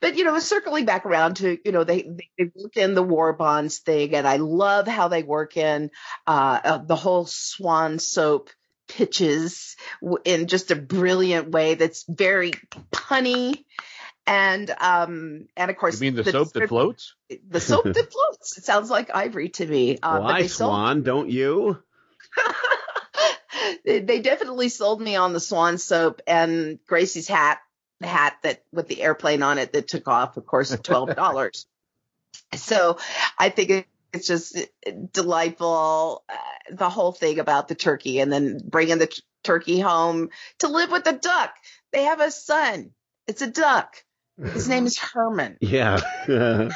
But 0.00 0.16
you 0.16 0.24
know, 0.24 0.36
circling 0.40 0.86
back 0.86 1.06
around 1.06 1.36
to 1.36 1.56
you 1.64 1.70
know 1.70 1.84
they 1.84 2.02
they 2.36 2.50
work 2.54 2.76
in 2.76 2.94
the 2.94 3.02
war 3.02 3.32
bonds 3.32 3.78
thing, 3.78 4.14
and 4.16 4.26
I 4.26 4.36
love 4.38 4.88
how 4.88 5.06
they 5.06 5.22
work 5.22 5.56
in 5.56 5.90
uh, 6.26 6.60
uh, 6.64 6.78
the 6.78 6.96
whole 6.96 7.26
Swan 7.26 8.00
soap 8.00 8.50
pitches 8.88 9.76
in 10.24 10.46
just 10.46 10.70
a 10.70 10.76
brilliant 10.76 11.50
way 11.50 11.74
that's 11.74 12.04
very 12.08 12.52
punny. 12.92 13.64
And 14.26 14.70
um 14.80 15.48
and 15.56 15.70
of 15.70 15.76
course 15.76 16.00
You 16.00 16.10
mean 16.12 16.22
the, 16.22 16.30
soap 16.30 16.52
that 16.54 16.68
floats? 16.68 17.14
the 17.48 17.60
soap 17.60 17.84
that 17.84 18.12
floats. 18.12 18.56
It 18.56 18.64
sounds 18.64 18.90
like 18.90 19.14
ivory 19.14 19.50
to 19.50 19.66
me. 19.66 19.98
Uh, 20.02 20.18
but 20.18 20.22
Why, 20.22 20.46
sold 20.46 20.70
Swan? 20.70 21.02
Don't 21.02 21.30
you? 21.30 21.82
they 23.84 24.00
they 24.00 24.20
definitely 24.20 24.68
sold 24.68 25.00
me 25.00 25.16
on 25.16 25.32
the 25.32 25.40
swan 25.40 25.78
soap 25.78 26.22
and 26.26 26.78
Gracie's 26.86 27.28
hat, 27.28 27.58
the 28.00 28.06
hat 28.06 28.38
that 28.42 28.62
with 28.72 28.88
the 28.88 29.02
airplane 29.02 29.42
on 29.42 29.58
it 29.58 29.72
that 29.74 29.88
took 29.88 30.08
off, 30.08 30.36
of 30.36 30.46
course, 30.46 30.74
twelve 30.82 31.14
dollars. 31.14 31.66
so 32.54 32.98
I 33.38 33.50
think 33.50 33.88
it's 34.14 34.26
just 34.26 34.56
delightful. 35.12 36.24
Uh, 36.28 36.36
the 36.74 36.88
whole 36.88 37.12
thing 37.12 37.38
about 37.38 37.68
the 37.68 37.74
turkey 37.74 38.20
and 38.20 38.32
then 38.32 38.60
bringing 38.64 38.98
the 38.98 39.06
t- 39.08 39.22
turkey 39.42 39.80
home 39.80 40.30
to 40.60 40.68
live 40.68 40.90
with 40.90 41.04
the 41.04 41.12
duck. 41.12 41.54
They 41.92 42.04
have 42.04 42.20
a 42.20 42.30
son. 42.30 42.90
It's 43.26 43.42
a 43.42 43.50
duck. 43.50 43.96
His 44.42 44.68
name 44.68 44.86
is 44.86 44.98
Herman. 44.98 45.58
Yeah. 45.60 46.00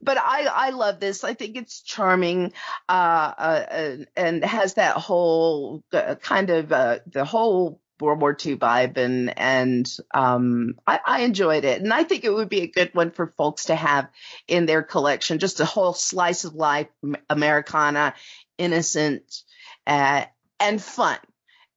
but 0.00 0.18
I 0.18 0.46
I 0.46 0.70
love 0.70 1.00
this. 1.00 1.24
I 1.24 1.34
think 1.34 1.56
it's 1.56 1.82
charming, 1.82 2.52
uh, 2.88 3.32
uh 3.36 3.66
and, 3.70 4.06
and 4.16 4.44
has 4.44 4.74
that 4.74 4.96
whole 4.96 5.82
uh, 5.92 6.14
kind 6.16 6.50
of 6.50 6.72
uh, 6.72 6.98
the 7.06 7.24
whole 7.24 7.80
World 8.00 8.20
War 8.20 8.36
II 8.44 8.56
vibe, 8.56 8.96
and 8.98 9.38
and 9.38 9.90
um 10.12 10.74
I, 10.86 11.00
I 11.04 11.20
enjoyed 11.22 11.64
it, 11.64 11.80
and 11.80 11.92
I 11.92 12.04
think 12.04 12.24
it 12.24 12.32
would 12.32 12.48
be 12.48 12.62
a 12.62 12.66
good 12.66 12.90
one 12.94 13.10
for 13.10 13.32
folks 13.36 13.66
to 13.66 13.74
have 13.74 14.08
in 14.46 14.66
their 14.66 14.82
collection. 14.82 15.38
Just 15.38 15.60
a 15.60 15.64
whole 15.64 15.92
slice 15.92 16.44
of 16.44 16.54
life, 16.54 16.88
Americana, 17.30 18.14
innocent, 18.58 19.42
uh, 19.86 20.24
and 20.60 20.82
fun, 20.82 21.18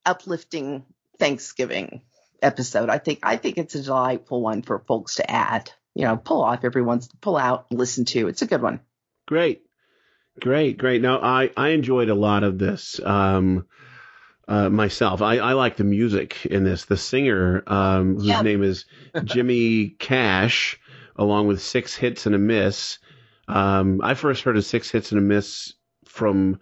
uplifting 0.06 0.84
Thanksgiving 1.20 2.02
episode. 2.42 2.90
I 2.90 2.98
think 2.98 3.20
I 3.24 3.38
think 3.38 3.58
it's 3.58 3.76
a 3.76 3.84
delightful 3.84 4.42
one 4.42 4.62
for 4.62 4.80
folks 4.88 5.16
to 5.16 5.30
add. 5.30 5.72
You 5.96 6.06
know, 6.06 6.18
pull 6.18 6.44
off 6.44 6.64
every 6.64 6.82
once, 6.82 7.10
pull 7.22 7.38
out, 7.38 7.72
listen 7.72 8.06
to. 8.06 8.28
It's 8.28 8.42
a 8.42 8.48
good 8.48 8.62
one. 8.62 8.80
Great. 9.28 9.64
Great, 10.40 10.78
great. 10.78 11.02
Now 11.02 11.20
I, 11.20 11.52
I 11.58 11.70
enjoyed 11.70 12.10
a 12.10 12.16
lot 12.16 12.44
of 12.44 12.58
this 12.58 13.00
um 13.04 13.66
uh 14.50 14.70
myself. 14.70 15.22
I, 15.22 15.38
I 15.38 15.54
like 15.54 15.78
the 15.78 15.84
music 15.86 16.46
in 16.46 16.64
this. 16.66 16.86
The 16.86 16.98
singer, 16.98 17.64
um, 17.68 18.16
whose 18.16 18.26
Yeah. 18.26 18.42
name 18.42 18.64
is 18.64 18.86
Jimmy 19.24 19.90
Cash, 19.90 20.80
along 21.16 21.48
with 21.48 21.62
Six 21.62 21.96
Hits 21.96 22.26
and 22.26 22.36
a 22.36 22.40
Miss. 22.40 22.98
Um, 23.48 24.02
I 24.04 24.14
first 24.16 24.44
heard 24.44 24.58
of 24.58 24.66
Six 24.66 24.90
Hits 24.92 25.12
and 25.12 25.20
a 25.20 25.24
Miss 25.24 25.74
from, 26.06 26.60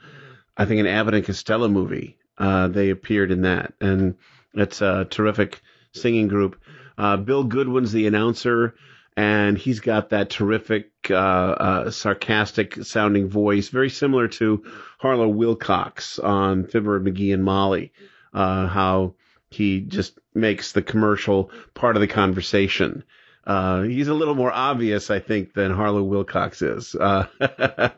I 0.56 0.66
think, 0.66 0.80
an 0.82 0.88
Abbott 0.88 1.16
and 1.16 1.26
Costello 1.26 1.68
movie. 1.70 2.18
Uh, 2.38 2.68
they 2.68 2.90
appeared 2.92 3.32
in 3.32 3.42
that, 3.44 3.74
and 3.82 4.16
it's 4.54 4.82
a 4.82 5.06
terrific 5.10 5.62
singing 5.94 6.28
group. 6.28 6.60
Uh, 6.98 7.18
Bill 7.18 7.44
Goodwin's 7.44 7.92
the 7.92 8.08
announcer, 8.08 8.76
and 9.18 9.58
he's 9.58 9.80
got 9.80 10.12
that 10.12 10.30
terrific, 10.30 10.92
uh, 11.10 11.16
uh, 11.16 11.92
sarcastic 11.92 12.86
sounding 12.86 13.28
voice, 13.28 13.70
very 13.70 13.90
similar 13.90 14.28
to 14.28 14.64
Harlow 15.00 15.28
Wilcox 15.28 16.20
on 16.20 16.68
Fibber 16.68 17.02
McGee 17.02 17.34
and 17.34 17.44
Molly. 17.44 17.92
Uh, 18.32 18.68
how 18.68 19.16
he 19.50 19.82
just 19.82 20.20
makes 20.36 20.72
the 20.72 20.84
commercial 20.84 21.50
part 21.74 21.96
of 21.96 22.02
the 22.02 22.08
conversation. 22.08 23.04
Uh, 23.48 23.84
he's 23.84 24.10
a 24.10 24.14
little 24.14 24.36
more 24.36 24.52
obvious, 24.52 25.10
I 25.10 25.20
think, 25.20 25.54
than 25.54 25.72
Harlow 25.72 26.04
Wilcox 26.04 26.62
is. 26.62 26.94
Uh, 26.94 27.28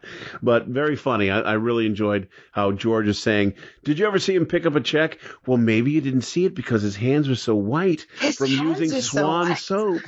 but 0.44 0.68
very 0.68 0.96
funny. 0.96 1.32
I, 1.32 1.40
I, 1.40 1.54
really 1.54 1.88
enjoyed 1.88 2.28
how 2.52 2.72
George 2.72 3.08
is 3.08 3.18
saying, 3.18 3.56
Did 3.84 3.98
you 3.98 4.06
ever 4.06 4.20
see 4.20 4.36
him 4.36 4.46
pick 4.46 4.68
up 4.68 4.76
a 4.76 4.80
check? 4.80 5.18
Well, 5.48 5.58
maybe 5.58 5.90
you 5.90 6.02
didn't 6.02 6.22
see 6.22 6.46
it 6.46 6.54
because 6.54 6.84
his 6.84 6.96
hands 6.96 7.28
were 7.28 7.34
so 7.34 7.56
white 7.56 8.06
his 8.20 8.36
from 8.36 8.46
using 8.46 8.92
Swan 9.02 9.56
so 9.56 9.98
soap. 9.98 10.02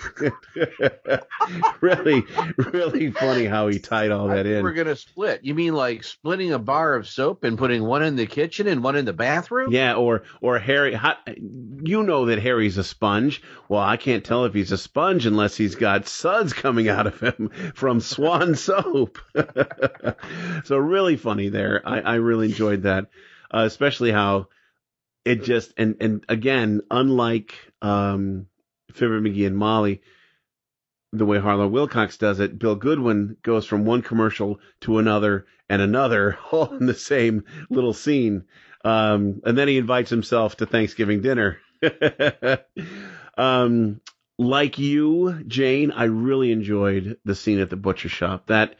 really, 1.81 2.23
really 2.57 3.09
funny 3.09 3.45
how 3.45 3.67
he 3.67 3.79
tied 3.79 4.11
all 4.11 4.27
that 4.27 4.45
in. 4.45 4.61
We're 4.61 4.73
going 4.73 4.85
to 4.85 4.95
split. 4.95 5.43
You 5.43 5.55
mean 5.55 5.73
like 5.73 6.03
splitting 6.03 6.53
a 6.53 6.59
bar 6.59 6.93
of 6.93 7.07
soap 7.07 7.45
and 7.45 7.57
putting 7.57 7.83
one 7.83 8.03
in 8.03 8.15
the 8.15 8.27
kitchen 8.27 8.67
and 8.67 8.83
one 8.83 8.95
in 8.95 9.05
the 9.05 9.13
bathroom? 9.13 9.71
Yeah, 9.71 9.95
or, 9.95 10.21
or 10.39 10.59
Harry, 10.59 10.93
how, 10.93 11.15
you 11.35 12.03
know 12.03 12.27
that 12.27 12.37
Harry's 12.37 12.77
a 12.77 12.83
sponge. 12.83 13.41
Well, 13.67 13.81
I 13.81 13.97
can't 13.97 14.23
tell 14.23 14.45
if 14.45 14.53
he's 14.53 14.71
a 14.71 14.77
sponge 14.77 15.30
unless 15.31 15.55
he's 15.55 15.75
got 15.75 16.07
suds 16.07 16.51
coming 16.51 16.89
out 16.89 17.07
of 17.07 17.19
him 17.19 17.49
from 17.73 18.01
Swan 18.01 18.55
soap. 18.67 19.17
so 20.65 20.77
really 20.77 21.15
funny 21.15 21.49
there. 21.49 21.81
I, 21.85 22.01
I 22.01 22.15
really 22.15 22.47
enjoyed 22.47 22.83
that, 22.83 23.09
uh, 23.49 23.63
especially 23.65 24.11
how 24.11 24.47
it 25.23 25.43
just 25.43 25.73
and 25.77 25.95
and 26.01 26.25
again, 26.27 26.81
unlike 26.91 27.55
um, 27.81 28.47
Fibber 28.91 29.21
McGee 29.21 29.47
and 29.47 29.57
Molly, 29.57 30.01
the 31.13 31.25
way 31.25 31.39
Harlow 31.39 31.67
Wilcox 31.67 32.17
does 32.17 32.39
it, 32.39 32.59
Bill 32.59 32.75
Goodwin 32.75 33.37
goes 33.41 33.65
from 33.65 33.85
one 33.85 34.01
commercial 34.01 34.59
to 34.81 34.97
another 34.97 35.45
and 35.69 35.81
another, 35.81 36.37
all 36.51 36.75
in 36.75 36.85
the 36.85 36.93
same 36.93 37.45
little 37.69 37.93
scene. 37.93 38.43
Um, 38.83 39.41
and 39.45 39.57
then 39.57 39.67
he 39.67 39.77
invites 39.77 40.09
himself 40.09 40.57
to 40.57 40.65
Thanksgiving 40.65 41.21
dinner. 41.21 41.59
um, 43.37 44.01
like 44.41 44.79
you, 44.79 45.43
Jane, 45.47 45.91
I 45.91 46.05
really 46.05 46.51
enjoyed 46.51 47.17
the 47.25 47.35
scene 47.35 47.59
at 47.59 47.69
the 47.69 47.75
butcher 47.75 48.09
shop. 48.09 48.47
That 48.47 48.75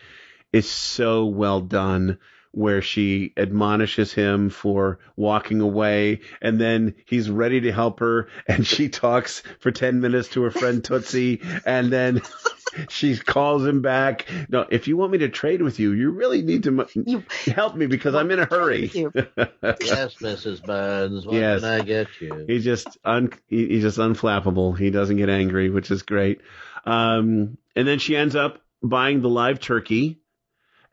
is 0.52 0.70
so 0.70 1.26
well 1.26 1.62
done 1.62 2.18
where 2.52 2.82
she 2.82 3.34
admonishes 3.38 4.12
him 4.14 4.50
for 4.50 5.00
walking 5.16 5.62
away 5.62 6.20
and 6.42 6.60
then 6.60 6.94
he's 7.06 7.30
ready 7.30 7.62
to 7.62 7.72
help 7.72 8.00
her 8.00 8.28
and 8.48 8.66
she 8.68 8.90
talks 8.90 9.42
for 9.60 9.72
10 9.72 10.02
minutes 10.02 10.28
to 10.30 10.42
her 10.44 10.52
friend 10.52 10.84
Tootsie 10.84 11.42
and 11.66 11.92
then 11.92 12.22
she 12.90 13.18
calls 13.18 13.66
him 13.66 13.82
back. 13.82 14.28
No, 14.50 14.66
if 14.70 14.88
you 14.88 14.98
want 14.98 15.12
me 15.14 15.20
to 15.20 15.30
trade 15.30 15.62
with 15.62 15.80
you, 15.80 15.92
you 15.94 16.12
really 16.12 16.42
need 16.42 16.64
to 16.64 16.88
you, 17.06 17.24
help 17.46 17.76
me 17.76 17.86
because 17.86 18.16
I'm 18.16 18.32
in 18.32 18.40
a 18.40 18.46
hurry. 18.46 18.88
yes, 18.94 20.16
Mrs. 20.16 20.64
Burns. 20.66 21.26
What 21.26 21.36
Yes. 21.36 21.62
can 21.62 21.70
I 21.70 21.82
get 21.82 22.08
you? 22.20 22.46
He's 22.48 22.64
just 22.64 22.98
un, 23.06 23.32
he- 23.48 23.68
he's 23.68 23.84
just 23.84 23.98
unflappable. 23.98 24.78
He 24.78 24.90
doesn't 24.90 25.18
get 25.18 25.30
angry, 25.30 25.70
which 25.70 25.90
is 25.92 26.04
great. 26.04 26.42
Um, 26.86 27.58
and 27.76 27.88
then 27.88 28.00
she 28.00 28.16
ends 28.16 28.36
up 28.36 28.62
buying 28.84 29.22
the 29.22 29.30
live 29.30 29.60
turkey, 29.60 30.20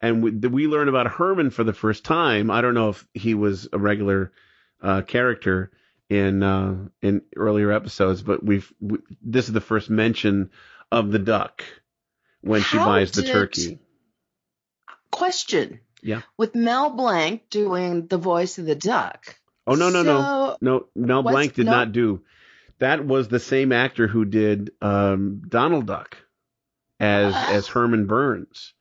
and 0.00 0.22
we, 0.22 0.30
we 0.30 0.66
learn 0.66 0.88
about 0.88 1.06
Herman 1.08 1.50
for 1.50 1.64
the 1.64 1.72
first 1.72 2.04
time. 2.04 2.50
I 2.50 2.60
don't 2.60 2.74
know 2.74 2.90
if 2.90 3.06
he 3.14 3.34
was 3.34 3.68
a 3.72 3.78
regular 3.78 4.32
uh, 4.82 5.02
character 5.02 5.70
in 6.08 6.42
uh, 6.42 6.76
in 7.02 7.22
earlier 7.36 7.70
episodes, 7.72 8.22
but 8.22 8.42
we've 8.44 8.72
we, 8.80 8.98
this 9.22 9.46
is 9.48 9.52
the 9.52 9.60
first 9.60 9.90
mention 9.90 10.50
of 10.92 11.10
the 11.10 11.18
duck 11.18 11.64
when 12.40 12.62
she 12.62 12.76
How 12.78 12.86
buys 12.86 13.10
the 13.12 13.22
did- 13.22 13.32
turkey. 13.32 13.78
Question. 15.10 15.80
Yeah. 16.02 16.22
With 16.36 16.54
Mel 16.54 16.90
Blanc 16.90 17.48
doing 17.50 18.06
the 18.06 18.18
voice 18.18 18.58
of 18.58 18.66
the 18.66 18.74
duck. 18.74 19.36
Oh 19.66 19.74
no 19.74 19.90
no 19.90 20.02
no 20.02 20.20
So- 20.20 20.56
no 20.60 20.86
no 20.94 21.22
Mel 21.22 21.22
Blanc 21.22 21.54
did 21.54 21.66
no? 21.66 21.72
not 21.72 21.92
do. 21.92 22.22
That 22.78 23.04
was 23.04 23.26
the 23.28 23.40
same 23.40 23.72
actor 23.72 24.06
who 24.06 24.24
did 24.24 24.70
um, 24.80 25.42
Donald 25.48 25.86
Duck 25.86 26.16
as 27.00 27.34
as 27.34 27.66
Herman 27.66 28.06
Burns. 28.06 28.72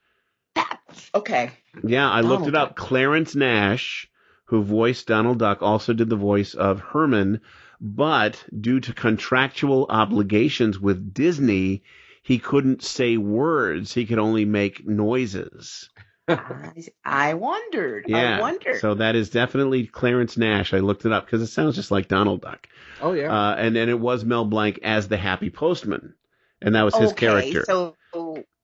Okay. 1.13 1.51
Yeah, 1.83 2.09
I 2.09 2.21
looked 2.21 2.47
it 2.47 2.55
up. 2.55 2.75
Clarence 2.75 3.35
Nash, 3.35 4.09
who 4.45 4.63
voiced 4.63 5.07
Donald 5.07 5.39
Duck, 5.39 5.61
also 5.61 5.93
did 5.93 6.09
the 6.09 6.15
voice 6.15 6.53
of 6.53 6.79
Herman, 6.79 7.41
but 7.79 8.43
due 8.59 8.79
to 8.79 8.93
contractual 8.93 9.85
obligations 9.89 10.79
with 10.79 11.13
Disney, 11.13 11.83
he 12.23 12.39
couldn't 12.39 12.83
say 12.83 13.17
words. 13.17 13.93
He 13.93 14.05
could 14.05 14.19
only 14.19 14.45
make 14.45 14.85
noises. 14.85 15.89
I, 16.27 16.71
I 17.05 17.33
wondered. 17.35 18.05
Yeah. 18.07 18.37
I 18.37 18.41
wondered. 18.41 18.81
So 18.81 18.95
that 18.95 19.15
is 19.15 19.29
definitely 19.29 19.87
Clarence 19.87 20.35
Nash. 20.35 20.73
I 20.73 20.79
looked 20.79 21.05
it 21.05 21.13
up 21.13 21.25
because 21.25 21.41
it 21.41 21.47
sounds 21.47 21.75
just 21.75 21.89
like 21.89 22.09
Donald 22.09 22.41
Duck. 22.41 22.67
Oh 23.01 23.13
yeah. 23.13 23.31
Uh, 23.31 23.55
and 23.55 23.75
then 23.75 23.87
it 23.87 23.99
was 23.99 24.25
Mel 24.25 24.43
Blanc 24.43 24.79
as 24.83 25.07
the 25.07 25.17
Happy 25.17 25.49
Postman, 25.49 26.15
and 26.61 26.75
that 26.75 26.83
was 26.83 26.95
his 26.95 27.11
okay, 27.11 27.27
character. 27.27 27.63
So 27.65 27.95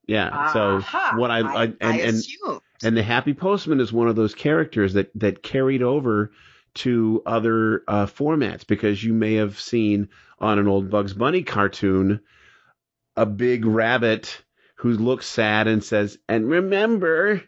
yeah. 0.07 0.51
So 0.53 0.77
Aha, 0.77 1.13
what 1.17 1.31
I, 1.31 1.39
I, 1.39 1.61
I- 1.63 1.63
and 1.65 1.77
I 1.81 1.97
and 1.99 2.23
and 2.83 2.97
the 2.97 3.03
Happy 3.03 3.33
Postman 3.33 3.79
is 3.79 3.93
one 3.93 4.07
of 4.07 4.15
those 4.15 4.35
characters 4.35 4.93
that 4.93 5.11
that 5.15 5.43
carried 5.43 5.81
over 5.81 6.31
to 6.75 7.21
other 7.25 7.83
uh, 7.87 8.05
formats 8.07 8.65
because 8.65 9.03
you 9.03 9.13
may 9.13 9.35
have 9.35 9.59
seen 9.59 10.09
on 10.39 10.59
an 10.59 10.67
old 10.67 10.89
Bugs 10.89 11.13
Bunny 11.13 11.43
cartoon 11.43 12.19
a 13.15 13.25
big 13.25 13.65
rabbit 13.65 14.41
who 14.75 14.91
looks 14.91 15.25
sad 15.27 15.67
and 15.67 15.83
says, 15.83 16.17
"And 16.27 16.49
remember, 16.49 17.43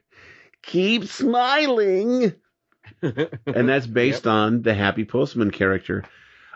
keep 0.62 1.06
smiling." 1.06 2.34
and 3.02 3.68
that's 3.68 3.88
based 3.88 4.28
on 4.28 4.62
the 4.62 4.74
Happy 4.74 5.06
Postman 5.06 5.52
character. 5.52 6.04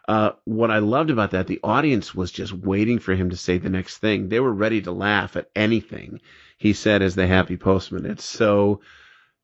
Uh, 0.09 0.31
what 0.45 0.71
I 0.71 0.79
loved 0.79 1.11
about 1.11 1.29
that, 1.31 1.45
the 1.45 1.59
audience 1.63 2.15
was 2.15 2.31
just 2.31 2.51
waiting 2.51 2.97
for 2.97 3.13
him 3.13 3.29
to 3.29 3.37
say 3.37 3.59
the 3.59 3.69
next 3.69 3.99
thing. 3.99 4.27
They 4.27 4.39
were 4.39 4.51
ready 4.51 4.81
to 4.81 4.91
laugh 4.91 5.35
at 5.37 5.51
anything 5.55 6.21
he 6.57 6.73
said 6.73 7.03
as 7.03 7.13
the 7.13 7.27
Happy 7.27 7.57
Postman. 7.57 8.07
It's 8.07 8.25
so, 8.25 8.81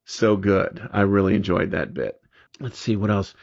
so 0.06 0.36
good. 0.36 0.82
I 0.92 1.02
really 1.02 1.36
enjoyed 1.36 1.70
that 1.72 1.94
bit. 1.94 2.20
Let's 2.60 2.80
see 2.80 2.96
what 2.96 3.12
else. 3.12 3.36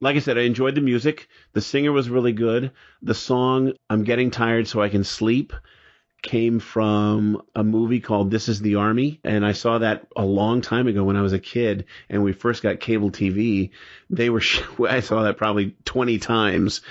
Like 0.00 0.16
I 0.16 0.20
said, 0.20 0.38
I 0.38 0.44
enjoyed 0.44 0.74
the 0.74 0.80
music. 0.80 1.28
The 1.52 1.60
singer 1.60 1.92
was 1.92 2.08
really 2.08 2.32
good. 2.32 2.70
The 3.02 3.12
song, 3.12 3.74
I'm 3.90 4.04
Getting 4.04 4.30
Tired 4.30 4.66
So 4.66 4.80
I 4.80 4.88
Can 4.88 5.04
Sleep, 5.04 5.52
came 6.22 6.60
from 6.60 7.42
a 7.54 7.64
movie 7.64 8.00
called 8.00 8.30
This 8.30 8.48
Is 8.48 8.60
the 8.60 8.76
Army. 8.76 9.20
And 9.24 9.44
I 9.44 9.52
saw 9.52 9.78
that 9.78 10.06
a 10.16 10.24
long 10.24 10.60
time 10.60 10.86
ago 10.86 11.04
when 11.04 11.16
I 11.16 11.22
was 11.22 11.32
a 11.32 11.38
kid 11.38 11.86
and 12.08 12.22
we 12.22 12.32
first 12.32 12.62
got 12.62 12.80
cable 12.80 13.10
TV. 13.10 13.70
They 14.10 14.30
were, 14.30 14.42
I 14.88 15.00
saw 15.00 15.22
that 15.22 15.36
probably 15.36 15.76
20 15.84 16.18
times, 16.18 16.82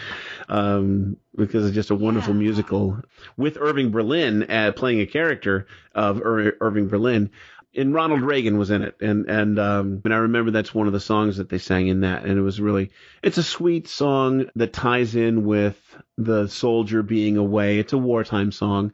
um, 0.48 1.18
because 1.36 1.66
it's 1.66 1.76
just 1.76 1.92
a 1.92 1.96
wonderful 1.96 2.34
musical 2.34 3.00
with 3.38 3.58
Irving 3.60 3.92
Berlin 3.92 4.44
uh, 4.50 4.72
playing 4.76 5.02
a 5.02 5.06
character 5.06 5.68
of 5.94 6.20
Ir- 6.22 6.58
Irving 6.60 6.88
Berlin. 6.88 7.32
And 7.76 7.94
Ronald 7.94 8.24
Reagan 8.24 8.58
was 8.58 8.72
in 8.72 8.82
it, 8.82 8.96
and 9.00 9.30
and 9.30 9.60
um, 9.60 10.02
and 10.04 10.12
I 10.12 10.18
remember 10.18 10.50
that's 10.50 10.74
one 10.74 10.88
of 10.88 10.94
the 10.94 11.00
songs 11.00 11.38
that 11.38 11.50
they 11.50 11.60
sang 11.60 11.88
in 11.88 12.02
that, 12.02 12.24
and 12.24 12.36
it 12.36 12.42
was 12.42 12.60
really 12.60 12.90
it's 13.22 13.38
a 13.38 13.44
sweet 13.44 13.88
song 13.88 14.50
that 14.56 14.74
ties 14.74 15.16
in 15.16 15.46
with 15.46 15.78
the 16.18 16.48
soldier 16.48 17.04
being 17.04 17.38
away. 17.38 17.78
It's 17.78 17.94
a 17.94 17.98
wartime 17.98 18.52
song, 18.52 18.92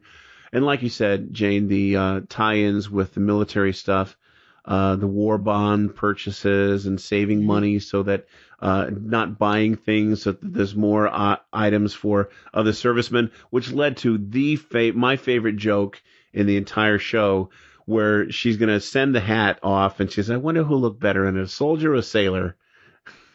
and 0.56 0.64
like 0.64 0.82
you 0.82 0.88
said, 0.88 1.34
Jane, 1.34 1.68
the 1.68 1.96
uh, 1.96 2.20
tie-ins 2.30 2.88
with 2.88 3.12
the 3.12 3.20
military 3.20 3.74
stuff, 3.74 4.16
uh, 4.64 4.96
the 4.96 5.06
war 5.06 5.36
bond 5.36 5.94
purchases, 5.94 6.86
and 6.86 6.98
saving 6.98 7.44
money 7.44 7.78
so 7.78 8.02
that 8.04 8.26
uh, 8.60 8.88
not 8.90 9.38
buying 9.38 9.76
things 9.76 10.22
so 10.22 10.32
that 10.32 10.54
there's 10.54 10.74
more 10.74 11.08
uh, 11.08 11.36
items 11.52 11.92
for 11.92 12.30
other 12.54 12.72
servicemen, 12.72 13.32
which 13.50 13.70
led 13.70 13.98
to 13.98 14.16
the 14.16 14.56
fa- 14.56 14.94
my 14.94 15.16
favorite 15.16 15.58
joke 15.58 16.02
in 16.32 16.46
the 16.46 16.56
entire 16.56 16.98
show, 16.98 17.50
where 17.84 18.30
she's 18.30 18.56
gonna 18.56 18.80
send 18.80 19.14
the 19.14 19.20
hat 19.20 19.58
off, 19.62 20.00
and 20.00 20.10
she 20.10 20.22
says, 20.22 20.30
"I 20.30 20.38
wonder 20.38 20.62
who 20.64 20.76
looked 20.76 21.00
better 21.00 21.26
in 21.28 21.36
it, 21.36 21.42
a 21.42 21.48
soldier 21.48 21.92
or 21.92 21.96
a 21.96 22.02
sailor." 22.02 22.56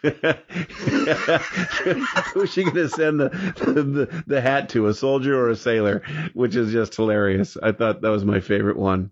Who's 2.34 2.52
she 2.54 2.64
going 2.64 2.76
to 2.76 2.90
send 2.90 3.20
the, 3.20 3.30
the 3.30 4.24
the 4.28 4.42
hat 4.42 4.70
to, 4.70 4.88
a 4.88 4.94
soldier 4.94 5.38
or 5.40 5.50
a 5.50 5.56
sailor? 5.56 6.02
Which 6.34 6.56
is 6.56 6.72
just 6.72 6.96
hilarious. 6.96 7.58
I 7.62 7.72
thought 7.72 8.02
that 8.02 8.10
was 8.10 8.26
my 8.26 8.40
favorite 8.40 8.78
one. 8.78 9.12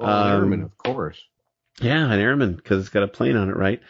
Well, 0.00 0.10
an 0.10 0.32
Um, 0.34 0.42
airman, 0.42 0.62
of 0.62 0.78
course. 0.78 1.20
Yeah, 1.80 2.10
an 2.10 2.20
airman 2.20 2.54
because 2.54 2.80
it's 2.80 2.88
got 2.88 3.02
a 3.02 3.08
plane 3.08 3.36
on 3.36 3.50
it, 3.50 3.56
right? 3.56 3.80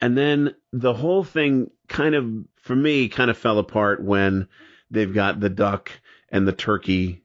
And 0.00 0.16
then 0.16 0.54
the 0.72 0.94
whole 0.94 1.24
thing 1.24 1.70
kind 1.88 2.14
of, 2.14 2.30
for 2.62 2.76
me, 2.76 3.08
kind 3.08 3.30
of 3.30 3.36
fell 3.38 3.58
apart 3.58 4.02
when 4.02 4.48
they've 4.90 5.12
got 5.12 5.40
the 5.40 5.50
duck 5.50 5.90
and 6.30 6.46
the 6.48 6.52
turkey 6.52 7.22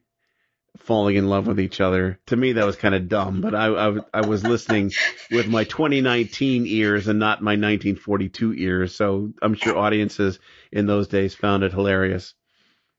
falling 0.78 1.16
in 1.16 1.28
love 1.28 1.48
with 1.48 1.60
each 1.60 1.80
other. 1.82 2.20
To 2.28 2.36
me, 2.36 2.54
that 2.54 2.66
was 2.66 2.76
kind 2.76 2.96
of 2.96 3.08
dumb, 3.10 3.42
but 3.42 3.54
I, 3.54 3.68
I, 3.68 3.98
I 4.14 4.22
was 4.22 4.44
listening 4.44 4.92
with 5.30 5.48
my 5.48 5.64
2019 5.66 6.66
ears 6.66 7.08
and 7.08 7.20
not 7.20 7.42
my 7.42 7.52
1942 7.52 8.54
ears. 8.54 8.96
So 8.96 9.32
I'm 9.42 9.54
sure 9.54 9.78
audiences 9.78 10.40
in 10.72 10.86
those 10.88 11.08
days 11.08 11.36
found 11.36 11.64
it 11.64 11.72
hilarious. 11.72 12.34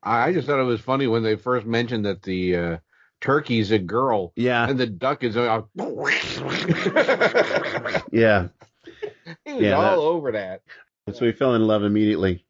I 0.01 0.33
just 0.33 0.47
thought 0.47 0.59
it 0.59 0.63
was 0.63 0.81
funny 0.81 1.07
when 1.07 1.23
they 1.23 1.35
first 1.35 1.65
mentioned 1.65 2.05
that 2.05 2.21
the 2.23 2.55
uh, 2.55 2.77
turkey's 3.21 3.71
a 3.71 3.79
girl. 3.79 4.33
Yeah. 4.35 4.67
And 4.67 4.79
the 4.79 4.87
duck 4.87 5.23
is 5.23 5.35
a. 5.35 5.63
Yeah. 8.11 8.47
he 9.45 9.53
was 9.53 9.61
Yeah, 9.61 9.73
all 9.73 9.81
that- 9.81 9.97
over 9.97 10.31
that. 10.33 10.61
So 11.13 11.25
we 11.25 11.31
fell 11.33 11.55
in 11.55 11.65
love 11.67 11.83
immediately. 11.83 12.45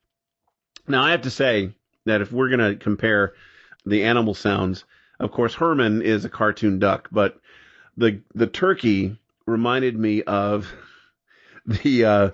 Now 0.87 1.03
I 1.03 1.11
have 1.11 1.23
to 1.23 1.31
say 1.31 1.71
that 2.05 2.21
if 2.21 2.31
we're 2.31 2.49
going 2.49 2.59
to 2.71 2.75
compare 2.75 3.33
the 3.85 4.03
animal 4.03 4.33
sounds, 4.35 4.83
of 5.19 5.31
course 5.31 5.53
Herman 5.53 6.01
is 6.01 6.25
a 6.25 6.29
cartoon 6.29 6.79
duck, 6.79 7.09
but 7.11 7.39
the 7.97 8.21
the 8.33 8.47
turkey 8.47 9.17
reminded 9.45 9.97
me 9.97 10.23
of 10.23 10.71
the 11.65 12.05
uh, 12.05 12.29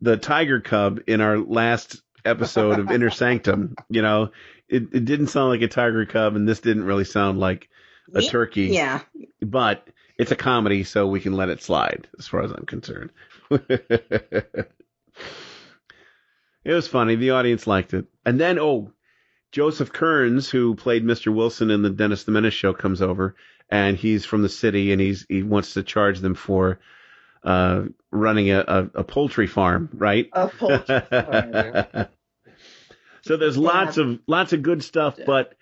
the 0.00 0.16
tiger 0.16 0.60
cub 0.60 1.00
in 1.06 1.20
our 1.20 1.38
last 1.38 2.02
episode 2.24 2.78
of 2.78 2.90
Inner 2.90 3.10
Sanctum. 3.10 3.76
You 3.88 4.02
know, 4.02 4.30
it, 4.68 4.84
it 4.92 5.04
didn't 5.04 5.28
sound 5.28 5.50
like 5.50 5.62
a 5.62 5.68
tiger 5.68 6.06
cub, 6.06 6.36
and 6.36 6.48
this 6.48 6.60
didn't 6.60 6.84
really 6.84 7.04
sound 7.04 7.38
like 7.38 7.68
a 8.14 8.22
turkey. 8.22 8.66
yeah. 8.66 9.00
but 9.40 9.86
it's 10.18 10.30
a 10.30 10.36
comedy, 10.36 10.84
so 10.84 11.06
we 11.06 11.20
can 11.20 11.32
let 11.32 11.48
it 11.48 11.62
slide, 11.62 12.08
as 12.18 12.26
far 12.26 12.42
as 12.42 12.52
I'm 12.52 12.66
concerned. 12.66 13.10
It 16.64 16.72
was 16.72 16.88
funny. 16.88 17.16
The 17.16 17.30
audience 17.30 17.66
liked 17.66 17.94
it. 17.94 18.06
And 18.24 18.38
then, 18.38 18.58
oh, 18.58 18.92
Joseph 19.52 19.92
Kearns, 19.92 20.48
who 20.48 20.74
played 20.74 21.04
Mr. 21.04 21.32
Wilson 21.32 21.70
in 21.70 21.82
the 21.82 21.90
Dennis 21.90 22.24
the 22.24 22.32
Menace 22.32 22.54
show, 22.54 22.72
comes 22.72 23.02
over, 23.02 23.36
and 23.70 23.96
he's 23.96 24.24
from 24.24 24.42
the 24.42 24.48
city, 24.48 24.92
and 24.92 25.00
he's 25.00 25.26
he 25.28 25.42
wants 25.42 25.74
to 25.74 25.82
charge 25.82 26.20
them 26.20 26.34
for 26.34 26.80
uh, 27.44 27.82
running 28.10 28.50
a, 28.50 28.60
a, 28.60 28.90
a 28.94 29.04
poultry 29.04 29.46
farm, 29.46 29.90
right? 29.92 30.28
A 30.32 30.48
poultry 30.48 31.00
farm. 31.10 32.06
so 33.20 33.36
there's 33.36 33.58
lots 33.58 33.98
of 33.98 34.20
lots 34.26 34.54
of 34.54 34.62
good 34.62 34.82
stuff, 34.82 35.18
but 35.24 35.54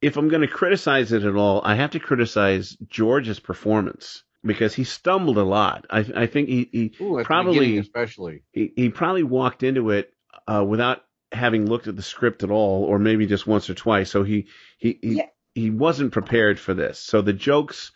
if 0.00 0.16
I'm 0.16 0.28
going 0.28 0.42
to 0.42 0.48
criticize 0.48 1.10
it 1.10 1.24
at 1.24 1.34
all, 1.34 1.60
I 1.64 1.74
have 1.74 1.90
to 1.90 2.00
criticize 2.00 2.76
George's 2.88 3.40
performance 3.40 4.22
because 4.44 4.74
he 4.74 4.84
stumbled 4.84 5.38
a 5.38 5.42
lot. 5.42 5.86
I, 5.90 6.06
I 6.14 6.26
think 6.26 6.48
he, 6.48 6.68
he 6.70 7.04
Ooh, 7.04 7.22
probably 7.24 7.78
especially. 7.78 8.42
he, 8.52 8.72
he 8.76 8.88
probably 8.90 9.24
walked 9.24 9.64
into 9.64 9.90
it 9.90 10.14
uh, 10.46 10.64
without 10.64 11.02
having 11.32 11.66
looked 11.66 11.88
at 11.88 11.96
the 11.96 12.02
script 12.02 12.42
at 12.42 12.50
all, 12.50 12.84
or 12.84 12.98
maybe 12.98 13.26
just 13.26 13.46
once 13.46 13.68
or 13.68 13.74
twice. 13.74 14.10
So 14.10 14.22
he 14.22 14.46
he 14.78 14.98
he, 15.02 15.22
he 15.54 15.70
wasn't 15.70 16.12
prepared 16.12 16.58
for 16.58 16.74
this. 16.74 16.98
So 16.98 17.22
the 17.22 17.32
jokes 17.32 17.92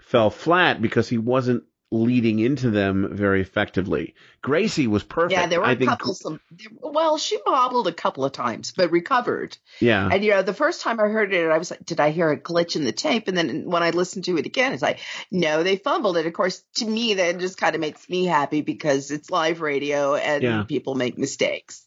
fell 0.00 0.30
flat 0.30 0.82
because 0.82 1.08
he 1.08 1.18
wasn't 1.18 1.64
leading 1.90 2.40
into 2.40 2.70
them 2.70 3.08
very 3.12 3.40
effectively. 3.40 4.14
Gracie 4.42 4.86
was 4.88 5.04
perfect. 5.04 5.32
Yeah, 5.32 5.46
there 5.46 5.60
were 5.60 5.66
I 5.66 5.72
a 5.72 5.76
think. 5.76 5.90
couple. 5.90 6.14
Some, 6.14 6.40
well, 6.80 7.18
she 7.18 7.38
bobbled 7.46 7.86
a 7.86 7.92
couple 7.92 8.24
of 8.24 8.32
times, 8.32 8.72
but 8.76 8.90
recovered. 8.90 9.56
Yeah. 9.80 10.08
And 10.10 10.24
you 10.24 10.32
know, 10.32 10.42
the 10.42 10.52
first 10.54 10.80
time 10.80 10.98
I 10.98 11.04
heard 11.04 11.32
it, 11.32 11.48
I 11.48 11.56
was 11.58 11.70
like, 11.70 11.84
"Did 11.84 12.00
I 12.00 12.10
hear 12.10 12.30
a 12.30 12.36
glitch 12.38 12.74
in 12.74 12.84
the 12.84 12.90
tape?" 12.92 13.28
And 13.28 13.36
then 13.36 13.70
when 13.70 13.82
I 13.84 13.90
listened 13.90 14.24
to 14.24 14.36
it 14.38 14.44
again, 14.46 14.72
it's 14.72 14.82
like, 14.82 14.98
"No, 15.30 15.62
they 15.62 15.76
fumbled 15.76 16.16
it." 16.16 16.26
Of 16.26 16.32
course, 16.32 16.64
to 16.76 16.86
me, 16.86 17.14
that 17.14 17.38
just 17.38 17.58
kind 17.58 17.74
of 17.76 17.80
makes 17.80 18.08
me 18.08 18.24
happy 18.24 18.60
because 18.62 19.10
it's 19.12 19.30
live 19.30 19.60
radio 19.60 20.14
and 20.16 20.42
Yeah. 20.42 20.62
people 20.64 20.96
make 20.96 21.16
mistakes. 21.16 21.86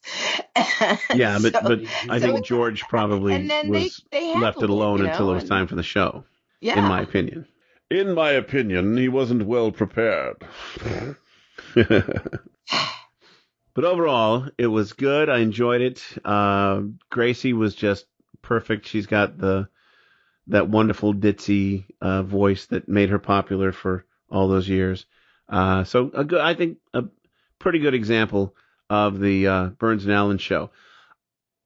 yeah, 1.13 1.37
but 1.41 1.53
So- 1.53 1.61
but 1.63 1.79
I 2.09 2.19
so 2.19 2.33
think 2.33 2.45
George 2.45 2.83
probably 2.83 3.33
and 3.35 3.49
then 3.49 3.71
they- 3.71 3.83
was 3.83 4.03
they 4.11 4.35
left 4.39 4.61
it 4.63 4.69
alone 4.69 4.99
you 4.99 5.07
until 5.07 5.31
it 5.31 5.35
was 5.35 5.43
time 5.43 5.67
for 5.67 5.75
the 5.75 5.83
show. 5.83 6.23
Yeah. 6.61 6.79
In 6.79 6.85
my 6.85 7.01
opinion. 7.01 7.45
In 7.89 8.13
my 8.13 8.31
opinion, 8.31 8.97
he 8.97 9.07
wasn't 9.07 9.47
well 9.47 9.71
prepared. 9.71 10.43
but 11.75 11.95
overall, 13.77 14.49
it 14.57 14.67
was 14.67 14.93
good. 14.93 15.29
I 15.29 15.37
enjoyed 15.39 15.81
it. 15.81 16.03
Uh, 16.25 16.81
Gracie 17.09 17.53
was 17.53 17.75
just 17.75 18.05
perfect. 18.41 18.87
She's 18.87 19.07
got 19.07 19.37
the 19.37 19.69
that 20.47 20.69
wonderful 20.69 21.13
ditzy 21.13 21.85
uh, 22.01 22.23
voice 22.23 22.65
that 22.67 22.87
made 22.87 23.09
her 23.09 23.19
popular 23.19 23.71
for 23.71 24.05
all 24.29 24.47
those 24.47 24.67
years. 24.67 25.05
Uh, 25.49 25.83
so 25.83 26.09
a 26.13 26.23
good, 26.23 26.39
I 26.39 26.53
think 26.53 26.77
a 26.93 27.03
pretty 27.59 27.79
good 27.79 27.93
example 27.93 28.55
of 28.89 29.19
the 29.19 29.47
uh, 29.47 29.65
Burns 29.67 30.05
and 30.05 30.13
Allen 30.13 30.37
show. 30.37 30.71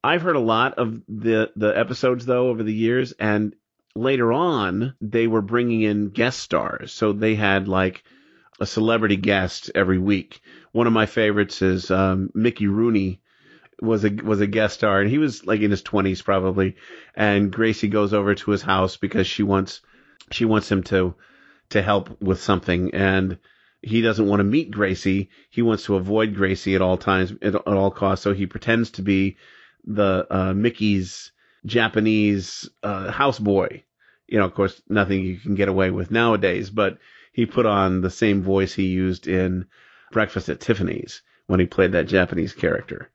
I've 0.04 0.22
heard 0.22 0.36
a 0.36 0.40
lot 0.40 0.74
of 0.78 1.00
the 1.08 1.52
the 1.56 1.76
episodes 1.78 2.26
though 2.26 2.48
over 2.48 2.62
the 2.62 2.74
years, 2.74 3.12
and 3.12 3.54
later 3.94 4.32
on 4.32 4.94
they 5.00 5.26
were 5.26 5.42
bringing 5.42 5.82
in 5.82 6.10
guest 6.10 6.40
stars. 6.40 6.92
So 6.92 7.12
they 7.12 7.34
had 7.34 7.68
like 7.68 8.04
a 8.60 8.66
celebrity 8.66 9.16
guest 9.16 9.70
every 9.74 9.98
week. 9.98 10.40
One 10.72 10.86
of 10.86 10.92
my 10.92 11.06
favorites 11.06 11.62
is 11.62 11.90
um, 11.90 12.30
Mickey 12.34 12.66
Rooney 12.66 13.20
was 13.80 14.04
a 14.04 14.10
was 14.10 14.40
a 14.40 14.46
guest 14.46 14.74
star, 14.74 15.00
and 15.00 15.10
he 15.10 15.18
was 15.18 15.44
like 15.44 15.60
in 15.60 15.70
his 15.70 15.82
twenties 15.82 16.22
probably. 16.22 16.76
And 17.14 17.52
Gracie 17.52 17.88
goes 17.88 18.14
over 18.14 18.34
to 18.34 18.50
his 18.50 18.62
house 18.62 18.96
because 18.96 19.26
she 19.26 19.42
wants 19.42 19.80
she 20.30 20.44
wants 20.44 20.70
him 20.70 20.82
to 20.84 21.14
to 21.70 21.82
help 21.82 22.20
with 22.20 22.40
something, 22.40 22.94
and 22.94 23.38
he 23.82 24.00
doesn't 24.00 24.28
want 24.28 24.40
to 24.40 24.44
meet 24.44 24.70
Gracie. 24.70 25.30
He 25.50 25.62
wants 25.62 25.84
to 25.86 25.96
avoid 25.96 26.34
Gracie 26.34 26.74
at 26.76 26.82
all 26.82 26.96
times, 26.96 27.32
at, 27.42 27.54
at 27.54 27.66
all 27.66 27.90
costs. 27.90 28.22
So 28.22 28.32
he 28.32 28.46
pretends 28.46 28.92
to 28.92 29.02
be 29.02 29.36
the 29.84 30.26
uh, 30.30 30.54
Mickey's 30.54 31.32
Japanese 31.66 32.68
uh, 32.82 33.10
houseboy. 33.10 33.82
You 34.26 34.38
know, 34.38 34.44
of 34.44 34.54
course, 34.54 34.80
nothing 34.88 35.22
you 35.24 35.38
can 35.38 35.54
get 35.54 35.68
away 35.68 35.90
with 35.90 36.10
nowadays, 36.10 36.70
but 36.70 36.98
he 37.32 37.46
put 37.46 37.66
on 37.66 38.00
the 38.00 38.10
same 38.10 38.42
voice 38.42 38.74
he 38.74 38.86
used 38.86 39.28
in 39.28 39.66
Breakfast 40.10 40.48
at 40.48 40.60
Tiffany's 40.60 41.22
when 41.46 41.60
he 41.60 41.66
played 41.66 41.92
that 41.92 42.06
Japanese 42.06 42.52
character. 42.52 43.10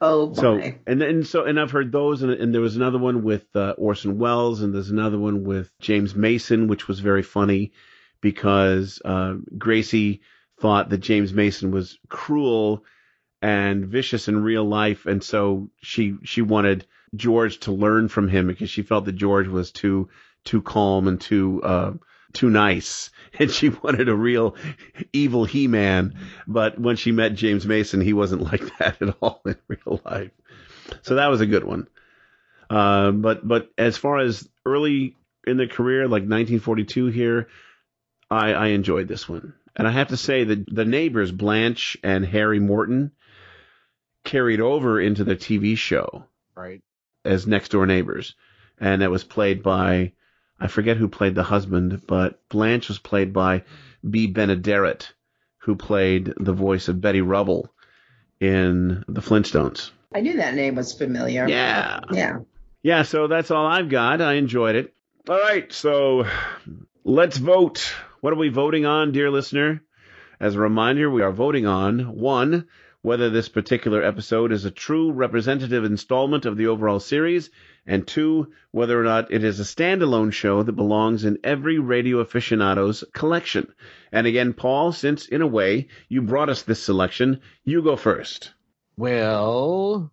Oh, 0.00 0.34
So 0.34 0.60
and 0.84 1.00
and 1.00 1.24
so 1.24 1.44
and 1.44 1.60
I've 1.60 1.70
heard 1.70 1.92
those 1.92 2.22
and, 2.22 2.32
and 2.32 2.52
there 2.52 2.60
was 2.60 2.74
another 2.74 2.98
one 2.98 3.22
with 3.22 3.46
uh, 3.54 3.74
Orson 3.78 4.18
Welles 4.18 4.60
and 4.60 4.74
there's 4.74 4.90
another 4.90 5.18
one 5.18 5.44
with 5.44 5.70
James 5.78 6.16
Mason 6.16 6.66
which 6.66 6.88
was 6.88 6.98
very 6.98 7.22
funny 7.22 7.72
because 8.20 9.00
uh, 9.04 9.34
Gracie 9.56 10.22
thought 10.60 10.88
that 10.88 10.98
James 10.98 11.32
Mason 11.32 11.70
was 11.70 12.00
cruel 12.08 12.84
and 13.42 13.86
vicious 13.86 14.28
in 14.28 14.42
real 14.42 14.64
life. 14.64 15.04
And 15.06 15.22
so 15.22 15.68
she 15.82 16.16
she 16.22 16.40
wanted 16.40 16.86
George 17.14 17.58
to 17.60 17.72
learn 17.72 18.08
from 18.08 18.28
him 18.28 18.46
because 18.46 18.70
she 18.70 18.82
felt 18.82 19.04
that 19.04 19.16
George 19.16 19.48
was 19.48 19.72
too 19.72 20.08
too 20.44 20.62
calm 20.62 21.08
and 21.08 21.20
too 21.20 21.60
uh, 21.62 21.92
too 22.32 22.48
nice. 22.48 23.10
And 23.38 23.50
she 23.50 23.70
wanted 23.70 24.10
a 24.10 24.14
real 24.14 24.56
evil 25.14 25.46
he-man. 25.46 26.14
But 26.46 26.78
when 26.78 26.96
she 26.96 27.12
met 27.12 27.34
james 27.34 27.66
mason 27.66 28.02
he 28.02 28.12
wasn't 28.12 28.42
like 28.52 28.60
that 28.78 29.00
at 29.00 29.16
all 29.22 29.40
in 29.46 29.56
real 29.68 30.00
life. 30.04 30.30
So 31.00 31.14
that 31.14 31.28
was 31.28 31.40
a 31.40 31.46
good 31.46 31.64
one. 31.64 31.88
Uh, 32.68 33.10
but 33.10 33.46
but 33.46 33.70
as 33.78 33.96
far 33.96 34.18
as 34.18 34.46
early 34.66 35.16
in 35.46 35.56
the 35.56 35.66
career 35.66 36.02
like 36.04 36.22
1942 36.22 37.06
here 37.06 37.48
i 38.30 38.52
i 38.52 38.66
enjoyed 38.68 39.08
this 39.08 39.26
one. 39.26 39.54
And 39.74 39.88
i 39.88 39.90
have 39.90 40.08
to 40.08 40.18
say 40.18 40.44
that 40.44 40.66
the 40.72 40.84
neighbors 40.84 41.32
blanche 41.32 41.96
and 42.04 42.24
harry 42.24 42.60
morton 42.60 43.12
carried 44.32 44.60
over 44.60 44.98
into 45.00 45.24
the 45.24 45.36
tv 45.36 45.76
show 45.76 46.24
Right. 46.56 46.80
as 47.24 47.46
next 47.46 47.70
door 47.70 47.86
neighbors, 47.86 48.34
and 48.80 49.02
it 49.02 49.08
was 49.10 49.24
played 49.24 49.62
by 49.62 50.12
I 50.58 50.68
forget 50.68 50.96
who 50.96 51.08
played 51.08 51.34
the 51.34 51.42
husband, 51.42 52.02
but 52.06 52.40
Blanche 52.48 52.88
was 52.88 52.98
played 52.98 53.32
by 53.32 53.64
Bea 54.08 54.32
Benaderet, 54.32 55.12
who 55.58 55.74
played 55.76 56.32
the 56.38 56.52
voice 56.52 56.88
of 56.88 57.00
Betty 57.00 57.20
Rubble 57.20 57.68
in 58.40 59.04
the 59.08 59.20
Flintstones. 59.20 59.90
I 60.14 60.20
knew 60.20 60.36
that 60.36 60.54
name 60.54 60.76
was 60.76 60.92
familiar. 60.94 61.48
Yeah. 61.48 62.00
Yeah. 62.12 62.38
Yeah, 62.82 63.02
so 63.02 63.26
that's 63.26 63.50
all 63.50 63.66
I've 63.66 63.88
got. 63.88 64.20
I 64.20 64.34
enjoyed 64.34 64.76
it. 64.76 64.94
All 65.28 65.38
right, 65.38 65.72
so 65.72 66.26
let's 67.04 67.36
vote. 67.38 67.92
What 68.20 68.32
are 68.32 68.36
we 68.36 68.48
voting 68.48 68.86
on, 68.86 69.12
dear 69.12 69.30
listener? 69.30 69.82
As 70.40 70.54
a 70.54 70.60
reminder, 70.60 71.10
we 71.10 71.22
are 71.22 71.32
voting 71.32 71.66
on 71.66 72.16
one, 72.16 72.66
whether 73.02 73.28
this 73.28 73.48
particular 73.48 74.02
episode 74.02 74.52
is 74.52 74.64
a 74.64 74.70
true 74.70 75.12
representative 75.12 75.84
installment 75.84 76.46
of 76.46 76.56
the 76.56 76.68
overall 76.68 77.00
series, 77.00 77.50
and 77.84 78.06
two, 78.06 78.52
whether 78.70 78.98
or 78.98 79.02
not 79.02 79.32
it 79.32 79.42
is 79.42 79.58
a 79.58 79.64
standalone 79.64 80.32
show 80.32 80.62
that 80.62 80.72
belongs 80.72 81.24
in 81.24 81.38
every 81.42 81.80
radio 81.80 82.18
aficionado's 82.18 83.02
collection. 83.12 83.72
And 84.12 84.26
again, 84.26 84.52
Paul, 84.52 84.92
since 84.92 85.26
in 85.26 85.42
a 85.42 85.46
way 85.46 85.88
you 86.08 86.22
brought 86.22 86.48
us 86.48 86.62
this 86.62 86.82
selection, 86.82 87.40
you 87.64 87.82
go 87.82 87.96
first. 87.96 88.52
Well, 88.96 90.12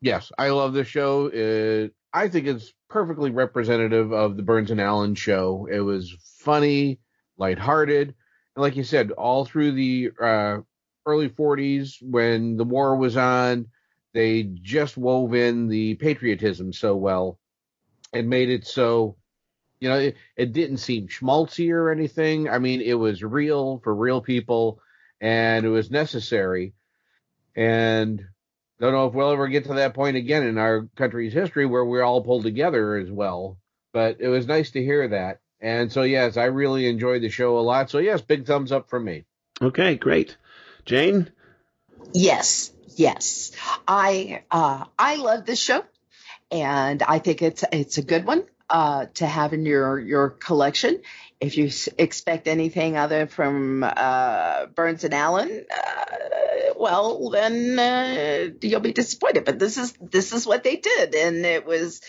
yes, 0.00 0.30
I 0.38 0.50
love 0.50 0.72
this 0.72 0.86
show. 0.86 1.26
It, 1.26 1.92
I 2.12 2.28
think 2.28 2.46
it's 2.46 2.72
perfectly 2.88 3.30
representative 3.30 4.12
of 4.12 4.36
the 4.36 4.42
Burns 4.42 4.70
and 4.70 4.80
Allen 4.80 5.16
show. 5.16 5.66
It 5.70 5.80
was 5.80 6.14
funny, 6.38 7.00
lighthearted, 7.36 8.14
and 8.54 8.62
like 8.62 8.76
you 8.76 8.84
said, 8.84 9.10
all 9.10 9.44
through 9.44 9.72
the 9.72 10.10
uh, 10.22 10.58
early 11.06 11.28
40s 11.28 11.96
when 12.02 12.56
the 12.56 12.64
war 12.64 12.96
was 12.96 13.16
on, 13.16 13.66
they 14.12 14.42
just 14.42 14.96
wove 14.96 15.34
in 15.34 15.68
the 15.68 15.94
patriotism 15.94 16.72
so 16.72 16.96
well. 16.96 17.38
and 18.12 18.28
made 18.28 18.50
it 18.50 18.66
so, 18.66 19.16
you 19.78 19.88
know, 19.88 19.98
it, 19.98 20.16
it 20.36 20.52
didn't 20.52 20.78
seem 20.78 21.08
schmaltzy 21.08 21.72
or 21.72 21.90
anything. 21.90 22.48
I 22.48 22.58
mean, 22.58 22.80
it 22.80 22.94
was 22.94 23.22
real 23.22 23.80
for 23.84 23.94
real 23.94 24.20
people, 24.20 24.80
and 25.20 25.64
it 25.64 25.68
was 25.68 25.90
necessary. 25.90 26.74
And 27.54 28.24
don't 28.80 28.92
know 28.92 29.06
if 29.06 29.14
we'll 29.14 29.30
ever 29.30 29.48
get 29.48 29.64
to 29.66 29.74
that 29.74 29.94
point 29.94 30.16
again 30.16 30.42
in 30.42 30.58
our 30.58 30.88
country's 30.96 31.32
history 31.32 31.66
where 31.66 31.84
we're 31.84 32.02
all 32.02 32.22
pulled 32.24 32.42
together 32.42 32.96
as 32.96 33.10
well. 33.10 33.58
But 33.92 34.16
it 34.20 34.28
was 34.28 34.46
nice 34.46 34.70
to 34.72 34.82
hear 34.82 35.08
that. 35.08 35.40
And 35.60 35.92
so, 35.92 36.02
yes, 36.02 36.36
I 36.36 36.44
really 36.44 36.88
enjoyed 36.88 37.22
the 37.22 37.28
show 37.28 37.58
a 37.58 37.60
lot. 37.60 37.90
So, 37.90 37.98
yes, 37.98 38.22
big 38.22 38.46
thumbs 38.46 38.72
up 38.72 38.88
from 38.88 39.04
me. 39.04 39.24
Okay, 39.60 39.96
great. 39.96 40.36
Jane? 40.84 41.30
Yes, 42.12 42.72
yes. 42.96 43.52
I 43.86 44.42
uh, 44.50 44.84
I 44.98 45.16
love 45.16 45.44
this 45.46 45.60
show, 45.60 45.84
and 46.50 47.02
I 47.02 47.18
think 47.18 47.42
it's 47.42 47.64
it's 47.72 47.98
a 47.98 48.02
good 48.02 48.24
one 48.26 48.44
uh, 48.68 49.06
to 49.14 49.26
have 49.26 49.52
in 49.52 49.64
your 49.66 49.98
your 49.98 50.30
collection. 50.30 51.00
If 51.40 51.56
you 51.56 51.66
s- 51.66 51.88
expect 51.98 52.48
anything 52.48 52.96
other 52.96 53.26
from 53.26 53.84
uh, 53.84 54.66
Burns 54.66 55.04
and 55.04 55.14
Allen, 55.14 55.64
uh, 55.70 56.74
well, 56.76 57.30
then 57.30 57.78
uh, 57.78 58.50
you'll 58.60 58.80
be 58.80 58.92
disappointed. 58.92 59.44
But 59.44 59.58
this 59.58 59.78
is 59.78 59.92
this 60.00 60.32
is 60.32 60.46
what 60.46 60.64
they 60.64 60.76
did, 60.76 61.14
and 61.14 61.46
it 61.46 61.64
was 61.64 62.00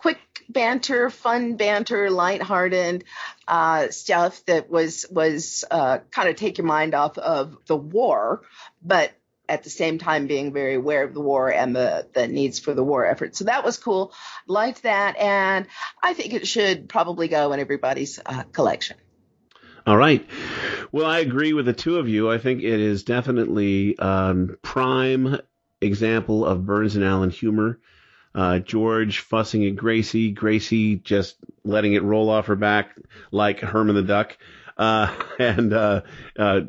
quick 0.00 0.18
banter, 0.48 1.10
fun 1.10 1.56
banter, 1.56 2.10
lighthearted 2.10 3.04
uh, 3.46 3.88
stuff 3.90 4.44
that 4.46 4.70
was 4.70 5.06
was 5.10 5.64
uh, 5.70 5.98
kind 6.10 6.28
of 6.28 6.36
take 6.36 6.58
your 6.58 6.66
mind 6.66 6.94
off 6.94 7.18
of 7.18 7.56
the 7.66 7.76
war, 7.76 8.42
but 8.82 9.12
at 9.48 9.64
the 9.64 9.70
same 9.70 9.98
time 9.98 10.26
being 10.26 10.52
very 10.52 10.74
aware 10.74 11.02
of 11.02 11.12
the 11.12 11.20
war 11.20 11.52
and 11.52 11.74
the, 11.74 12.06
the 12.14 12.28
needs 12.28 12.60
for 12.60 12.72
the 12.72 12.84
war 12.84 13.04
effort. 13.04 13.34
So 13.34 13.44
that 13.44 13.64
was 13.64 13.78
cool. 13.78 14.12
Liked 14.46 14.84
that. 14.84 15.16
And 15.18 15.66
I 16.00 16.14
think 16.14 16.34
it 16.34 16.46
should 16.46 16.88
probably 16.88 17.26
go 17.26 17.52
in 17.52 17.58
everybody's 17.58 18.20
uh, 18.24 18.44
collection. 18.44 18.96
All 19.88 19.96
right. 19.96 20.24
Well, 20.92 21.06
I 21.06 21.18
agree 21.18 21.52
with 21.52 21.66
the 21.66 21.72
two 21.72 21.98
of 21.98 22.08
you. 22.08 22.30
I 22.30 22.38
think 22.38 22.62
it 22.62 22.80
is 22.80 23.02
definitely 23.02 23.98
um, 23.98 24.56
prime 24.62 25.40
example 25.80 26.46
of 26.46 26.64
Burns 26.64 26.94
and 26.94 27.04
Allen 27.04 27.30
humor. 27.30 27.80
Uh, 28.34 28.60
George 28.60 29.20
fussing 29.20 29.66
at 29.66 29.76
Gracie, 29.76 30.30
Gracie 30.30 30.96
just 30.96 31.36
letting 31.64 31.94
it 31.94 32.02
roll 32.02 32.30
off 32.30 32.46
her 32.46 32.56
back 32.56 32.96
like 33.32 33.60
Herman 33.60 33.96
the 33.96 34.02
Duck, 34.02 34.36
uh, 34.76 35.14
and 35.38 35.72
uh, 35.72 36.02
uh, 36.38 36.60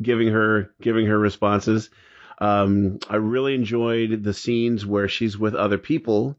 giving 0.00 0.28
her 0.28 0.70
giving 0.80 1.06
her 1.06 1.18
responses. 1.18 1.90
Um, 2.38 2.98
I 3.08 3.16
really 3.16 3.54
enjoyed 3.54 4.24
the 4.24 4.34
scenes 4.34 4.86
where 4.86 5.08
she's 5.08 5.38
with 5.38 5.54
other 5.54 5.78
people 5.78 6.38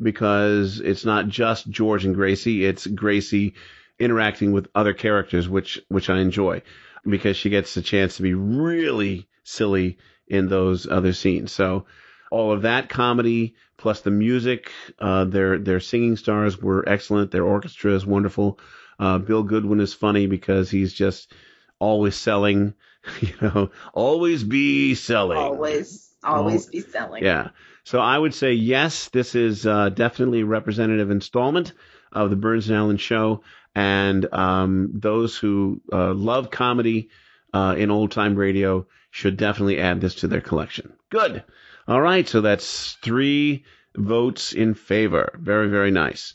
because 0.00 0.80
it's 0.80 1.04
not 1.04 1.28
just 1.28 1.68
George 1.68 2.04
and 2.04 2.14
Gracie; 2.14 2.64
it's 2.64 2.86
Gracie 2.86 3.54
interacting 3.98 4.52
with 4.52 4.68
other 4.74 4.94
characters, 4.94 5.48
which 5.48 5.80
which 5.88 6.08
I 6.08 6.18
enjoy 6.18 6.62
because 7.06 7.36
she 7.36 7.50
gets 7.50 7.74
the 7.74 7.82
chance 7.82 8.16
to 8.16 8.22
be 8.22 8.34
really 8.34 9.28
silly 9.44 9.98
in 10.26 10.48
those 10.48 10.86
other 10.86 11.12
scenes. 11.12 11.52
So 11.52 11.86
all 12.32 12.50
of 12.50 12.62
that 12.62 12.88
comedy 12.88 13.54
plus 13.76 14.00
the 14.00 14.10
music, 14.10 14.72
uh, 14.98 15.24
their 15.24 15.58
their 15.58 15.80
singing 15.80 16.16
stars 16.16 16.60
were 16.60 16.88
excellent. 16.88 17.30
Their 17.30 17.44
orchestra 17.44 17.94
is 17.94 18.06
wonderful. 18.06 18.58
Uh, 18.98 19.18
Bill 19.18 19.42
Goodwin 19.42 19.80
is 19.80 19.92
funny 19.92 20.26
because 20.26 20.70
he's 20.70 20.94
just 20.94 21.32
always 21.78 22.16
selling. 22.16 22.74
You 23.20 23.34
know, 23.40 23.70
always 23.92 24.44
be 24.44 24.94
selling. 24.94 25.36
Always, 25.36 26.14
always 26.22 26.66
be 26.66 26.82
selling. 26.82 27.24
Yeah. 27.24 27.48
So 27.82 27.98
I 27.98 28.16
would 28.16 28.32
say 28.32 28.52
yes, 28.52 29.08
this 29.08 29.34
is 29.34 29.66
uh, 29.66 29.88
definitely 29.88 30.42
a 30.42 30.46
representative 30.46 31.10
installment 31.10 31.72
of 32.12 32.30
the 32.30 32.36
Burns 32.36 32.68
and 32.68 32.78
Allen 32.78 32.98
show, 32.98 33.42
and 33.74 34.32
um, 34.32 34.92
those 34.94 35.36
who 35.36 35.82
uh, 35.92 36.14
love 36.14 36.52
comedy 36.52 37.10
uh, 37.52 37.74
in 37.76 37.90
old 37.90 38.12
time 38.12 38.36
radio 38.36 38.86
should 39.10 39.36
definitely 39.36 39.80
add 39.80 40.00
this 40.00 40.14
to 40.16 40.28
their 40.28 40.40
collection. 40.40 40.92
Good. 41.10 41.42
All 41.88 42.00
right. 42.00 42.28
So 42.28 42.40
that's 42.40 42.92
three 43.02 43.64
votes 43.96 44.52
in 44.52 44.74
favor. 44.74 45.38
Very 45.40 45.68
very 45.68 45.90
nice. 45.90 46.34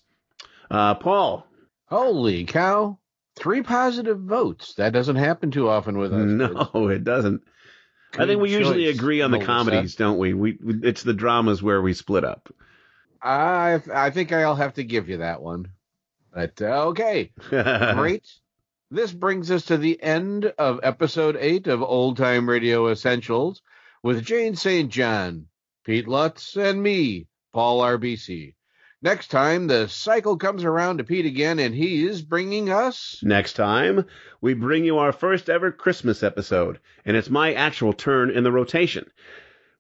Uh, 0.69 0.95
Paul. 0.95 1.45
Holy 1.85 2.43
cow! 2.43 2.99
Three 3.37 3.61
positive 3.63 4.19
votes. 4.19 4.73
That 4.75 4.91
doesn't 4.91 5.15
happen 5.15 5.51
too 5.51 5.69
often 5.69 5.97
with 5.97 6.13
us. 6.13 6.25
No, 6.25 6.87
it 6.89 7.03
doesn't. 7.03 7.43
I 8.17 8.25
think 8.25 8.41
we 8.41 8.51
usually 8.51 8.87
agree 8.87 9.21
on 9.21 9.31
the 9.31 9.43
comedies, 9.43 9.95
don't 9.95 10.17
we? 10.17 10.33
We 10.33 10.57
we- 10.61 10.79
it's 10.83 11.03
the 11.03 11.13
dramas 11.13 11.61
where 11.63 11.81
we 11.81 11.93
split 11.93 12.23
up. 12.25 12.49
I 13.21 13.81
I 13.93 14.09
think 14.11 14.31
I'll 14.31 14.55
have 14.55 14.73
to 14.75 14.83
give 14.83 15.07
you 15.09 15.17
that 15.17 15.41
one. 15.41 15.69
But 16.33 16.61
uh, 16.61 16.87
okay, 16.89 17.31
great. 17.49 18.25
This 18.91 19.11
brings 19.11 19.51
us 19.51 19.65
to 19.65 19.77
the 19.77 20.01
end 20.01 20.45
of 20.57 20.79
episode 20.83 21.35
eight 21.39 21.67
of 21.67 21.81
Old 21.81 22.17
Time 22.17 22.47
Radio 22.49 22.89
Essentials 22.89 23.61
with 24.03 24.25
Jane 24.25 24.55
St. 24.55 24.91
John, 24.91 25.47
Pete 25.83 26.07
Lutz, 26.07 26.55
and 26.55 26.81
me, 26.81 27.27
Paul 27.53 27.81
Arbisi. 27.81 28.55
Next 29.01 29.29
time, 29.29 29.67
the 29.67 29.87
cycle 29.87 30.37
comes 30.37 30.63
around 30.63 30.97
to 30.97 31.03
Pete 31.03 31.25
again, 31.25 31.59
and 31.59 31.73
he 31.73 32.05
is 32.05 32.21
bringing 32.21 32.71
us. 32.71 33.19
Next 33.23 33.53
time, 33.53 34.05
we 34.41 34.53
bring 34.53 34.85
you 34.85 34.97
our 34.97 35.11
first 35.11 35.49
ever 35.49 35.71
Christmas 35.71 36.23
episode, 36.23 36.79
and 37.05 37.15
it's 37.15 37.29
my 37.29 37.53
actual 37.53 37.93
turn 37.93 38.31
in 38.31 38.43
the 38.43 38.51
rotation. 38.51 39.09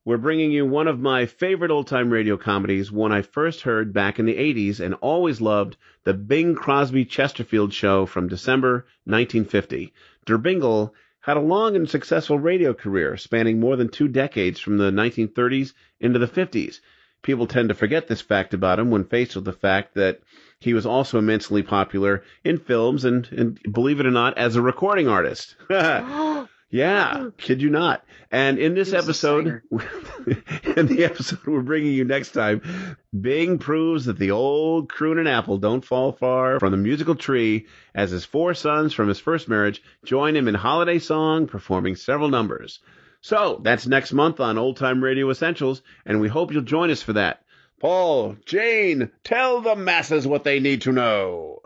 We're 0.05 0.17
bringing 0.17 0.51
you 0.51 0.65
one 0.65 0.87
of 0.87 1.01
my 1.01 1.25
favorite 1.25 1.71
old 1.71 1.87
time 1.87 2.09
radio 2.09 2.37
comedies, 2.37 2.91
one 2.91 3.11
I 3.11 3.23
first 3.23 3.63
heard 3.63 3.91
back 3.91 4.19
in 4.19 4.25
the 4.25 4.37
80s 4.37 4.79
and 4.79 4.93
always 4.95 5.41
loved, 5.41 5.75
the 6.05 6.13
Bing 6.13 6.55
Crosby 6.55 7.03
Chesterfield 7.03 7.73
show 7.73 8.05
from 8.05 8.29
December 8.29 8.85
1950. 9.03 9.93
Der 10.25 10.37
Bingle 10.37 10.93
had 11.27 11.35
a 11.35 11.41
long 11.41 11.75
and 11.75 11.89
successful 11.89 12.39
radio 12.39 12.73
career 12.73 13.17
spanning 13.17 13.59
more 13.59 13.75
than 13.75 13.89
two 13.89 14.07
decades 14.07 14.61
from 14.61 14.77
the 14.77 14.89
1930s 14.89 15.73
into 15.99 16.17
the 16.17 16.25
50s. 16.25 16.79
People 17.21 17.45
tend 17.45 17.67
to 17.67 17.75
forget 17.75 18.07
this 18.07 18.21
fact 18.21 18.53
about 18.53 18.79
him 18.79 18.89
when 18.89 19.03
faced 19.03 19.35
with 19.35 19.43
the 19.43 19.51
fact 19.51 19.93
that 19.95 20.21
he 20.61 20.73
was 20.73 20.85
also 20.85 21.17
immensely 21.19 21.61
popular 21.61 22.23
in 22.45 22.57
films 22.57 23.03
and, 23.03 23.27
and 23.33 23.59
believe 23.73 23.99
it 23.99 24.05
or 24.05 24.11
not, 24.11 24.37
as 24.37 24.55
a 24.55 24.61
recording 24.61 25.09
artist. 25.09 25.57
Oh. 25.69 26.47
Yeah, 26.69 27.29
kid 27.37 27.61
you 27.61 27.69
not. 27.69 28.03
And 28.29 28.59
in 28.59 28.73
this 28.75 28.91
episode, 28.91 29.61
in 29.71 30.87
the 30.87 31.05
episode 31.05 31.45
we're 31.45 31.61
bringing 31.61 31.93
you 31.93 32.03
next 32.03 32.31
time, 32.31 32.97
Bing 33.17 33.57
proves 33.57 34.05
that 34.05 34.19
the 34.19 34.31
old 34.31 34.89
croonin' 34.89 35.27
apple 35.27 35.57
don't 35.57 35.85
fall 35.85 36.11
far 36.11 36.59
from 36.59 36.71
the 36.71 36.77
musical 36.77 37.15
tree 37.15 37.67
as 37.95 38.11
his 38.11 38.25
four 38.25 38.53
sons 38.53 38.93
from 38.93 39.07
his 39.07 39.19
first 39.19 39.47
marriage 39.47 39.81
join 40.03 40.35
him 40.35 40.47
in 40.47 40.55
holiday 40.55 40.99
song, 40.99 41.47
performing 41.47 41.95
several 41.95 42.29
numbers. 42.29 42.79
So 43.21 43.59
that's 43.63 43.87
next 43.87 44.11
month 44.13 44.39
on 44.39 44.57
Old 44.57 44.77
Time 44.77 45.03
Radio 45.03 45.29
Essentials, 45.29 45.81
and 46.05 46.19
we 46.19 46.27
hope 46.27 46.51
you'll 46.51 46.63
join 46.63 46.91
us 46.91 47.01
for 47.01 47.13
that. 47.13 47.43
Paul, 47.79 48.35
Jane, 48.45 49.11
tell 49.23 49.61
the 49.61 49.75
masses 49.75 50.25
what 50.27 50.43
they 50.43 50.59
need 50.59 50.81
to 50.81 50.91
know. 50.91 51.61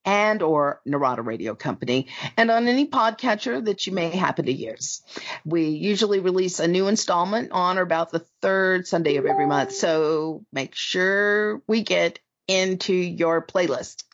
and 0.07 0.41
or 0.41 0.81
Narada 0.85 1.21
Radio 1.21 1.53
Company 1.53 2.07
and 2.37 2.49
on 2.49 2.69
any 2.69 2.87
podcatcher 2.87 3.63
that 3.65 3.85
you 3.85 3.93
may 3.93 4.09
happen 4.09 4.45
to 4.45 4.53
use. 4.53 5.01
We 5.43 5.65
usually 5.65 6.21
release 6.21 6.61
a 6.61 6.67
new 6.67 6.87
installment 6.87 7.51
on 7.51 7.77
or 7.77 7.81
about 7.81 8.11
the 8.11 8.25
third 8.41 8.87
Sunday 8.87 9.17
of 9.17 9.25
every 9.25 9.45
month, 9.45 9.73
so 9.73 10.45
make 10.53 10.75
sure 10.75 11.61
we 11.67 11.83
get 11.83 12.19
into 12.47 12.93
your 12.93 13.45
playlist. 13.45 14.05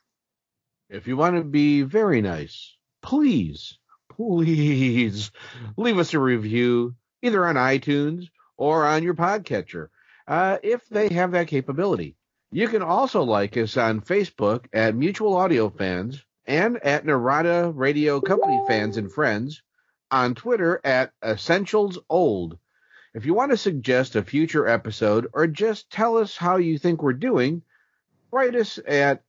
If 0.90 1.08
you 1.08 1.16
want 1.16 1.36
to 1.36 1.44
be 1.44 1.84
very 1.84 2.22
nice, 2.22 2.76
please, 3.04 3.78
please 4.10 5.30
leave 5.78 6.00
us 6.00 6.16
a 6.16 6.20
review 6.20 6.96
either 7.22 7.46
on 7.46 7.54
iTunes 7.54 8.30
or 8.58 8.86
on 8.88 9.04
your 9.04 9.14
podcatcher 9.14 9.90
uh, 10.28 10.58
if 10.64 10.88
they 10.90 11.10
have 11.10 11.32
that 11.34 11.48
capability. 11.48 12.16
You 12.54 12.68
can 12.68 12.84
also 12.84 13.24
like 13.24 13.58
us 13.58 13.78
on 13.78 14.02
Facebook 14.02 14.66
at 14.72 14.94
Mutual 14.94 15.36
Audio 15.36 15.72
Fans 15.72 16.24
and 16.46 16.78
at 16.78 17.04
Narada 17.04 17.72
Radio 17.74 18.22
Company 18.22 18.62
Fans 18.68 18.98
and 18.98 19.12
Friends, 19.12 19.64
on 20.12 20.36
Twitter 20.36 20.80
at 20.84 21.12
Essentials 21.26 21.98
Old. 22.08 22.60
If 23.16 23.26
you 23.26 23.34
want 23.34 23.50
to 23.54 23.58
suggest 23.58 24.16
a 24.16 24.22
future 24.22 24.68
episode 24.68 25.30
or 25.34 25.48
just 25.48 25.90
tell 25.90 26.18
us 26.18 26.38
how 26.38 26.58
you 26.58 26.78
think 26.78 27.02
we're 27.02 27.14
doing, 27.14 27.64
write 28.30 28.54
us 28.56 28.78
at 28.86 29.24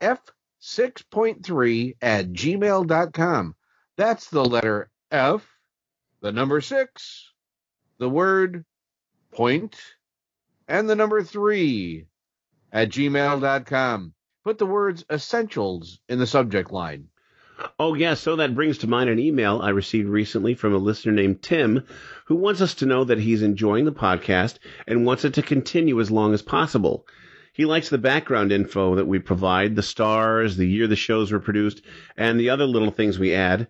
f6.3 0.00 1.96
at 2.00 2.30
gmail.com. 2.30 3.56
That's 3.96 4.30
the 4.30 4.44
letter 4.44 4.88
F, 5.10 5.44
the 6.20 6.30
number 6.30 6.60
six, 6.60 7.32
the 7.98 8.08
word 8.08 8.64
point, 9.32 9.76
and 10.68 10.88
the 10.88 10.94
number 10.94 11.24
three 11.24 12.06
at 12.72 12.90
gmail.com. 12.90 14.12
Put 14.44 14.58
the 14.58 14.66
words 14.66 15.04
essentials 15.10 16.00
in 16.08 16.18
the 16.18 16.26
subject 16.26 16.72
line. 16.72 17.08
Oh, 17.78 17.94
yes. 17.94 18.20
So 18.20 18.36
that 18.36 18.54
brings 18.54 18.78
to 18.78 18.86
mind 18.86 19.10
an 19.10 19.18
email 19.18 19.60
I 19.60 19.70
received 19.70 20.08
recently 20.08 20.54
from 20.54 20.74
a 20.74 20.78
listener 20.78 21.12
named 21.12 21.42
Tim 21.42 21.84
who 22.26 22.36
wants 22.36 22.60
us 22.60 22.74
to 22.76 22.86
know 22.86 23.04
that 23.04 23.18
he's 23.18 23.42
enjoying 23.42 23.84
the 23.84 23.92
podcast 23.92 24.58
and 24.86 25.04
wants 25.04 25.24
it 25.24 25.34
to 25.34 25.42
continue 25.42 26.00
as 26.00 26.10
long 26.10 26.34
as 26.34 26.42
possible. 26.42 27.06
He 27.52 27.64
likes 27.64 27.88
the 27.88 27.98
background 27.98 28.52
info 28.52 28.94
that 28.94 29.08
we 29.08 29.18
provide, 29.18 29.74
the 29.74 29.82
stars, 29.82 30.56
the 30.56 30.68
year 30.68 30.86
the 30.86 30.94
shows 30.94 31.32
were 31.32 31.40
produced, 31.40 31.82
and 32.16 32.38
the 32.38 32.50
other 32.50 32.66
little 32.66 32.92
things 32.92 33.18
we 33.18 33.34
add. 33.34 33.66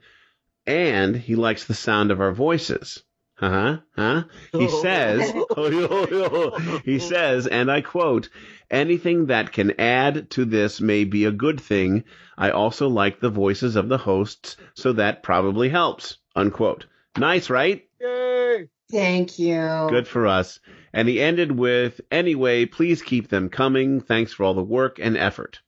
And 0.66 1.16
he 1.16 1.34
likes 1.34 1.64
the 1.64 1.72
sound 1.72 2.10
of 2.10 2.20
our 2.20 2.32
voices. 2.32 3.02
Huh? 3.38 3.78
Huh? 3.94 4.24
He 4.52 4.68
says, 4.82 5.32
oh, 5.56 6.80
he 6.84 6.98
says, 6.98 7.46
and 7.46 7.70
I 7.70 7.80
quote, 7.80 8.28
anything 8.70 9.26
that 9.26 9.52
can 9.52 9.80
add 9.80 10.30
to 10.30 10.44
this 10.44 10.80
may 10.80 11.04
be 11.04 11.24
a 11.24 11.32
good 11.32 11.60
thing. 11.60 12.04
I 12.36 12.50
also 12.50 12.88
like 12.88 13.20
the 13.20 13.30
voices 13.30 13.76
of 13.76 13.88
the 13.88 13.98
hosts, 13.98 14.56
so 14.74 14.92
that 14.94 15.22
probably 15.22 15.68
helps. 15.68 16.18
Unquote. 16.34 16.86
Nice, 17.16 17.50
right? 17.50 17.84
Yay! 18.00 18.68
Thank 18.90 19.38
you. 19.38 19.86
Good 19.90 20.08
for 20.08 20.26
us. 20.26 20.60
And 20.92 21.08
he 21.08 21.20
ended 21.20 21.52
with, 21.52 22.00
anyway, 22.10 22.64
please 22.64 23.02
keep 23.02 23.28
them 23.28 23.50
coming. 23.50 24.00
Thanks 24.00 24.32
for 24.32 24.44
all 24.44 24.54
the 24.54 24.62
work 24.62 24.98
and 24.98 25.16
effort. 25.16 25.60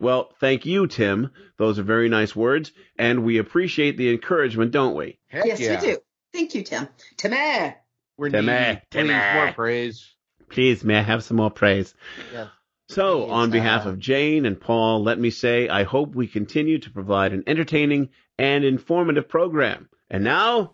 Well, 0.00 0.32
thank 0.38 0.64
you, 0.64 0.86
Tim. 0.86 1.30
Those 1.56 1.78
are 1.78 1.82
very 1.82 2.08
nice 2.08 2.36
words, 2.36 2.70
and 2.96 3.24
we 3.24 3.38
appreciate 3.38 3.96
the 3.96 4.10
encouragement, 4.10 4.70
don't 4.70 4.94
we? 4.94 5.18
Heck 5.26 5.46
yes, 5.46 5.60
yeah. 5.60 5.80
we 5.80 5.86
do. 5.88 5.98
Thank 6.32 6.54
you, 6.54 6.62
Tim. 6.62 6.88
Timmy. 7.16 7.74
We're 8.16 8.30
Timmy, 8.30 8.52
needy. 8.52 8.80
Timmy. 8.90 9.14
Please, 9.14 9.34
more 9.34 9.52
praise. 9.52 10.14
Please, 10.50 10.84
may 10.84 10.98
I 10.98 11.02
have 11.02 11.22
some 11.22 11.36
more 11.36 11.50
praise? 11.50 11.94
Yeah. 12.32 12.48
So, 12.88 13.24
Please, 13.24 13.30
on 13.30 13.50
behalf 13.50 13.86
uh, 13.86 13.90
of 13.90 13.98
Jane 13.98 14.46
and 14.46 14.60
Paul, 14.60 15.02
let 15.02 15.18
me 15.18 15.30
say 15.30 15.68
I 15.68 15.84
hope 15.84 16.14
we 16.14 16.26
continue 16.26 16.78
to 16.78 16.90
provide 16.90 17.32
an 17.32 17.44
entertaining 17.46 18.08
and 18.38 18.64
informative 18.64 19.28
program. 19.28 19.88
And 20.10 20.24
now, 20.24 20.72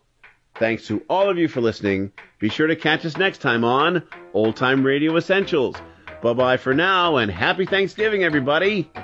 thanks 0.54 0.86
to 0.86 1.02
all 1.10 1.28
of 1.28 1.38
you 1.38 1.48
for 1.48 1.60
listening. 1.60 2.12
Be 2.38 2.48
sure 2.48 2.68
to 2.68 2.76
catch 2.76 3.04
us 3.04 3.16
next 3.16 3.38
time 3.38 3.64
on 3.64 4.04
Old 4.32 4.56
Time 4.56 4.84
Radio 4.84 5.16
Essentials. 5.16 5.76
Bye 6.22 6.32
bye 6.34 6.56
for 6.56 6.72
now, 6.72 7.16
and 7.16 7.30
happy 7.30 7.66
Thanksgiving, 7.66 8.24
everybody. 8.24 8.90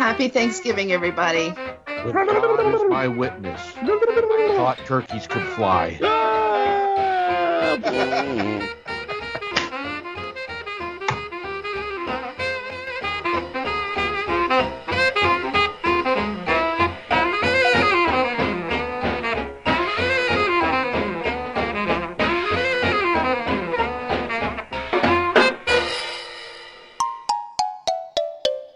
Happy 0.00 0.28
Thanksgiving, 0.28 0.92
everybody. 0.92 1.54
With 2.04 2.14
God 2.14 2.74
as 2.74 2.82
my 2.88 3.08
witness, 3.08 3.60
I 3.76 4.54
thought 4.56 4.78
turkeys 4.86 5.26
could 5.26 5.46
fly. 5.48 5.98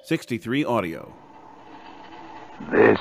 Sixty-three 0.05 0.65
Audio. 0.65 1.13
This 2.71 3.01